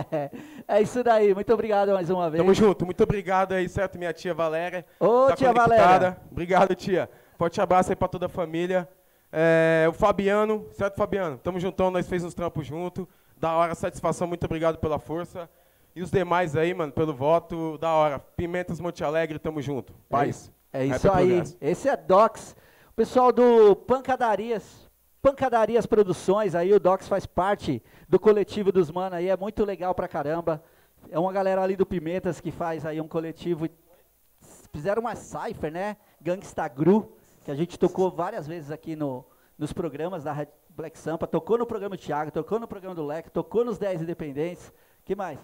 é 0.68 0.82
isso 0.82 1.02
daí. 1.02 1.32
Muito 1.32 1.50
obrigado 1.54 1.94
mais 1.94 2.10
uma 2.10 2.28
vez. 2.28 2.42
Tamo 2.42 2.52
junto. 2.52 2.84
Muito 2.84 3.02
obrigado 3.02 3.52
aí, 3.52 3.66
certo, 3.70 3.96
minha 3.98 4.12
tia 4.12 4.34
Valéria. 4.34 4.84
Ô, 5.00 5.28
Tá 5.28 5.36
tia 5.36 5.48
conectada. 5.48 5.72
Valéria. 5.80 6.16
Obrigado, 6.30 6.74
tia. 6.74 7.08
Forte 7.38 7.58
abraço 7.58 7.88
aí 7.88 7.96
pra 7.96 8.06
toda 8.06 8.26
a 8.26 8.28
família. 8.28 8.86
É, 9.36 9.86
o 9.88 9.92
Fabiano, 9.92 10.64
certo, 10.70 10.94
Fabiano? 10.94 11.36
Tamo 11.38 11.58
juntão, 11.58 11.90
nós 11.90 12.08
fez 12.08 12.22
uns 12.22 12.34
trampos 12.34 12.64
junto. 12.64 13.08
Da 13.36 13.52
hora, 13.52 13.74
satisfação, 13.74 14.28
muito 14.28 14.44
obrigado 14.44 14.78
pela 14.78 14.96
força. 14.96 15.50
E 15.96 16.00
os 16.02 16.10
demais 16.10 16.54
aí, 16.54 16.72
mano, 16.72 16.92
pelo 16.92 17.12
voto, 17.12 17.76
da 17.78 17.90
hora. 17.90 18.20
Pimentas 18.20 18.78
Monte 18.78 19.02
Alegre, 19.02 19.40
tamo 19.40 19.60
junto. 19.60 19.92
Paz. 20.08 20.52
É 20.72 20.84
Rap 20.84 20.96
isso 20.96 21.08
é 21.08 21.10
aí. 21.10 21.26
progresso. 21.26 21.56
Esse 21.60 21.88
é 21.88 21.96
Docs. 21.96 22.56
O 22.90 22.94
pessoal 22.94 23.32
do 23.32 23.74
Pancadarias. 23.74 24.88
Pancadarias 25.20 25.84
Produções, 25.84 26.54
aí 26.54 26.72
o 26.72 26.78
Docs 26.78 27.08
faz 27.08 27.26
parte 27.26 27.82
do 28.08 28.20
coletivo 28.20 28.70
dos 28.70 28.90
mano 28.90 29.16
aí, 29.16 29.30
é 29.30 29.36
muito 29.36 29.64
legal 29.64 29.96
pra 29.96 30.06
caramba. 30.06 30.62
É 31.10 31.18
uma 31.18 31.32
galera 31.32 31.60
ali 31.60 31.74
do 31.74 31.84
Pimentas 31.84 32.40
que 32.40 32.52
faz 32.52 32.86
aí 32.86 33.00
um 33.00 33.08
coletivo. 33.08 33.66
Fizeram 34.72 35.00
uma 35.00 35.16
cipher, 35.16 35.72
né? 35.72 35.96
Gangsta 36.20 36.68
Gru, 36.68 37.16
que 37.44 37.50
a 37.50 37.54
gente 37.54 37.78
tocou 37.78 38.10
várias 38.10 38.46
vezes 38.46 38.70
aqui 38.70 38.96
no, 38.96 39.22
nos 39.58 39.70
programas 39.70 40.24
da 40.24 40.46
Black 40.70 40.98
Sampa. 40.98 41.26
Tocou 41.26 41.58
no 41.58 41.66
programa 41.66 41.94
do 41.94 42.00
Thiago, 42.00 42.30
tocou 42.30 42.58
no 42.58 42.66
programa 42.66 42.94
do 42.94 43.04
Leque, 43.04 43.30
tocou 43.30 43.64
nos 43.64 43.78
10 43.78 44.02
Independentes. 44.02 44.72
que 45.04 45.14
mais? 45.14 45.38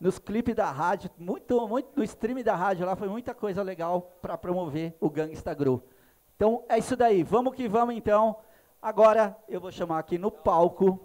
Nos 0.00 0.18
clipes 0.18 0.54
da 0.56 0.70
rádio, 0.70 1.10
muito, 1.18 1.68
muito, 1.68 1.90
no 1.94 2.02
stream 2.02 2.42
da 2.42 2.56
rádio 2.56 2.86
lá, 2.86 2.96
foi 2.96 3.06
muita 3.06 3.34
coisa 3.34 3.62
legal 3.62 4.16
para 4.22 4.38
promover 4.38 4.96
o 4.98 5.10
Gangsta 5.10 5.52
Gru. 5.52 5.82
Então 6.34 6.64
é 6.70 6.78
isso 6.78 6.96
daí, 6.96 7.22
vamos 7.22 7.54
que 7.54 7.68
vamos 7.68 7.94
então. 7.94 8.36
Agora 8.80 9.36
eu 9.46 9.60
vou 9.60 9.70
chamar 9.70 9.98
aqui 9.98 10.16
no 10.16 10.30
palco. 10.30 10.98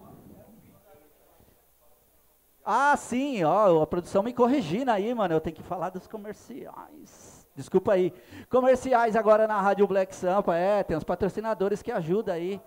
Ah, 2.63 2.95
sim, 2.95 3.43
ó, 3.43 3.82
a 3.82 3.86
produção 3.86 4.24
me 4.24 4.34
corrigindo 4.34 4.89
aí, 4.89 5.13
mano. 5.13 5.34
Eu 5.36 5.41
tenho 5.41 5.57
que 5.57 5.61
falar 5.61 5.89
dos 5.89 6.07
comerciais. 6.07 7.35
Desculpa 7.56 7.93
aí. 7.93 8.14
Comerciais 8.49 9.16
agora 9.16 9.47
na 9.47 9.62
Rádio 9.62 9.88
Black 9.88 10.14
Sampa. 10.14 10.56
É, 10.56 10.84
tem 10.84 10.97
os 10.97 11.06
patrocinadores 11.06 11.82
que 11.82 11.91
ajudam 11.91 12.36
aí 12.36 12.62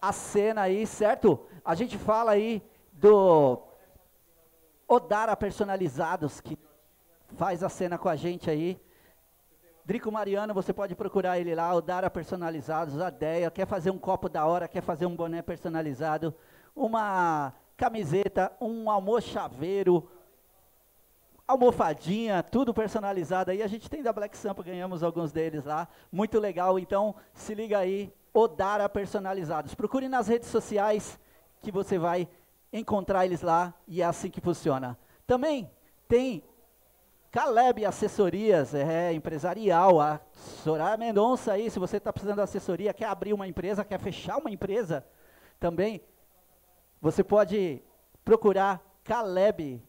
a 0.00 0.10
cena 0.10 0.62
aí, 0.62 0.86
certo? 0.86 1.38
A 1.64 1.74
gente 1.74 1.98
fala 1.98 2.32
aí 2.32 2.62
do 2.92 3.60
Odara 4.88 5.36
Personalizados, 5.36 6.40
que 6.40 6.58
faz 7.36 7.62
a 7.62 7.68
cena 7.68 7.98
com 7.98 8.08
a 8.08 8.16
gente 8.16 8.48
aí. 8.48 8.80
Drico 9.84 10.10
Mariano, 10.10 10.54
você 10.54 10.72
pode 10.72 10.96
procurar 10.96 11.38
ele 11.38 11.54
lá, 11.54 11.74
Odara 11.74 12.10
Personalizados, 12.10 12.98
a 12.98 13.10
Deia, 13.10 13.50
quer 13.50 13.66
fazer 13.66 13.90
um 13.90 13.98
copo 13.98 14.28
da 14.28 14.46
hora, 14.46 14.66
quer 14.66 14.80
fazer 14.80 15.06
um 15.06 15.14
boné 15.14 15.42
personalizado, 15.42 16.34
uma 16.74 17.52
camiseta, 17.76 18.50
um 18.60 18.90
almochaveiro, 18.90 20.08
almofadinha, 21.46 22.42
tudo 22.42 22.74
personalizado 22.74 23.50
aí. 23.50 23.62
A 23.62 23.66
gente 23.66 23.88
tem 23.88 24.02
da 24.02 24.12
Black 24.12 24.36
Sampa, 24.36 24.62
ganhamos 24.62 25.02
alguns 25.02 25.32
deles 25.32 25.64
lá. 25.64 25.88
Muito 26.10 26.38
legal, 26.38 26.78
então 26.78 27.14
se 27.32 27.54
liga 27.54 27.78
aí, 27.78 28.12
Odara 28.32 28.88
Personalizados. 28.88 29.74
Procure 29.74 30.08
nas 30.08 30.28
redes 30.28 30.48
sociais 30.48 31.18
que 31.62 31.70
você 31.70 31.98
vai 31.98 32.28
encontrar 32.72 33.24
eles 33.24 33.42
lá 33.42 33.74
e 33.86 34.02
é 34.02 34.04
assim 34.04 34.30
que 34.30 34.40
funciona. 34.40 34.98
Também 35.26 35.70
tem 36.08 36.42
Caleb 37.30 37.84
Assessorias, 37.84 38.74
é 38.74 39.12
empresarial, 39.12 40.00
a 40.00 40.20
Soraya 40.32 40.96
Mendonça 40.96 41.52
aí, 41.52 41.70
se 41.70 41.78
você 41.78 41.98
está 41.98 42.12
precisando 42.12 42.36
de 42.36 42.42
assessoria, 42.42 42.94
quer 42.94 43.06
abrir 43.06 43.32
uma 43.32 43.46
empresa, 43.46 43.84
quer 43.84 43.98
fechar 44.00 44.38
uma 44.38 44.50
empresa, 44.50 45.04
também 45.60 46.00
você 47.00 47.22
pode 47.22 47.82
procurar 48.24 48.80
Caleb 49.04 49.82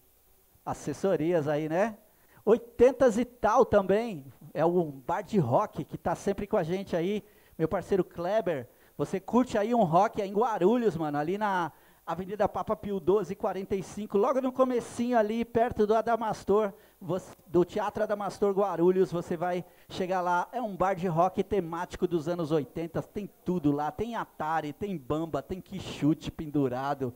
Assessorias 0.72 1.48
aí, 1.48 1.70
né? 1.70 1.98
80 2.44 3.22
e 3.22 3.26
tal 3.26 3.66
também, 3.66 4.26
é 4.54 4.66
um 4.66 4.92
bar 4.92 5.22
de 5.22 5.40
rock 5.40 5.86
que 5.86 5.96
está 5.96 6.14
sempre 6.14 6.46
com 6.46 6.58
a 6.58 6.64
gente 6.64 6.96
aí, 6.96 7.24
meu 7.58 7.68
parceiro 7.70 8.04
Kleber. 8.04 8.68
Você 8.98 9.20
curte 9.20 9.58
aí 9.58 9.74
um 9.74 9.84
rock 9.84 10.22
em 10.22 10.34
Guarulhos, 10.34 10.98
mano, 10.98 11.18
ali 11.18 11.38
na 11.38 11.72
Avenida 12.06 12.48
Papa 12.50 12.76
Pio 12.76 12.96
1245, 12.96 14.18
logo 14.18 14.42
no 14.42 14.52
comecinho 14.52 15.18
ali, 15.18 15.46
perto 15.46 15.86
do 15.88 15.94
Adamastor, 15.96 16.74
você- 17.00 17.36
do 17.48 17.64
Teatro 17.64 18.04
Adamastor 18.04 18.54
Guarulhos, 18.54 19.12
você 19.12 19.38
vai 19.38 19.64
chegar 19.90 20.20
lá, 20.22 20.48
é 20.52 20.62
um 20.62 20.76
bar 20.76 20.96
de 20.96 21.08
rock 21.08 21.44
temático 21.44 22.08
dos 22.08 22.28
anos 22.28 22.52
80, 22.52 23.02
tem 23.02 23.30
tudo 23.46 23.72
lá, 23.72 23.90
tem 23.92 24.16
Atari, 24.16 24.74
tem 24.74 24.98
Bamba, 24.98 25.42
tem 25.42 25.62
Quixute 25.62 26.32
pendurado, 26.32 27.14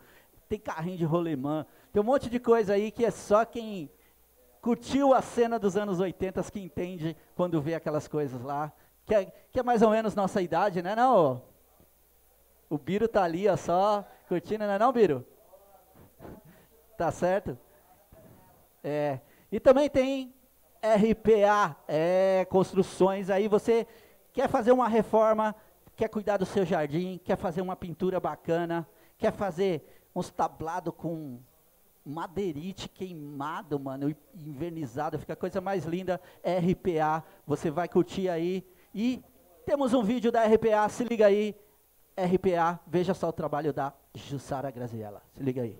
tem 0.49 0.59
carrinho 0.59 0.97
de 0.97 1.05
rolemã, 1.05 1.65
tem 1.91 2.01
um 2.01 2.05
monte 2.05 2.29
de 2.29 2.39
coisa 2.39 2.73
aí 2.73 2.89
que 2.89 3.03
é 3.03 3.11
só 3.11 3.43
quem 3.43 3.91
curtiu 4.61 5.13
a 5.13 5.21
cena 5.21 5.57
dos 5.57 5.75
anos 5.75 5.99
80 5.99 6.41
que 6.43 6.59
entende 6.59 7.17
quando 7.35 7.61
vê 7.61 7.73
aquelas 7.73 8.07
coisas 8.07 8.41
lá, 8.41 8.71
que 9.05 9.13
é, 9.13 9.25
que 9.51 9.59
é 9.59 9.63
mais 9.63 9.81
ou 9.81 9.89
menos 9.89 10.15
nossa 10.15 10.41
idade, 10.41 10.81
né 10.81 10.95
não? 10.95 11.43
O 12.69 12.77
Biro 12.77 13.07
tá 13.07 13.23
ali, 13.23 13.49
ó, 13.49 13.57
só 13.57 14.07
curtindo, 14.27 14.65
não 14.65 14.73
é 14.73 14.79
não, 14.79 14.93
Biro? 14.93 15.25
Tá 16.97 17.11
certo? 17.11 17.57
É. 18.83 19.19
E 19.51 19.59
também 19.59 19.89
tem 19.89 20.33
RPA, 20.81 21.75
é, 21.87 22.45
construções 22.49 23.29
aí, 23.29 23.47
você 23.47 23.85
quer 24.31 24.47
fazer 24.47 24.71
uma 24.71 24.87
reforma, 24.87 25.53
quer 25.95 26.07
cuidar 26.07 26.37
do 26.37 26.45
seu 26.45 26.65
jardim, 26.65 27.19
quer 27.23 27.35
fazer 27.35 27.61
uma 27.61 27.75
pintura 27.75 28.19
bacana, 28.19 28.87
quer 29.17 29.33
fazer 29.33 29.85
uns 30.15 30.29
tablados 30.29 30.93
com 30.95 31.41
madeirite 32.05 32.89
queimado, 32.89 33.79
mano, 33.79 34.15
invernizado, 34.35 35.19
fica 35.19 35.33
a 35.33 35.35
coisa 35.35 35.61
mais 35.61 35.85
linda, 35.85 36.19
RPA, 36.43 37.23
você 37.45 37.69
vai 37.69 37.87
curtir 37.87 38.29
aí. 38.29 38.65
E 38.93 39.23
temos 39.65 39.93
um 39.93 40.03
vídeo 40.03 40.31
da 40.31 40.43
RPA, 40.45 40.87
se 40.89 41.03
liga 41.03 41.27
aí, 41.27 41.55
RPA, 42.17 42.79
veja 42.87 43.13
só 43.13 43.29
o 43.29 43.33
trabalho 43.33 43.71
da 43.71 43.93
Jussara 44.13 44.71
Graziella, 44.71 45.21
se 45.33 45.43
liga 45.43 45.61
aí. 45.61 45.77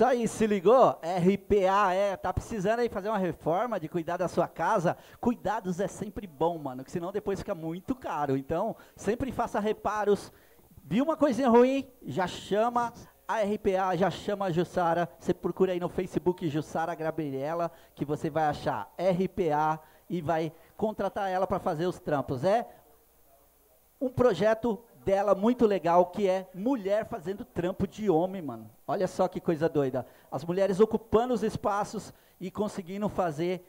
Isso 0.00 0.04
aí, 0.06 0.26
se 0.26 0.46
ligou? 0.46 0.98
RPA, 1.02 1.92
é, 1.92 2.16
tá 2.16 2.32
precisando 2.32 2.80
aí 2.80 2.88
fazer 2.88 3.10
uma 3.10 3.18
reforma 3.18 3.78
de 3.78 3.86
cuidar 3.86 4.16
da 4.16 4.28
sua 4.28 4.48
casa? 4.48 4.96
Cuidados 5.20 5.78
é 5.78 5.86
sempre 5.86 6.26
bom, 6.26 6.56
mano, 6.56 6.82
que 6.82 6.90
senão 6.90 7.12
depois 7.12 7.40
fica 7.40 7.54
muito 7.54 7.94
caro. 7.94 8.34
Então, 8.34 8.74
sempre 8.96 9.30
faça 9.30 9.60
reparos. 9.60 10.32
Viu 10.82 11.04
uma 11.04 11.18
coisinha 11.18 11.50
ruim? 11.50 11.86
Já 12.02 12.26
chama 12.26 12.94
a 13.28 13.42
RPA, 13.42 13.94
já 13.94 14.10
chama 14.10 14.46
a 14.46 14.50
Jussara. 14.50 15.06
Você 15.18 15.34
procura 15.34 15.72
aí 15.72 15.80
no 15.80 15.90
Facebook 15.90 16.48
Jussara 16.48 16.94
Gabriela, 16.94 17.70
que 17.94 18.06
você 18.06 18.30
vai 18.30 18.44
achar 18.44 18.90
RPA 18.98 19.78
e 20.08 20.22
vai 20.22 20.50
contratar 20.78 21.28
ela 21.28 21.46
para 21.46 21.58
fazer 21.58 21.84
os 21.84 22.00
trampos. 22.00 22.42
É 22.42 22.66
um 24.00 24.08
projeto 24.08 24.82
dela 25.04 25.34
muito 25.34 25.66
legal 25.66 26.06
que 26.06 26.28
é 26.28 26.48
mulher 26.54 27.06
fazendo 27.06 27.44
trampo 27.44 27.86
de 27.86 28.10
homem, 28.10 28.42
mano. 28.42 28.70
Olha 28.86 29.06
só 29.06 29.28
que 29.28 29.40
coisa 29.40 29.68
doida. 29.68 30.06
As 30.30 30.44
mulheres 30.44 30.80
ocupando 30.80 31.32
os 31.34 31.42
espaços 31.42 32.12
e 32.40 32.50
conseguindo 32.50 33.08
fazer 33.08 33.66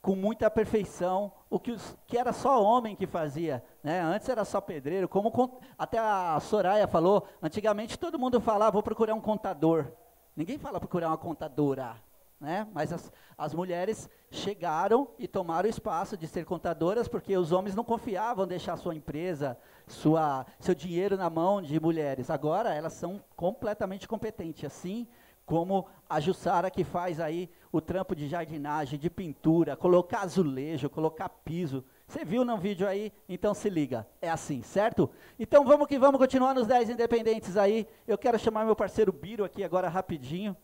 com 0.00 0.16
muita 0.16 0.50
perfeição 0.50 1.30
o 1.48 1.60
que, 1.60 1.70
os- 1.70 1.96
que 2.08 2.18
era 2.18 2.32
só 2.32 2.60
homem 2.62 2.96
que 2.96 3.06
fazia, 3.06 3.62
né? 3.84 4.00
Antes 4.00 4.28
era 4.28 4.44
só 4.44 4.60
pedreiro, 4.60 5.08
como 5.08 5.60
até 5.78 5.98
a 5.98 6.38
Soraya 6.40 6.88
falou, 6.88 7.26
antigamente 7.40 7.96
todo 7.98 8.18
mundo 8.18 8.40
falava, 8.40 8.72
vou 8.72 8.82
procurar 8.82 9.14
um 9.14 9.20
contador. 9.20 9.86
Ninguém 10.34 10.58
fala 10.58 10.80
procurar 10.80 11.08
uma 11.08 11.16
contadora, 11.18 11.94
né? 12.40 12.66
Mas 12.72 12.92
as, 12.92 13.12
as 13.38 13.54
mulheres 13.54 14.10
chegaram 14.28 15.06
e 15.18 15.28
tomaram 15.28 15.68
o 15.68 15.70
espaço 15.70 16.16
de 16.16 16.26
ser 16.26 16.44
contadoras 16.44 17.06
porque 17.06 17.36
os 17.36 17.52
homens 17.52 17.76
não 17.76 17.84
confiavam 17.84 18.44
deixar 18.46 18.76
sua 18.76 18.96
empresa, 18.96 19.56
sua, 19.86 20.46
seu 20.58 20.74
dinheiro 20.74 21.16
na 21.16 21.28
mão 21.28 21.62
de 21.62 21.78
mulheres. 21.80 22.30
Agora 22.30 22.74
elas 22.74 22.92
são 22.92 23.22
completamente 23.36 24.08
competentes, 24.08 24.64
assim 24.64 25.06
como 25.44 25.86
a 26.08 26.20
Jussara 26.20 26.70
que 26.70 26.84
faz 26.84 27.20
aí 27.20 27.50
o 27.70 27.80
trampo 27.80 28.14
de 28.14 28.28
jardinagem, 28.28 28.98
de 28.98 29.10
pintura, 29.10 29.76
colocar 29.76 30.20
azulejo, 30.20 30.88
colocar 30.88 31.28
piso. 31.28 31.84
Você 32.06 32.24
viu 32.24 32.44
no 32.44 32.56
vídeo 32.56 32.86
aí? 32.86 33.12
Então 33.28 33.54
se 33.54 33.68
liga. 33.68 34.06
É 34.20 34.30
assim, 34.30 34.62
certo? 34.62 35.10
Então 35.38 35.64
vamos 35.64 35.86
que 35.86 35.98
vamos 35.98 36.18
continuar 36.18 36.54
nos 36.54 36.66
10 36.66 36.90
independentes 36.90 37.56
aí. 37.56 37.88
Eu 38.06 38.18
quero 38.18 38.38
chamar 38.38 38.64
meu 38.64 38.76
parceiro 38.76 39.12
Biro 39.12 39.44
aqui 39.44 39.64
agora 39.64 39.88
rapidinho. 39.88 40.56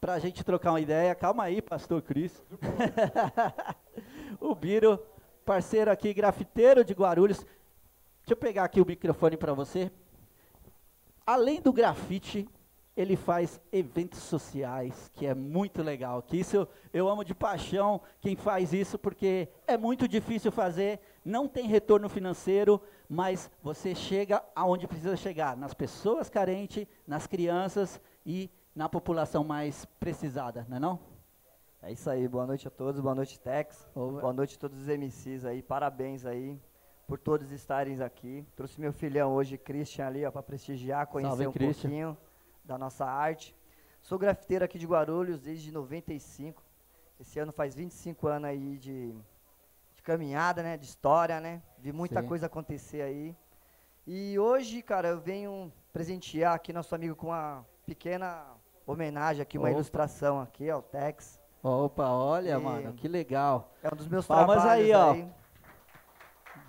Pra 0.00 0.18
gente 0.18 0.42
trocar 0.42 0.72
uma 0.72 0.80
ideia. 0.80 1.14
Calma 1.14 1.44
aí, 1.44 1.60
pastor 1.60 2.00
Cris. 2.00 2.42
o 4.40 4.54
Biro, 4.54 4.98
parceiro 5.44 5.90
aqui, 5.90 6.14
grafiteiro 6.14 6.84
de 6.84 6.94
Guarulhos. 6.94 7.44
Deixa 8.30 8.38
eu 8.38 8.48
pegar 8.48 8.62
aqui 8.62 8.80
o 8.80 8.86
microfone 8.86 9.36
para 9.36 9.52
você. 9.52 9.90
Além 11.26 11.60
do 11.60 11.72
grafite, 11.72 12.48
ele 12.96 13.16
faz 13.16 13.60
eventos 13.72 14.20
sociais, 14.20 15.10
que 15.16 15.26
é 15.26 15.34
muito 15.34 15.82
legal. 15.82 16.22
Que 16.22 16.36
isso 16.36 16.54
eu, 16.54 16.68
eu 16.92 17.08
amo 17.08 17.24
de 17.24 17.34
paixão 17.34 18.00
quem 18.20 18.36
faz 18.36 18.72
isso, 18.72 18.96
porque 18.96 19.48
é 19.66 19.76
muito 19.76 20.06
difícil 20.06 20.52
fazer, 20.52 21.00
não 21.24 21.48
tem 21.48 21.66
retorno 21.66 22.08
financeiro, 22.08 22.80
mas 23.08 23.50
você 23.60 23.96
chega 23.96 24.40
aonde 24.54 24.86
precisa 24.86 25.16
chegar, 25.16 25.56
nas 25.56 25.74
pessoas 25.74 26.30
carentes, 26.30 26.86
nas 27.04 27.26
crianças 27.26 28.00
e 28.24 28.48
na 28.72 28.88
população 28.88 29.42
mais 29.42 29.84
precisada, 29.98 30.64
não 30.68 30.76
é 30.76 30.80
não? 30.80 31.00
É 31.82 31.90
isso 31.90 32.08
aí, 32.08 32.28
boa 32.28 32.46
noite 32.46 32.68
a 32.68 32.70
todos, 32.70 33.00
boa 33.00 33.16
noite 33.16 33.40
Tex, 33.40 33.88
boa 33.92 34.32
noite 34.32 34.54
a 34.54 34.58
todos 34.60 34.78
os 34.78 34.86
MCs 34.86 35.44
aí, 35.44 35.60
parabéns 35.62 36.24
aí 36.24 36.60
por 37.10 37.18
todos 37.18 37.50
estarem 37.50 38.00
aqui. 38.00 38.46
Trouxe 38.54 38.80
meu 38.80 38.92
filhão 38.92 39.32
hoje, 39.32 39.58
Christian 39.58 40.06
ali, 40.06 40.24
ó, 40.24 40.30
para 40.30 40.44
prestigiar, 40.44 41.08
conhecer 41.08 41.28
Salve, 41.30 41.46
um 41.48 41.52
Christian. 41.52 41.82
pouquinho 41.90 42.18
da 42.64 42.78
nossa 42.78 43.04
arte. 43.04 43.52
Sou 44.00 44.16
grafiteiro 44.16 44.64
aqui 44.64 44.78
de 44.78 44.86
Guarulhos 44.86 45.40
desde 45.40 45.72
95. 45.72 46.62
Esse 47.18 47.40
ano 47.40 47.50
faz 47.50 47.74
25 47.74 48.28
anos 48.28 48.48
aí 48.48 48.78
de, 48.78 49.12
de 49.92 50.02
caminhada, 50.04 50.62
né, 50.62 50.76
de 50.76 50.84
história, 50.84 51.40
né? 51.40 51.60
Vi 51.78 51.90
muita 51.92 52.22
Sim. 52.22 52.28
coisa 52.28 52.46
acontecer 52.46 53.02
aí. 53.02 53.34
E 54.06 54.38
hoje, 54.38 54.80
cara, 54.80 55.08
eu 55.08 55.18
venho 55.20 55.72
presentear 55.92 56.54
aqui 56.54 56.72
nosso 56.72 56.94
amigo 56.94 57.16
com 57.16 57.26
uma 57.26 57.66
pequena 57.84 58.46
homenagem 58.86 59.42
aqui, 59.42 59.58
uma 59.58 59.66
Opa. 59.66 59.74
ilustração 59.74 60.40
aqui, 60.40 60.70
ó, 60.70 60.78
o 60.78 60.82
Tex. 60.82 61.40
Opa, 61.60 62.08
olha, 62.08 62.52
E- 62.54 62.56
mano, 62.56 62.92
que 62.92 63.08
legal. 63.08 63.72
É 63.82 63.92
um 63.92 63.96
dos 63.96 64.06
meus 64.06 64.28
Palmas 64.28 64.58
trabalhos 64.62 64.84
aí, 64.86 64.92
ó. 64.94 65.10
aí. 65.10 65.39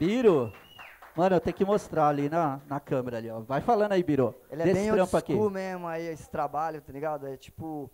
Biro. 0.05 0.51
Mano, 1.15 1.35
eu 1.35 1.39
tenho 1.39 1.55
que 1.55 1.63
mostrar 1.63 2.07
ali 2.07 2.27
na, 2.27 2.59
na 2.65 2.79
câmera 2.79 3.17
ali, 3.17 3.29
ó. 3.29 3.39
Vai 3.41 3.61
falando 3.61 3.91
aí, 3.91 4.01
Biro. 4.01 4.33
Ele 4.49 4.63
é 4.63 4.65
Desse 4.65 4.79
bem 4.79 4.91
old 4.99 5.15
aqui. 5.15 5.35
mesmo 5.51 5.87
aí, 5.87 6.07
esse 6.07 6.27
trabalho, 6.27 6.81
tá 6.81 6.91
ligado? 6.91 7.27
É 7.27 7.37
tipo. 7.37 7.87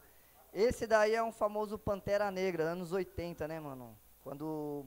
Esse 0.53 0.88
daí 0.88 1.14
é 1.14 1.22
um 1.22 1.34
famoso 1.34 1.78
Pantera 1.78 2.32
Negra, 2.32 2.64
anos 2.64 2.93
80, 2.93 3.45
né, 3.45 3.60
mano? 3.60 3.93
Quando 4.24 4.86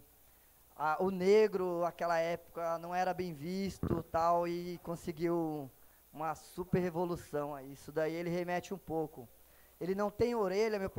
a- 0.74 0.96
o 0.98 1.10
negro, 1.10 1.84
aquela 1.84 2.18
época, 2.18 2.78
não 2.78 2.94
era 2.94 3.12
bem 3.12 3.34
visto 3.34 4.02
tal, 4.04 4.48
e 4.48 4.78
conseguiu 4.82 5.70
uma 6.10 6.34
super 6.34 6.78
revolução 6.78 7.54
aí. 7.54 7.70
Isso 7.70 7.92
daí 7.92 8.14
ele 8.14 8.30
remete 8.30 8.72
um 8.72 8.78
pouco. 8.78 9.28
Ele 9.78 9.94
não 9.94 10.10
tem 10.10 10.34
orelha, 10.34 10.78
meu, 10.78 10.90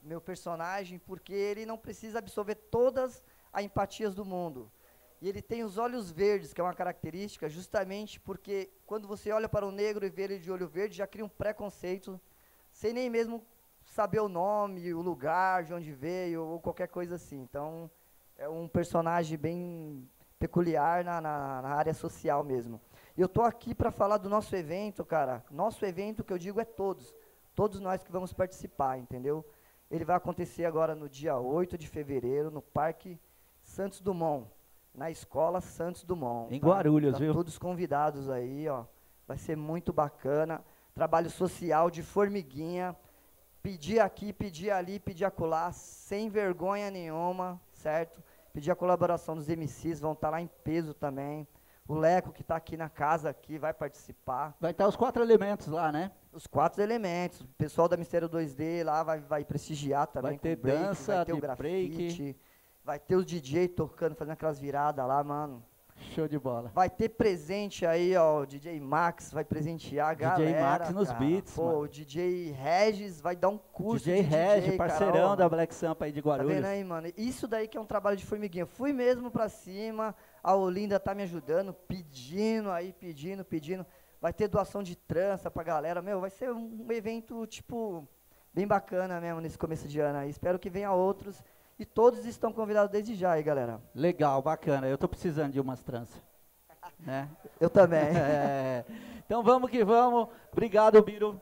meu 0.00 0.20
personagem, 0.20 1.00
porque 1.00 1.32
ele 1.34 1.66
não 1.66 1.76
precisa 1.76 2.20
absorver 2.20 2.54
todas 2.54 3.24
as 3.52 3.64
empatias 3.64 4.14
do 4.14 4.24
mundo. 4.24 4.70
E 5.20 5.28
ele 5.28 5.40
tem 5.40 5.64
os 5.64 5.78
olhos 5.78 6.10
verdes, 6.10 6.52
que 6.52 6.60
é 6.60 6.64
uma 6.64 6.74
característica, 6.74 7.48
justamente 7.48 8.20
porque 8.20 8.70
quando 8.86 9.08
você 9.08 9.32
olha 9.32 9.48
para 9.48 9.66
o 9.66 9.70
negro 9.70 10.04
e 10.04 10.10
vê 10.10 10.22
ele 10.22 10.38
de 10.38 10.50
olho 10.50 10.68
verde, 10.68 10.96
já 10.96 11.06
cria 11.06 11.24
um 11.24 11.28
preconceito, 11.28 12.20
sem 12.70 12.92
nem 12.92 13.08
mesmo 13.08 13.42
saber 13.84 14.20
o 14.20 14.28
nome, 14.28 14.92
o 14.92 15.00
lugar, 15.00 15.64
de 15.64 15.72
onde 15.72 15.92
veio, 15.92 16.44
ou 16.44 16.60
qualquer 16.60 16.88
coisa 16.88 17.14
assim. 17.14 17.40
Então, 17.40 17.90
é 18.36 18.48
um 18.48 18.68
personagem 18.68 19.38
bem 19.38 20.08
peculiar 20.38 21.02
na, 21.02 21.20
na, 21.20 21.62
na 21.62 21.68
área 21.70 21.94
social 21.94 22.44
mesmo. 22.44 22.80
E 23.16 23.20
eu 23.20 23.28
tô 23.28 23.40
aqui 23.40 23.74
para 23.74 23.90
falar 23.90 24.18
do 24.18 24.28
nosso 24.28 24.54
evento, 24.54 25.04
cara. 25.04 25.42
Nosso 25.50 25.84
evento, 25.86 26.22
que 26.22 26.32
eu 26.32 26.38
digo, 26.38 26.60
é 26.60 26.64
todos. 26.64 27.14
Todos 27.54 27.80
nós 27.80 28.02
que 28.02 28.12
vamos 28.12 28.34
participar, 28.34 28.98
entendeu? 28.98 29.42
Ele 29.90 30.04
vai 30.04 30.16
acontecer 30.16 30.66
agora 30.66 30.94
no 30.94 31.08
dia 31.08 31.38
8 31.38 31.78
de 31.78 31.88
fevereiro, 31.88 32.50
no 32.50 32.60
Parque 32.60 33.18
Santos 33.62 34.00
Dumont, 34.00 34.46
na 34.96 35.10
Escola 35.10 35.60
Santos 35.60 36.02
Dumont. 36.02 36.52
Em 36.52 36.58
tá? 36.58 36.66
Guarulhos, 36.66 37.12
Tá 37.12 37.18
viu? 37.18 37.32
Todos 37.32 37.58
convidados 37.58 38.30
aí, 38.30 38.66
ó. 38.68 38.84
Vai 39.28 39.36
ser 39.36 39.56
muito 39.56 39.92
bacana. 39.92 40.64
Trabalho 40.94 41.28
social 41.28 41.90
de 41.90 42.02
formiguinha. 42.02 42.96
Pedir 43.62 44.00
aqui, 44.00 44.32
pedir 44.32 44.70
ali, 44.70 44.98
pedir 44.98 45.24
acolá, 45.24 45.72
sem 45.72 46.28
vergonha 46.28 46.90
nenhuma, 46.90 47.60
certo? 47.72 48.22
Pedir 48.52 48.70
a 48.70 48.76
colaboração 48.76 49.34
dos 49.34 49.48
MCs, 49.48 50.00
vão 50.00 50.12
estar 50.12 50.30
lá 50.30 50.40
em 50.40 50.48
peso 50.62 50.94
também. 50.94 51.46
O 51.88 51.94
Leco, 51.94 52.32
que 52.32 52.42
está 52.42 52.56
aqui 52.56 52.76
na 52.76 52.88
casa, 52.88 53.28
aqui, 53.28 53.58
vai 53.58 53.74
participar. 53.74 54.56
Vai 54.60 54.70
estar 54.70 54.88
os 54.88 54.96
quatro 54.96 55.22
elementos 55.22 55.66
lá, 55.66 55.92
né? 55.92 56.10
Os 56.32 56.46
quatro 56.46 56.82
elementos. 56.82 57.40
O 57.40 57.48
pessoal 57.58 57.88
da 57.88 57.96
Mistério 57.96 58.28
2D 58.28 58.84
lá 58.84 59.02
vai, 59.02 59.20
vai 59.20 59.44
prestigiar 59.44 60.06
também. 60.06 60.32
Vai 60.32 60.38
ter 60.38 60.56
break, 60.56 60.78
dança, 60.78 61.16
vai 61.16 61.24
ter 61.24 61.32
o 61.32 61.40
de 61.40 61.56
break. 61.56 62.36
Vai 62.86 63.00
ter 63.00 63.16
os 63.16 63.26
DJ 63.26 63.66
tocando, 63.66 64.14
fazendo 64.14 64.34
aquelas 64.34 64.60
viradas 64.60 65.04
lá, 65.04 65.22
mano. 65.24 65.60
Show 66.14 66.28
de 66.28 66.38
bola. 66.38 66.70
Vai 66.72 66.88
ter 66.88 67.08
presente 67.08 67.84
aí, 67.84 68.14
ó, 68.16 68.42
o 68.42 68.46
DJ 68.46 68.78
Max 68.78 69.32
vai 69.32 69.44
presentear 69.44 70.10
a 70.10 70.14
DJ 70.14 70.28
galera. 70.28 70.60
Max 70.60 70.90
nos 70.90 71.08
cara. 71.08 71.18
beats, 71.18 71.54
Pô, 71.54 71.64
mano. 71.64 71.78
o 71.80 71.88
DJ 71.88 72.52
Regis 72.52 73.20
vai 73.20 73.34
dar 73.34 73.48
um 73.48 73.58
curso 73.58 74.04
DJ 74.04 74.22
de 74.22 74.28
Regi, 74.28 74.60
DJ, 74.60 74.78
cara, 74.78 74.88
parceirão 74.90 75.30
ó. 75.30 75.36
da 75.36 75.48
Black 75.48 75.74
Sampa 75.74 76.04
aí 76.04 76.12
de 76.12 76.22
Tá 76.22 76.28
Guarulhos. 76.28 76.54
vendo 76.54 76.64
aí, 76.66 76.84
mano? 76.84 77.08
Isso 77.16 77.48
daí 77.48 77.66
que 77.66 77.76
é 77.76 77.80
um 77.80 77.86
trabalho 77.86 78.16
de 78.16 78.24
formiguinha. 78.24 78.66
Fui 78.66 78.92
mesmo 78.92 79.30
pra 79.32 79.48
cima, 79.48 80.14
a 80.40 80.54
Olinda 80.54 81.00
tá 81.00 81.12
me 81.12 81.24
ajudando, 81.24 81.72
pedindo 81.72 82.70
aí, 82.70 82.92
pedindo, 82.92 83.44
pedindo. 83.44 83.84
Vai 84.20 84.32
ter 84.32 84.46
doação 84.46 84.82
de 84.82 84.94
trança 84.94 85.50
pra 85.50 85.64
galera. 85.64 86.00
Meu, 86.02 86.20
vai 86.20 86.30
ser 86.30 86.52
um 86.52 86.86
evento, 86.92 87.46
tipo, 87.46 88.06
bem 88.54 88.66
bacana 88.66 89.18
mesmo 89.20 89.40
nesse 89.40 89.58
começo 89.58 89.88
de 89.88 89.98
ano 89.98 90.18
aí. 90.18 90.30
Espero 90.30 90.58
que 90.58 90.70
venha 90.70 90.92
outros. 90.92 91.42
E 91.78 91.84
todos 91.84 92.24
estão 92.24 92.52
convidados 92.52 92.90
desde 92.90 93.14
já 93.14 93.32
aí, 93.32 93.42
galera. 93.42 93.80
Legal, 93.94 94.40
bacana. 94.40 94.86
Eu 94.88 94.96
tô 94.96 95.06
precisando 95.06 95.52
de 95.52 95.60
umas 95.60 95.82
tranças. 95.82 96.22
Né? 96.98 97.28
Eu 97.60 97.68
também. 97.68 98.00
É. 98.16 98.84
Então 99.24 99.42
vamos 99.42 99.70
que 99.70 99.84
vamos. 99.84 100.28
Obrigado, 100.52 101.02
Biro. 101.02 101.40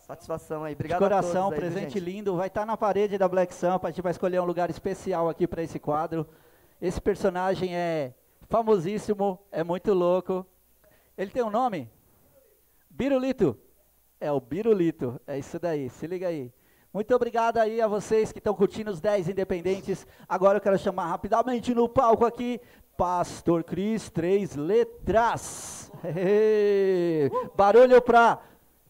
Satisfação 0.00 0.64
aí. 0.64 0.74
De 0.74 0.76
Obrigado 0.76 1.02
a 1.02 1.08
coração, 1.08 1.50
todos 1.50 1.64
aí, 1.64 1.70
presente 1.70 2.00
lindo. 2.00 2.36
Vai 2.36 2.48
estar 2.48 2.64
na 2.64 2.76
parede 2.76 3.18
da 3.18 3.28
Black 3.28 3.54
Sampa. 3.54 3.88
A 3.88 3.90
gente 3.90 4.02
vai 4.02 4.12
escolher 4.12 4.40
um 4.40 4.44
lugar 4.44 4.70
especial 4.70 5.28
aqui 5.28 5.46
para 5.46 5.62
esse 5.62 5.78
quadro. 5.78 6.26
Esse 6.80 7.00
personagem 7.00 7.76
é 7.76 8.14
famosíssimo, 8.48 9.38
é 9.52 9.62
muito 9.62 9.92
louco. 9.92 10.46
Ele 11.16 11.30
tem 11.30 11.42
um 11.42 11.50
nome? 11.50 11.88
Birulito. 12.88 13.56
É 14.20 14.32
o 14.32 14.40
Birulito. 14.40 15.20
É 15.26 15.38
isso 15.38 15.58
daí. 15.58 15.88
Se 15.90 16.06
liga 16.06 16.28
aí. 16.28 16.52
Muito 16.92 17.14
obrigado 17.14 17.58
aí 17.58 17.80
a 17.80 17.86
vocês 17.86 18.32
que 18.32 18.38
estão 18.40 18.52
curtindo 18.52 18.90
os 18.90 19.00
10 19.00 19.28
independentes. 19.28 20.04
Agora 20.28 20.58
eu 20.58 20.60
quero 20.60 20.76
chamar 20.76 21.06
rapidamente 21.06 21.72
no 21.72 21.88
palco 21.88 22.24
aqui 22.24 22.60
Pastor 22.96 23.62
Cris, 23.62 24.10
três 24.10 24.56
letras. 24.56 25.90
Barulho 27.56 28.02
pra 28.02 28.40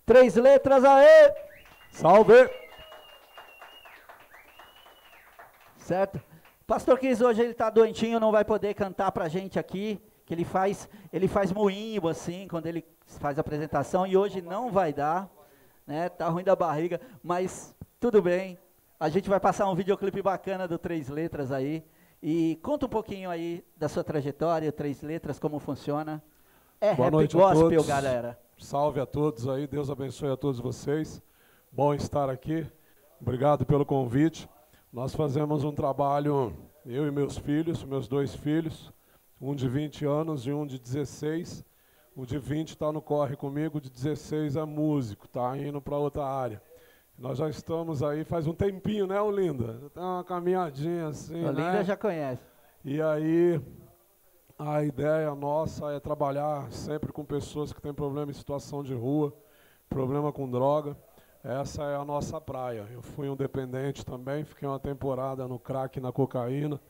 três 0.07 0.35
letras 0.35 0.83
aí. 0.83 1.33
Salve. 1.91 2.51
Certo? 5.77 6.21
Pastor 6.67 6.99
Cris 6.99 7.21
hoje 7.21 7.43
ele 7.43 7.53
tá 7.53 7.69
doentinho, 7.69 8.19
não 8.19 8.33
vai 8.33 8.45
poder 8.45 8.73
cantar 8.73 9.13
pra 9.13 9.29
gente 9.29 9.59
aqui, 9.59 10.01
que 10.25 10.33
ele 10.33 10.45
faz, 10.45 10.89
ele 11.13 11.29
faz 11.29 11.53
moinho 11.53 12.09
assim, 12.09 12.49
quando 12.49 12.67
ele 12.67 12.83
faz 13.19 13.37
a 13.37 13.43
apresentação 13.43 14.07
e 14.07 14.17
hoje 14.17 14.41
não 14.41 14.73
vai 14.73 14.93
dar, 14.93 15.29
né? 15.87 16.09
Tá 16.09 16.29
ruim 16.29 16.45
da 16.45 16.57
barriga, 16.57 17.01
mas 17.23 17.77
tudo 18.01 18.23
bem. 18.23 18.59
A 18.99 19.11
gente 19.11 19.29
vai 19.29 19.39
passar 19.39 19.69
um 19.71 19.75
videoclipe 19.75 20.23
bacana 20.23 20.67
do 20.67 20.79
Três 20.79 21.09
Letras 21.11 21.53
aí. 21.53 21.85
E 22.23 22.59
conta 22.63 22.87
um 22.87 22.89
pouquinho 22.89 23.29
aí 23.31 23.63
da 23.77 23.89
sua 23.89 24.03
trajetória, 24.03 24.73
Três 24.73 25.03
Letras, 25.03 25.39
como 25.39 25.59
funciona. 25.59 26.23
É 26.81 26.95
Boa 26.95 27.07
rap 27.07 27.13
noite 27.13 27.37
a 27.37 27.41
gospel, 27.41 27.69
todos. 27.71 27.87
galera. 27.87 28.39
Salve 28.59 29.01
a 29.01 29.07
todos 29.07 29.47
aí, 29.49 29.67
Deus 29.67 29.91
abençoe 29.91 30.31
a 30.31 30.37
todos 30.37 30.59
vocês. 30.61 31.23
Bom 31.71 31.93
estar 31.93 32.31
aqui. 32.31 32.67
Obrigado 33.21 33.67
pelo 33.67 33.85
convite. 33.85 34.49
Nós 34.91 35.15
fazemos 35.15 35.63
um 35.63 35.73
trabalho, 35.73 36.57
eu 36.87 37.07
e 37.07 37.11
meus 37.11 37.37
filhos, 37.37 37.85
meus 37.85 38.09
dois 38.09 38.35
filhos, 38.35 38.91
um 39.41 39.55
de 39.55 39.69
20 39.69 40.07
anos 40.07 40.47
e 40.47 40.53
um 40.53 40.67
de 40.67 40.79
16. 40.79 41.65
O 42.17 42.25
de 42.25 42.39
20 42.39 42.71
está 42.71 42.91
no 42.91 43.01
corre 43.01 43.37
comigo, 43.37 43.79
o 43.79 43.81
de 43.81 43.91
16 43.91 44.57
é 44.57 44.65
músico, 44.65 45.27
está 45.27 45.57
indo 45.57 45.81
para 45.81 45.97
outra 45.97 46.25
área. 46.25 46.63
Nós 47.21 47.37
já 47.37 47.51
estamos 47.51 48.03
aí 48.03 48.25
faz 48.25 48.47
um 48.47 48.55
tempinho, 48.55 49.07
né, 49.07 49.21
Olinda? 49.21 49.91
Tem 49.93 50.03
uma 50.03 50.25
caminhadinha 50.25 51.09
assim, 51.09 51.45
Olinda 51.45 51.73
né? 51.73 51.85
já 51.85 51.95
conhece. 51.95 52.43
E 52.83 53.03
aí, 53.03 53.61
a 54.59 54.83
ideia 54.83 55.35
nossa 55.35 55.93
é 55.93 56.01
trabalhar 56.01 56.73
sempre 56.73 57.13
com 57.13 57.23
pessoas 57.23 57.75
que 57.75 57.83
têm 57.83 57.93
problema 57.93 58.31
em 58.31 58.35
situação 58.35 58.83
de 58.83 58.95
rua, 58.95 59.35
problema 59.87 60.33
com 60.33 60.51
droga. 60.51 60.97
Essa 61.45 61.83
é 61.83 61.97
a 61.97 62.07
nossa 62.07 62.41
praia. 62.41 62.89
Eu 62.91 63.03
fui 63.03 63.29
um 63.29 63.37
dependente 63.37 64.03
também, 64.05 64.43
fiquei 64.43 64.67
uma 64.67 64.81
temporada 64.81 65.47
no 65.47 65.59
crack 65.59 66.01
na 66.01 66.11
cocaína. 66.11 66.81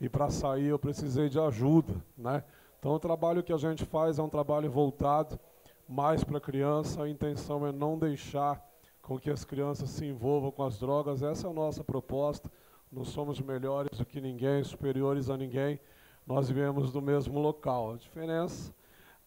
e 0.00 0.08
para 0.08 0.30
sair 0.30 0.68
eu 0.68 0.78
precisei 0.78 1.28
de 1.28 1.38
ajuda, 1.38 1.92
né? 2.16 2.42
Então 2.78 2.92
o 2.92 2.98
trabalho 2.98 3.42
que 3.42 3.52
a 3.52 3.58
gente 3.58 3.84
faz 3.84 4.18
é 4.18 4.22
um 4.22 4.28
trabalho 4.30 4.70
voltado 4.70 5.38
mais 5.86 6.24
para 6.24 6.38
a 6.38 6.40
criança, 6.40 7.02
a 7.02 7.08
intenção 7.10 7.66
é 7.66 7.72
não 7.72 7.98
deixar 7.98 8.58
com 9.06 9.20
que 9.20 9.30
as 9.30 9.44
crianças 9.44 9.88
se 9.90 10.04
envolvam 10.04 10.50
com 10.50 10.64
as 10.64 10.80
drogas, 10.80 11.22
essa 11.22 11.46
é 11.46 11.50
a 11.50 11.52
nossa 11.52 11.84
proposta. 11.84 12.50
Não 12.90 13.04
somos 13.04 13.40
melhores 13.40 13.96
do 13.96 14.04
que 14.04 14.20
ninguém, 14.20 14.64
superiores 14.64 15.30
a 15.30 15.36
ninguém, 15.36 15.78
nós 16.26 16.50
viemos 16.50 16.90
do 16.90 17.00
mesmo 17.00 17.38
local. 17.38 17.92
A 17.92 17.96
diferença 17.96 18.74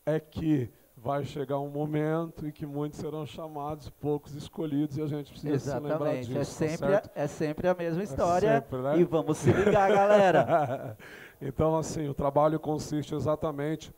é 0.05 0.19
que 0.19 0.69
vai 0.97 1.23
chegar 1.23 1.59
um 1.59 1.69
momento 1.69 2.45
em 2.45 2.51
que 2.51 2.65
muitos 2.65 2.99
serão 2.99 3.25
chamados, 3.25 3.89
poucos 3.89 4.35
escolhidos, 4.35 4.97
e 4.97 5.01
a 5.01 5.07
gente 5.07 5.31
precisa 5.31 5.57
se 5.57 5.73
lembrar 5.79 5.95
Exatamente, 5.95 6.27
disso. 6.27 6.33
é 6.33 6.39
tá 6.39 6.43
sempre, 6.43 6.87
certo? 6.89 7.09
é 7.15 7.27
sempre 7.27 7.67
a 7.69 7.73
mesma 7.73 8.01
É 8.01 8.03
história. 8.03 8.55
sempre, 8.55 8.81
né? 8.81 8.99
E 8.99 9.03
vamos 9.05 9.37
se 9.37 9.49
ligar, 9.49 9.89
galera. 9.89 10.97
então, 11.41 11.77
assim, 11.77 12.09
o 12.09 12.13
trabalho 12.13 12.59
consiste 12.59 13.15
exatamente 13.15 13.93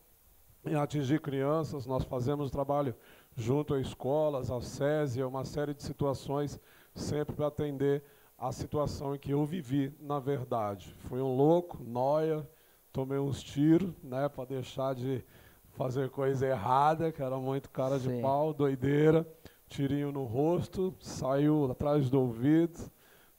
em 0.64 0.76
atingir 0.76 1.20
crianças. 1.22 1.88
Nós 1.88 2.03
fazemos 2.03 2.49
o 2.49 2.52
trabalho 2.52 2.94
junto 3.42 3.74
a 3.74 3.82
escolas, 3.82 4.50
ao 4.50 4.62
SESI, 4.62 5.24
uma 5.24 5.44
série 5.44 5.74
de 5.74 5.84
situações, 5.84 6.60
sempre 6.94 7.36
para 7.36 7.48
atender 7.48 8.04
a 8.38 8.52
situação 8.52 9.16
em 9.16 9.20
que 9.20 9.32
eu 9.32 9.46
vivi, 9.46 9.94
na 10.00 10.20
verdade. 10.20 10.96
Fui 11.00 11.20
um 11.20 11.36
louco, 11.36 11.84
noia, 11.84 12.48
tomei 12.94 13.18
uns 13.18 13.42
tiros, 13.44 13.94
né, 14.04 14.30
para 14.30 14.46
deixar 14.46 14.96
de 14.96 15.24
fazer 15.72 16.10
coisa 16.10 16.48
errada, 16.48 17.12
que 17.12 17.22
era 17.22 17.38
muito 17.38 17.70
cara 17.70 18.00
de 18.00 18.10
Sim. 18.10 18.22
pau, 18.22 18.54
doideira, 18.54 19.28
tirinho 19.68 20.12
no 20.12 20.24
rosto, 20.24 20.94
saiu 21.00 21.72
atrás 21.72 22.10
do 22.10 22.20
ouvido, 22.20 22.92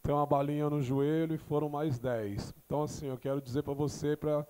tem 0.03 0.15
uma 0.15 0.27
balinha 0.27 0.69
no 0.69 0.81
joelho 0.83 1.35
e 1.35 1.39
foram 1.39 1.69
mais 1.69 1.99
10. 1.99 2.55
Então, 2.67 2.83
assim, 2.83 3.07
eu 3.07 3.19
quero 3.19 3.41
dizer 3.41 3.63
para 3.63 3.75
você 3.75 4.17
para 4.17 4.47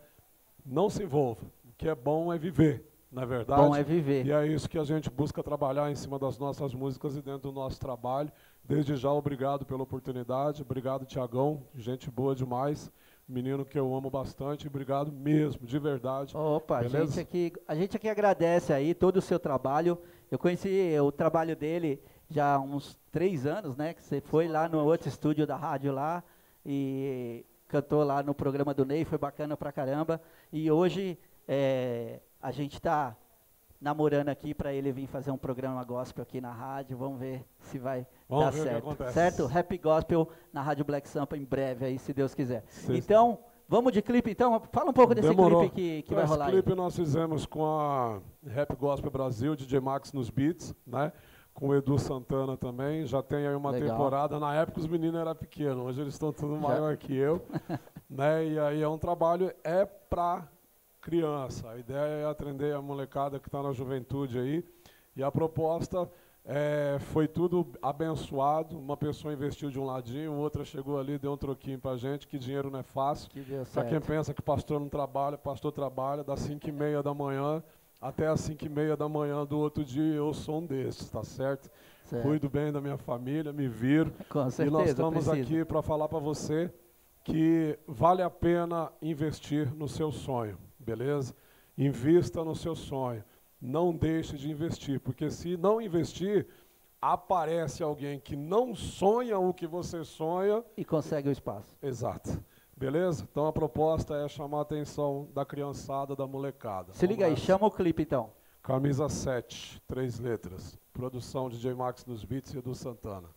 não 0.65 0.89
se 0.89 1.03
envolva. 1.03 1.45
O 1.65 1.73
que 1.77 1.89
é 1.89 1.95
bom 1.95 2.33
é 2.33 2.39
viver, 2.39 2.92
na 3.13 3.27
verdade. 3.27 3.61
Bom 3.61 3.77
é 3.77 3.83
viver. 3.83 4.25
E 4.27 4.33
é 4.33 4.47
isso 4.47 4.69
que 4.69 4.79
a 4.79 4.85
gente 4.85 5.11
busca 5.11 5.43
trabalhar 5.43 5.91
em 5.91 5.95
cima 5.95 6.19
das 6.19 6.39
nossas 6.39 6.73
músicas 6.73 7.15
e 7.15 7.21
dentro 7.21 7.51
do 7.51 7.53
nosso 7.53 7.79
trabalho. 7.79 8.33
Desde 8.65 8.97
já, 8.97 9.13
obrigado 9.13 9.67
pela 9.67 9.83
oportunidade. 9.83 10.63
Obrigado, 10.63 11.05
Tiagão. 11.05 11.63
Gente 11.75 12.11
boa 12.11 12.35
demais. 12.35 12.91
Menino 13.29 13.65
que 13.67 13.79
eu 13.79 13.95
amo 13.95 14.09
bastante. 14.09 14.67
Obrigado 14.67 15.13
mesmo, 15.13 15.67
de 15.67 15.79
verdade. 15.79 16.35
Opa, 16.37 16.79
a 16.79 16.89
gente, 16.89 17.21
aqui, 17.21 17.53
a 17.69 17.75
gente 17.75 17.97
aqui 17.97 18.09
agradece 18.09 18.73
aí 18.73 18.95
todo 18.95 19.19
o 19.19 19.23
seu 19.23 19.39
trabalho. 19.39 19.99
Eu 20.31 20.39
conheci 20.39 20.99
o 20.99 21.13
trabalho 21.13 21.55
dele 21.55 22.03
já 22.31 22.55
há 22.55 22.59
uns 22.59 22.99
três 23.11 23.47
anos, 23.47 23.77
né? 23.77 23.93
Que 23.93 24.03
você 24.03 24.23
foi 24.23 24.49
lá 24.49 24.69
no 24.69 24.83
outro 24.85 25.09
estúdio 25.09 25.47
da 25.47 25.57
rádio 25.57 25.93
lá 25.93 26.25
e 26.65 27.45
cantou 27.69 28.03
lá 28.03 28.23
no 28.23 28.35
programa 28.35 28.73
do 28.73 28.85
Ney, 28.85 29.05
foi 29.05 29.19
bacana 29.19 29.57
pra 29.57 29.71
caramba. 29.71 30.21
E 30.53 30.71
hoje 30.71 31.19
é, 31.47 32.21
a 32.43 32.51
gente 32.51 32.75
está 32.75 33.17
namorando 33.81 34.29
aqui 34.29 34.53
para 34.53 34.73
ele 34.73 34.91
vir 34.93 35.07
fazer 35.07 35.31
um 35.31 35.39
programa 35.39 35.83
gospel 35.85 36.23
aqui 36.23 36.41
na 36.41 36.53
rádio. 36.53 36.97
Vamos 36.97 37.21
ver 37.21 37.45
se 37.61 37.79
vai 37.79 38.05
Vamos 38.29 38.45
dar 38.47 38.53
certo. 38.53 39.13
Certo? 39.13 39.59
Happy 39.59 39.79
Gospel 39.79 40.29
na 40.53 40.61
Rádio 40.61 40.85
Black 40.85 41.09
Sampa 41.09 41.37
em 41.37 41.45
breve 41.45 41.85
aí, 41.85 41.99
se 41.99 42.13
Deus 42.13 42.35
quiser. 42.35 42.65
Sim. 42.69 42.97
Então, 42.97 43.39
vamos 43.69 43.93
de 43.93 44.03
clipe 44.03 44.31
então? 44.31 44.61
Fala 44.73 44.91
um 44.91 44.93
pouco 44.93 45.15
desse 45.15 45.29
Demorou. 45.29 45.61
clipe 45.61 45.75
que, 45.75 46.03
que 46.03 46.15
vai 46.15 46.25
Esse 46.25 46.33
rolar 46.33 46.47
aí. 46.47 46.53
clipe 46.53 46.75
nós 46.75 46.97
fizemos 46.97 47.47
com 47.47 47.65
a 47.65 48.21
Rap 48.45 48.75
Gospel 48.77 49.11
Brasil, 49.11 49.55
DJ 49.55 49.81
Max 49.81 50.13
nos 50.13 50.29
beats, 50.31 50.75
né? 50.87 51.13
Com 51.55 51.69
o 51.69 51.75
Edu 51.75 51.99
Santana 51.99 52.57
também. 52.57 53.05
Já 53.05 53.23
tem 53.23 53.47
aí 53.47 53.55
uma 53.55 53.71
Legal. 53.71 53.91
temporada. 53.91 54.41
Na 54.41 54.55
época 54.55 54.81
os 54.81 54.87
meninos 54.87 55.21
eram 55.21 55.35
pequenos, 55.35 55.85
hoje 55.85 56.01
eles 56.01 56.15
estão 56.15 56.33
tudo 56.33 56.55
Já. 56.55 56.61
maior 56.61 56.97
que 56.97 57.15
eu. 57.15 57.45
né? 58.09 58.47
E 58.47 58.59
aí 58.59 58.83
é 58.83 58.89
um 58.89 58.99
trabalho, 58.99 59.53
é 59.63 59.85
pra 59.85 60.49
criança. 61.03 61.69
A 61.69 61.79
ideia 61.79 62.23
é 62.23 62.25
atender 62.25 62.75
a 62.75 62.81
molecada 62.81 63.39
que 63.39 63.49
está 63.49 63.63
na 63.63 63.73
juventude 63.73 64.39
aí. 64.39 64.65
E 65.15 65.23
a 65.23 65.31
proposta 65.31 66.11
é, 66.45 66.97
foi 67.13 67.29
tudo 67.29 67.67
abençoado. 67.83 68.79
Uma 68.79 68.97
pessoa 68.97 69.35
investiu 69.35 69.71
de 69.71 69.79
um 69.79 69.85
ladinho, 69.85 70.33
outra 70.33 70.65
chegou 70.65 70.99
ali, 70.99 71.19
deu 71.19 71.33
um 71.33 71.37
troquinho 71.37 71.79
pra 71.79 71.97
gente, 71.97 72.27
que 72.27 72.39
dinheiro 72.39 72.71
não 72.71 72.79
é 72.79 72.83
fácil. 72.83 73.29
Que 73.29 73.45
Para 73.75 73.85
quem 73.85 74.01
pensa 74.01 74.33
que 74.33 74.41
pastor 74.41 74.81
não 74.81 74.89
trabalha, 74.89 75.37
pastor 75.37 75.73
trabalha 75.73 76.25
das 76.25 76.41
5 76.41 76.67
e 76.67 76.73
meia 76.73 77.03
da 77.03 77.13
manhã 77.13 77.63
até 78.03 78.27
as 78.27 78.41
5 78.41 78.65
e 78.65 78.69
meia 78.69 78.97
da 78.97 79.09
manhã 79.09 79.47
do 79.47 79.57
outro 79.59 79.85
dia, 79.85 80.15
eu 80.15 80.35
sou 80.35 80.59
um 80.59 80.67
desses, 80.67 81.09
tá 81.09 81.23
certo? 81.23 81.71
Certo. 82.03 82.23
Cuido 82.25 82.51
bem 82.51 82.73
da 82.73 82.81
minha 82.81 82.99
família, 82.99 83.53
me 83.53 83.69
viro. 83.69 84.13
Com 84.29 84.41
e 84.41 84.43
nós 84.43 84.55
certeza, 84.55 84.91
estamos 84.91 85.29
aqui 85.29 85.65
para 85.65 85.81
falar 85.83 86.09
para 86.09 86.19
você 86.19 86.69
que 87.23 87.79
vale 87.87 88.21
a 88.21 88.29
pena 88.29 88.91
investir 89.01 89.73
no 89.73 89.89
seu 89.89 90.11
sonho, 90.11 90.59
beleza? 90.83 91.35
Invista 91.77 92.45
no 92.45 92.55
seu 92.55 92.75
sonho. 92.75 93.25
Não 93.61 93.95
deixe 93.95 94.37
de 94.37 94.51
investir, 94.51 95.01
porque 95.01 95.31
se 95.31 95.57
não 95.57 95.81
investir, 95.81 96.47
aparece 97.01 97.83
alguém 97.83 98.19
que 98.19 98.37
não 98.37 98.75
sonha 98.75 99.39
o 99.39 99.55
que 99.55 99.67
você 99.67 100.05
sonha 100.05 100.65
E 100.77 100.85
consegue 100.85 101.29
o 101.29 101.33
espaço. 101.33 101.77
Exato. 101.83 102.43
Beleza? 102.77 103.27
Então 103.31 103.47
a 103.47 103.53
proposta 103.53 104.15
é 104.17 104.29
chamar 104.29 104.59
a 104.59 104.63
atenção 104.63 105.29
da 105.33 105.45
criançada, 105.45 106.17
da 106.17 106.27
molecada. 106.27 106.93
Se 106.93 107.07
liga 107.07 107.25
aí, 107.25 107.33
Vamos 107.33 107.45
chama 107.45 107.67
o 107.67 107.71
clipe 107.71 108.03
então. 108.03 108.33
Camisa 108.63 109.09
7, 109.09 109.81
três 109.87 110.19
letras. 110.19 110.79
Produção 110.93 111.49
DJ 111.49 111.75
Max 111.75 112.05
dos 112.05 112.25
Beats 112.25 112.55
e 112.55 112.59
Edu 112.59 112.75
Santana. 112.75 113.29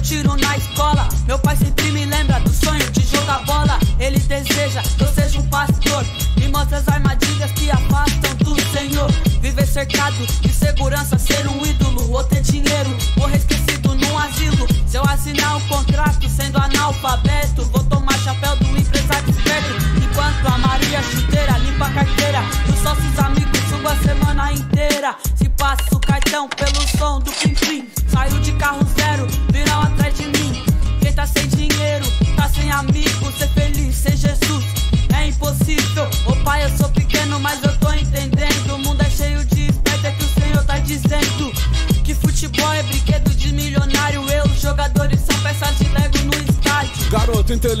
Eu 0.00 0.02
tiro 0.02 0.36
na 0.36 0.56
escola, 0.56 1.06
meu 1.26 1.38
pai 1.38 1.54
sempre 1.56 1.92
me 1.92 2.06
lembra 2.06 2.40
do 2.40 2.50
sonho 2.50 2.90
de 2.90 3.02
jogar 3.04 3.44
bola. 3.44 3.78
Ele 3.98 4.18
deseja 4.18 4.82
que 4.82 5.04
eu 5.04 5.12
seja 5.12 5.38
um 5.38 5.46
pastor, 5.48 6.04
me 6.38 6.48
mostra 6.48 6.78
as 6.78 6.88
armadilhas 6.88 7.52
que 7.52 7.70
afastam 7.70 8.34
do 8.36 8.58
Senhor. 8.72 9.10
Viver 9.42 9.66
cercado 9.66 10.26
de 10.40 10.52
segurança, 10.52 11.18
ser 11.18 11.46
um 11.48 11.66
ídolo 11.66 12.12
ou 12.12 12.24
ter 12.24 12.40
dinheiro, 12.40 12.96
morrer 13.16 13.36
esquecido 13.36 13.94
num 13.94 14.18
asilo. 14.18 14.66
Se 14.86 14.96
eu 14.96 15.04
assinar 15.04 15.56
um 15.56 15.68
contrato 15.68 16.28
sendo 16.28 16.58
analfabeto, 16.58 17.62
vou 17.66 17.84
tomar 17.84 18.18
chapéu 18.20 18.56
do 18.56 18.78
empresário 18.78 19.28
esperto. 19.28 19.74
Enquanto 20.02 20.46
a 20.46 20.58
Maria 20.58 21.02
chuteira 21.02 21.58
limpa 21.58 21.86
a 21.86 21.92
carteira, 21.92 22.40
os 22.72 22.78
sócios 22.80 23.09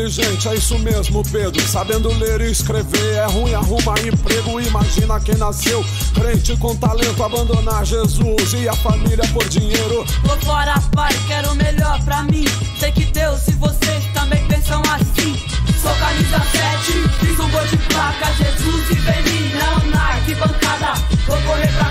inteligente, 0.00 0.48
é 0.48 0.54
isso 0.54 0.78
mesmo, 0.78 1.22
Pedro. 1.30 1.60
Sabendo 1.68 2.08
ler 2.18 2.40
e 2.40 2.50
escrever, 2.50 3.16
é 3.16 3.26
ruim 3.26 3.52
arrumar 3.52 3.98
emprego. 4.00 4.58
Imagina 4.58 5.20
quem 5.20 5.36
nasceu 5.36 5.84
crente 6.14 6.56
com 6.56 6.74
talento, 6.76 7.22
abandonar 7.22 7.84
Jesus 7.84 8.54
e 8.54 8.68
a 8.68 8.72
família 8.72 9.26
por 9.32 9.46
dinheiro. 9.48 10.04
Tô 10.22 10.36
fora, 10.46 10.80
pai, 10.94 11.12
quero 11.26 11.52
o 11.52 11.54
melhor 11.54 12.02
pra 12.04 12.22
mim. 12.22 12.46
Sei 12.78 12.90
que 12.92 13.04
Deus 13.06 13.46
e 13.48 13.52
vocês 13.52 14.04
também 14.14 14.42
pensam 14.46 14.80
assim. 14.86 15.36
Sou 15.82 15.94
camisa 15.94 16.38
7, 16.50 17.08
fiz 17.20 17.38
um 17.38 17.50
gol 17.50 17.66
de 17.66 17.76
placa. 17.76 18.32
Jesus 18.34 18.90
e 18.90 18.94
vem 18.94 19.22
me 19.22 19.54
não 19.54 19.90
na 19.90 20.02
arquibancada. 20.14 20.94
Vou 21.26 21.40
correr 21.42 21.72
pra 21.76 21.89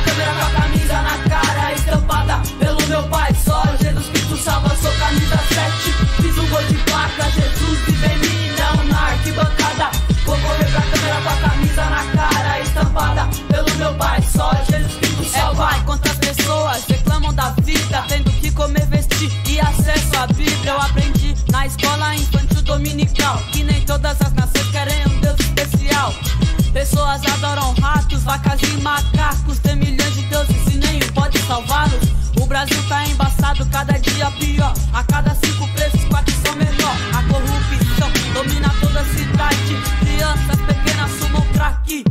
A 35.00 35.04
cada 35.04 35.34
cinco 35.34 35.66
presos, 35.74 36.04
quatro 36.10 36.36
são 36.46 36.54
menor. 36.58 36.94
A 37.18 37.24
corrupção 37.32 38.34
domina 38.34 38.68
toda 38.82 39.00
a 39.00 39.06
cidade. 39.06 39.78
Crianças 40.02 40.60
pequenas 40.68 41.12
fumam 41.12 41.42
crack. 41.54 42.04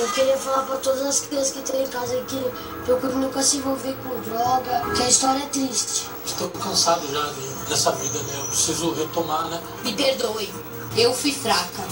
Eu 0.00 0.08
queria 0.08 0.36
falar 0.36 0.62
pra 0.64 0.76
todas 0.78 1.02
as 1.02 1.20
crianças 1.20 1.52
que 1.52 1.58
estão 1.60 1.80
em 1.80 1.86
casa 1.86 2.16
que 2.26 2.44
procurem 2.84 3.18
nunca 3.18 3.40
se 3.40 3.58
envolver 3.58 3.94
com 4.02 4.20
droga, 4.28 4.82
que 4.96 5.02
a 5.04 5.08
história 5.08 5.44
é 5.44 5.46
triste. 5.46 6.08
Estou 6.26 6.48
cansado 6.50 7.06
já 7.12 7.22
de- 7.22 7.68
dessa 7.68 7.92
vida, 7.92 8.18
né? 8.18 8.34
Eu 8.36 8.44
preciso 8.46 8.92
retomar, 8.94 9.44
né? 9.46 9.60
Me 9.84 9.92
perdoe, 9.92 10.52
eu 10.96 11.14
fui 11.14 11.30
fraca. 11.32 11.84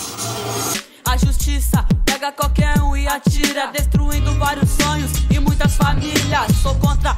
A 1.09 1.17
justiça 1.19 1.87
pega 2.05 2.33
qualquer 2.33 2.81
um 2.83 2.97
e 2.97 3.07
atira, 3.07 3.69
destruindo 3.69 4.35
vários 4.41 4.71
sonhos 4.71 5.13
e 5.31 5.39
muitas 5.39 5.73
famílias. 5.77 6.47
Sou 6.63 6.75
contra 6.81 7.15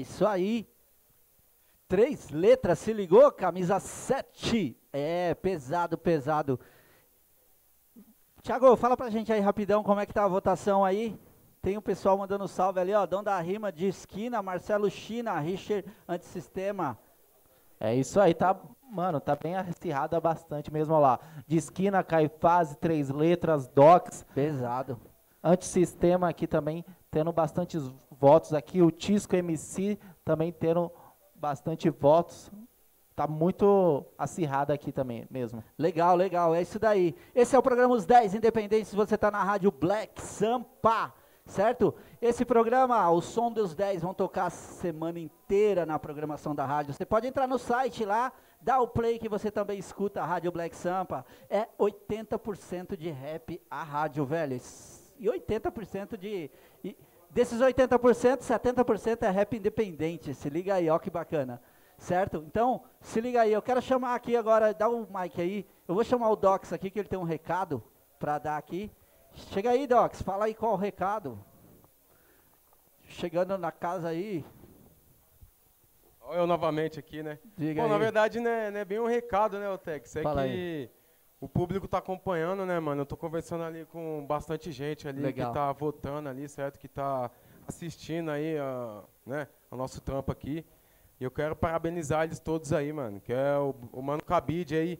isso 0.00 0.26
aí. 0.26 0.68
Três 1.88 2.30
letras, 2.30 2.78
se 2.78 2.92
ligou? 2.92 3.30
Camisa 3.32 3.80
7. 3.80 4.76
É, 4.92 5.34
pesado, 5.34 5.98
pesado. 5.98 6.58
Tiago, 8.42 8.74
fala 8.76 8.96
pra 8.96 9.10
gente 9.10 9.32
aí 9.32 9.40
rapidão 9.40 9.82
como 9.82 10.00
é 10.00 10.06
que 10.06 10.14
tá 10.14 10.24
a 10.24 10.28
votação 10.28 10.84
aí. 10.84 11.18
Tem 11.60 11.76
o 11.76 11.82
pessoal 11.82 12.16
mandando 12.16 12.48
salve 12.48 12.80
ali, 12.80 12.94
ó. 12.94 13.04
Dom 13.04 13.22
da 13.22 13.38
Rima 13.40 13.70
de 13.70 13.86
esquina, 13.86 14.42
Marcelo 14.42 14.90
China, 14.90 15.38
Richard 15.38 15.86
Antissistema. 16.08 16.98
É 17.78 17.94
isso 17.94 18.18
aí, 18.20 18.34
tá, 18.34 18.58
mano, 18.90 19.20
tá 19.20 19.36
bem 19.36 19.56
acirrada 19.56 20.20
bastante 20.20 20.72
mesmo, 20.72 20.94
ó 20.94 20.98
lá. 20.98 21.20
De 21.46 21.56
esquina, 21.56 22.02
Caifás, 22.02 22.76
três 22.76 23.10
letras, 23.10 23.66
Docs. 23.66 24.24
Pesado. 24.34 24.98
Antissistema 25.42 26.28
aqui 26.28 26.46
também, 26.46 26.84
tendo 27.10 27.32
bastantes 27.32 27.82
votos 28.20 28.52
aqui. 28.52 28.82
O 28.82 28.90
Tisco 28.90 29.34
MC 29.34 29.98
também 30.24 30.52
tendo 30.52 30.92
bastante 31.34 31.88
votos. 31.88 32.52
Tá 33.16 33.26
muito 33.26 34.04
acirrada 34.16 34.72
aqui 34.72 34.92
também 34.92 35.26
mesmo. 35.30 35.64
Legal, 35.78 36.14
legal, 36.14 36.54
é 36.54 36.62
isso 36.62 36.78
daí. 36.78 37.14
Esse 37.34 37.56
é 37.56 37.58
o 37.58 37.62
programa 37.62 37.94
Os 37.94 38.06
10 38.06 38.34
Independentes, 38.34 38.94
você 38.94 39.14
está 39.14 39.30
na 39.30 39.42
rádio 39.42 39.70
Black 39.70 40.22
Sampa, 40.22 41.12
certo? 41.44 41.94
Esse 42.20 42.44
programa, 42.44 43.10
o 43.10 43.20
som 43.20 43.50
dos 43.50 43.74
10, 43.74 44.02
vão 44.02 44.14
tocar 44.14 44.46
a 44.46 44.50
semana 44.50 45.18
inteira 45.18 45.84
na 45.84 45.98
programação 45.98 46.54
da 46.54 46.64
rádio. 46.64 46.94
Você 46.94 47.04
pode 47.04 47.26
entrar 47.26 47.46
no 47.46 47.58
site 47.58 48.04
lá, 48.04 48.32
dá 48.60 48.80
o 48.80 48.88
play 48.88 49.18
que 49.18 49.28
você 49.28 49.50
também 49.50 49.78
escuta 49.78 50.22
a 50.22 50.26
rádio 50.26 50.52
Black 50.52 50.74
Sampa. 50.74 51.26
É 51.50 51.66
80% 51.78 52.96
de 52.96 53.10
rap 53.10 53.60
a 53.70 53.82
rádio, 53.82 54.24
velho. 54.24 54.58
E 55.18 55.26
80% 55.26 56.16
de... 56.16 56.50
Desses 57.30 57.60
80%, 57.60 58.40
70% 58.40 59.22
é 59.22 59.30
rap 59.30 59.56
independente. 59.56 60.34
Se 60.34 60.50
liga 60.50 60.74
aí, 60.74 60.90
ó 60.90 60.98
que 60.98 61.10
bacana. 61.10 61.62
Certo? 61.96 62.42
Então, 62.46 62.82
se 63.00 63.20
liga 63.20 63.42
aí, 63.42 63.52
eu 63.52 63.62
quero 63.62 63.80
chamar 63.80 64.14
aqui 64.14 64.36
agora, 64.36 64.72
dá 64.72 64.88
o 64.88 65.06
mic 65.06 65.40
aí. 65.40 65.66
Eu 65.86 65.94
vou 65.94 66.02
chamar 66.02 66.30
o 66.30 66.36
Docs 66.36 66.72
aqui, 66.72 66.90
que 66.90 66.98
ele 66.98 67.08
tem 67.08 67.18
um 67.18 67.24
recado 67.24 67.82
para 68.18 68.38
dar 68.38 68.56
aqui. 68.56 68.90
Chega 69.34 69.70
aí, 69.70 69.86
Docs, 69.86 70.22
fala 70.22 70.46
aí 70.46 70.54
qual 70.54 70.72
o 70.72 70.76
recado. 70.76 71.38
Chegando 73.06 73.56
na 73.58 73.70
casa 73.70 74.08
aí. 74.08 74.44
Olha 76.22 76.38
eu 76.38 76.46
novamente 76.46 76.98
aqui, 76.98 77.22
né? 77.22 77.38
Diga 77.56 77.82
Bom, 77.82 77.88
na 77.88 77.96
aí. 77.96 78.00
verdade, 78.00 78.40
né, 78.40 78.72
é 78.74 78.84
bem 78.84 78.98
um 78.98 79.06
recado, 79.06 79.58
né, 79.58 79.68
Otex? 79.68 80.16
É 80.16 80.22
Fala 80.22 80.46
que 80.46 80.90
o 81.40 81.48
público 81.48 81.88
tá 81.88 81.98
acompanhando, 81.98 82.66
né, 82.66 82.78
mano? 82.78 83.00
Eu 83.02 83.06
tô 83.06 83.16
conversando 83.16 83.64
ali 83.64 83.86
com 83.86 84.24
bastante 84.26 84.70
gente 84.70 85.08
ali 85.08 85.22
Legal. 85.22 85.48
que 85.48 85.54
tá 85.54 85.72
votando 85.72 86.28
ali, 86.28 86.46
certo? 86.48 86.78
Que 86.78 86.86
tá 86.86 87.30
assistindo 87.66 88.30
aí, 88.30 88.58
a, 88.58 89.02
né, 89.24 89.48
o 89.70 89.76
nosso 89.76 90.00
trampo 90.02 90.30
aqui. 90.30 90.64
E 91.18 91.24
eu 91.24 91.30
quero 91.30 91.56
parabenizar 91.56 92.24
eles 92.24 92.38
todos 92.38 92.72
aí, 92.72 92.92
mano. 92.92 93.20
Que 93.20 93.32
é 93.32 93.56
o, 93.56 93.74
o 93.92 94.02
Mano 94.02 94.22
Cabide 94.22 94.74
aí, 94.74 94.98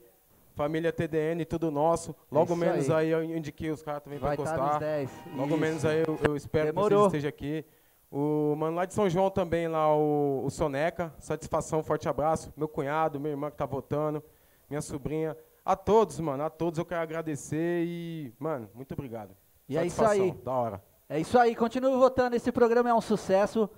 família 0.54 0.92
TDN, 0.92 1.44
tudo 1.44 1.70
nosso. 1.70 2.14
Logo 2.30 2.52
Isso 2.52 2.56
menos 2.56 2.90
aí. 2.90 3.12
aí. 3.14 3.28
eu 3.28 3.36
indiquei 3.36 3.70
os 3.70 3.82
caras 3.82 4.02
também 4.02 4.18
Vai 4.18 4.36
pra 4.36 4.44
tá 4.44 4.78
10. 4.78 5.10
Logo 5.34 5.48
Isso. 5.48 5.58
menos 5.58 5.84
aí 5.84 6.04
eu, 6.06 6.18
eu 6.26 6.36
espero 6.36 6.66
que 6.66 6.72
Demorou. 6.72 7.10
vocês 7.10 7.24
estejam 7.24 7.28
aqui. 7.28 7.64
O 8.10 8.54
mano 8.56 8.76
lá 8.76 8.84
de 8.84 8.92
São 8.92 9.08
João 9.08 9.30
também, 9.30 9.68
lá, 9.68 9.94
o, 9.94 10.44
o 10.44 10.50
Soneca. 10.50 11.14
Satisfação, 11.18 11.82
forte 11.82 12.08
abraço. 12.08 12.52
Meu 12.56 12.68
cunhado, 12.68 13.20
minha 13.20 13.32
irmã 13.32 13.50
que 13.50 13.56
tá 13.56 13.66
votando, 13.66 14.22
minha 14.68 14.82
sobrinha. 14.82 15.36
A 15.64 15.76
todos, 15.76 16.18
mano, 16.20 16.42
a 16.42 16.50
todos 16.50 16.78
eu 16.78 16.84
quero 16.84 17.02
agradecer 17.02 17.84
e, 17.84 18.32
mano, 18.38 18.68
muito 18.74 18.92
obrigado. 18.92 19.36
E 19.68 19.76
é 19.76 19.84
isso 19.84 19.96
Satisfação, 19.96 20.24
aí. 20.24 20.32
Da 20.42 20.52
hora. 20.52 20.84
É 21.08 21.20
isso 21.20 21.38
aí, 21.38 21.54
continue 21.54 21.96
votando, 21.96 22.36
esse 22.36 22.50
programa 22.50 22.90
é 22.90 22.94
um 22.94 23.00
sucesso. 23.00 23.68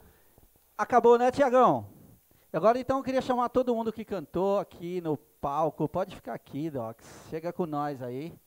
Acabou, 0.76 1.18
né, 1.18 1.30
Tiagão? 1.30 1.86
Agora 2.52 2.78
então 2.78 2.98
eu 2.98 3.04
queria 3.04 3.22
chamar 3.22 3.48
todo 3.48 3.74
mundo 3.74 3.92
que 3.92 4.04
cantou 4.04 4.58
aqui 4.58 5.00
no 5.00 5.16
palco. 5.16 5.88
Pode 5.88 6.14
ficar 6.14 6.34
aqui, 6.34 6.68
Docs. 6.68 7.28
Chega 7.30 7.52
com 7.52 7.64
nós 7.64 8.02
aí. 8.02 8.38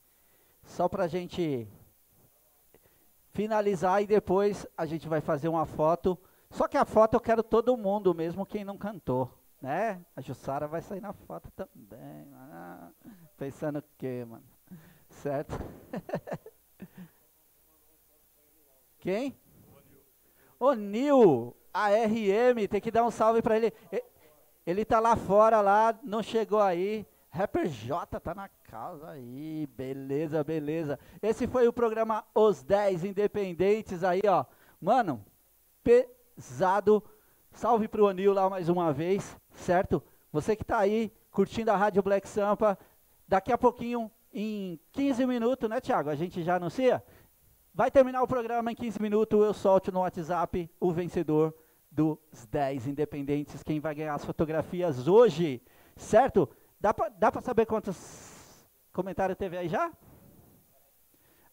Só 0.64 0.88
pra 0.88 1.08
gente 1.08 1.68
finalizar 3.32 4.02
e 4.04 4.08
depois 4.08 4.68
a 4.78 4.86
gente 4.86 5.08
vai 5.08 5.22
fazer 5.22 5.48
uma 5.48 5.66
foto. 5.66 6.18
Só 6.52 6.68
que 6.68 6.78
a 6.78 6.86
foto 6.86 7.16
eu 7.16 7.20
quero 7.20 7.44
todo 7.44 7.76
mundo, 7.76 8.14
mesmo 8.14 8.46
quem 8.46 8.64
não 8.64 8.78
cantou, 8.78 9.30
né? 9.62 10.00
A 10.16 10.22
Jussara 10.22 10.68
vai 10.68 10.82
sair 10.82 11.02
na 11.02 11.12
foto 11.12 11.52
também. 11.52 12.32
Ah, 12.34 12.90
pensando 13.38 13.80
o 13.80 13.84
quê, 13.98 14.26
mano? 14.26 14.44
Certo? 15.10 15.54
Quem? 19.00 19.38
O 20.60 20.74
Nil, 20.74 21.56
a 21.74 21.90
RM, 21.90 22.68
tem 22.70 22.82
que 22.82 22.92
dar 22.92 23.04
um 23.04 23.12
salve 23.12 23.42
pra 23.42 23.58
ele. 23.58 23.74
Ele 24.66 24.84
tá 24.84 25.00
lá 25.00 25.16
fora, 25.16 25.62
lá, 25.62 25.98
não 26.04 26.24
chegou 26.24 26.62
aí. 26.62 27.06
Rapper 27.30 27.68
J 27.68 28.20
tá 28.20 28.34
na 28.34 28.48
casa 28.64 29.10
aí, 29.10 29.68
beleza, 29.76 30.44
beleza. 30.44 30.98
Esse 31.22 31.46
foi 31.46 31.68
o 31.68 31.74
programa 31.74 32.26
Os 32.34 32.64
10 32.64 33.04
Independentes 33.04 34.04
aí, 34.04 34.22
ó. 34.26 34.46
Mano, 34.80 35.24
pesado. 35.84 37.04
Salve 37.52 37.88
pro 37.88 38.08
Anil 38.08 38.34
lá 38.34 38.50
mais 38.50 38.70
uma 38.70 38.92
vez, 38.92 39.38
certo? 39.52 40.02
Você 40.32 40.56
que 40.56 40.64
tá 40.64 40.78
aí 40.78 41.12
curtindo 41.32 41.72
a 41.72 41.76
Rádio 41.76 42.02
Black 42.02 42.28
Sampa, 42.28 42.78
daqui 43.28 43.52
a 43.52 43.58
pouquinho, 43.58 44.12
em 44.34 44.80
15 44.92 45.26
minutos, 45.26 45.70
né, 45.70 45.80
Thiago? 45.80 46.10
A 46.10 46.16
gente 46.16 46.44
já 46.44 46.56
anuncia? 46.56 47.04
Vai 47.74 47.90
terminar 47.92 48.22
o 48.22 48.28
programa 48.28 48.72
em 48.72 48.76
15 48.76 49.02
minutos, 49.02 49.40
eu 49.40 49.54
solto 49.54 49.92
no 49.92 50.00
WhatsApp 50.00 50.70
o 50.80 50.92
vencedor 50.92 51.54
dos 51.92 52.18
10 52.50 52.88
independentes, 52.88 53.64
quem 53.64 53.80
vai 53.80 53.96
ganhar 53.96 54.16
as 54.16 54.26
fotografias 54.26 55.08
hoje, 55.08 55.62
certo? 55.96 56.50
Dá 56.80 56.94
pra 56.94 57.42
saber 57.42 57.66
quantos 57.66 58.68
comentários 58.92 59.38
teve 59.38 59.58
aí 59.58 59.68
já? 59.68 59.92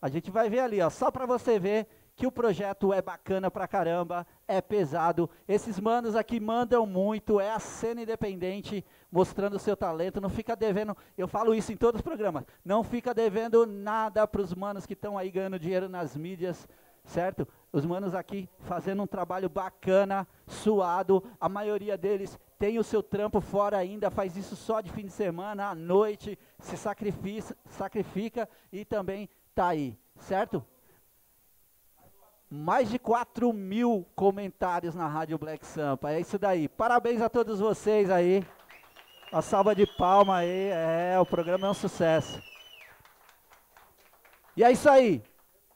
A 0.00 0.08
gente 0.08 0.30
vai 0.30 0.50
ver 0.50 0.60
ali, 0.60 0.80
ó, 0.80 0.90
só 0.90 1.10
pra 1.10 1.26
você 1.26 1.58
ver 1.60 1.86
que 2.14 2.26
o 2.26 2.32
projeto 2.32 2.92
é 2.92 3.00
bacana 3.00 3.50
pra 3.50 3.66
caramba, 3.66 4.26
é 4.46 4.60
pesado. 4.60 5.28
Esses 5.48 5.80
manos 5.80 6.14
aqui 6.14 6.38
mandam 6.38 6.86
muito, 6.86 7.40
é 7.40 7.50
a 7.50 7.58
cena 7.58 8.02
independente 8.02 8.84
mostrando 9.10 9.54
o 9.54 9.58
seu 9.58 9.76
talento. 9.76 10.20
Não 10.20 10.28
fica 10.28 10.54
devendo, 10.54 10.96
eu 11.16 11.26
falo 11.26 11.54
isso 11.54 11.72
em 11.72 11.76
todos 11.76 12.00
os 12.00 12.02
programas, 12.02 12.44
não 12.64 12.84
fica 12.84 13.14
devendo 13.14 13.66
nada 13.66 14.26
pros 14.26 14.54
manos 14.54 14.86
que 14.86 14.92
estão 14.92 15.16
aí 15.16 15.30
ganhando 15.30 15.58
dinheiro 15.58 15.88
nas 15.88 16.16
mídias, 16.16 16.68
certo? 17.04 17.48
Os 17.72 17.86
manos 17.86 18.14
aqui 18.14 18.48
fazendo 18.60 19.02
um 19.02 19.06
trabalho 19.06 19.48
bacana, 19.48 20.28
suado. 20.46 21.24
A 21.40 21.48
maioria 21.48 21.96
deles 21.96 22.38
tem 22.58 22.78
o 22.78 22.84
seu 22.84 23.02
trampo 23.02 23.40
fora 23.40 23.78
ainda, 23.78 24.10
faz 24.10 24.36
isso 24.36 24.54
só 24.54 24.80
de 24.80 24.92
fim 24.92 25.06
de 25.06 25.12
semana, 25.12 25.70
à 25.70 25.74
noite, 25.74 26.38
se 26.58 26.76
sacrifica, 26.76 27.56
sacrifica 27.66 28.48
e 28.70 28.84
também 28.84 29.28
tá 29.54 29.68
aí, 29.68 29.98
certo? 30.18 30.64
Mais 32.54 32.90
de 32.90 32.98
4 32.98 33.50
mil 33.50 34.06
comentários 34.14 34.94
na 34.94 35.08
Rádio 35.08 35.38
Black 35.38 35.64
Sampa. 35.64 36.12
É 36.12 36.20
isso 36.20 36.38
daí. 36.38 36.68
Parabéns 36.68 37.22
a 37.22 37.30
todos 37.30 37.60
vocês 37.60 38.10
aí. 38.10 38.46
Uma 39.32 39.40
salva 39.40 39.74
de 39.74 39.86
palma 39.86 40.36
aí. 40.36 40.68
É, 40.68 41.18
o 41.18 41.24
programa 41.24 41.66
é 41.66 41.70
um 41.70 41.74
sucesso. 41.74 42.42
E 44.54 44.62
é 44.62 44.70
isso 44.70 44.86
aí. 44.90 45.22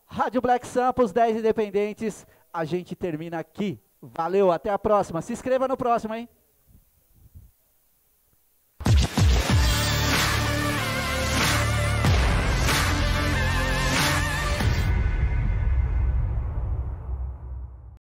Rádio 0.05 0.43
Black 0.43 0.67
Sampa, 0.67 1.03
os 1.03 1.15
10 1.15 1.39
independentes. 1.39 2.27
A 2.53 2.63
gente 2.67 2.95
termina 2.95 3.39
aqui. 3.39 3.81
Valeu, 4.03 4.53
até 4.53 4.69
a 4.69 4.79
próxima. 4.79 5.23
Se 5.23 5.33
inscreva 5.33 5.67
no 5.67 5.79
próximo, 5.79 6.15
hein? 6.15 6.29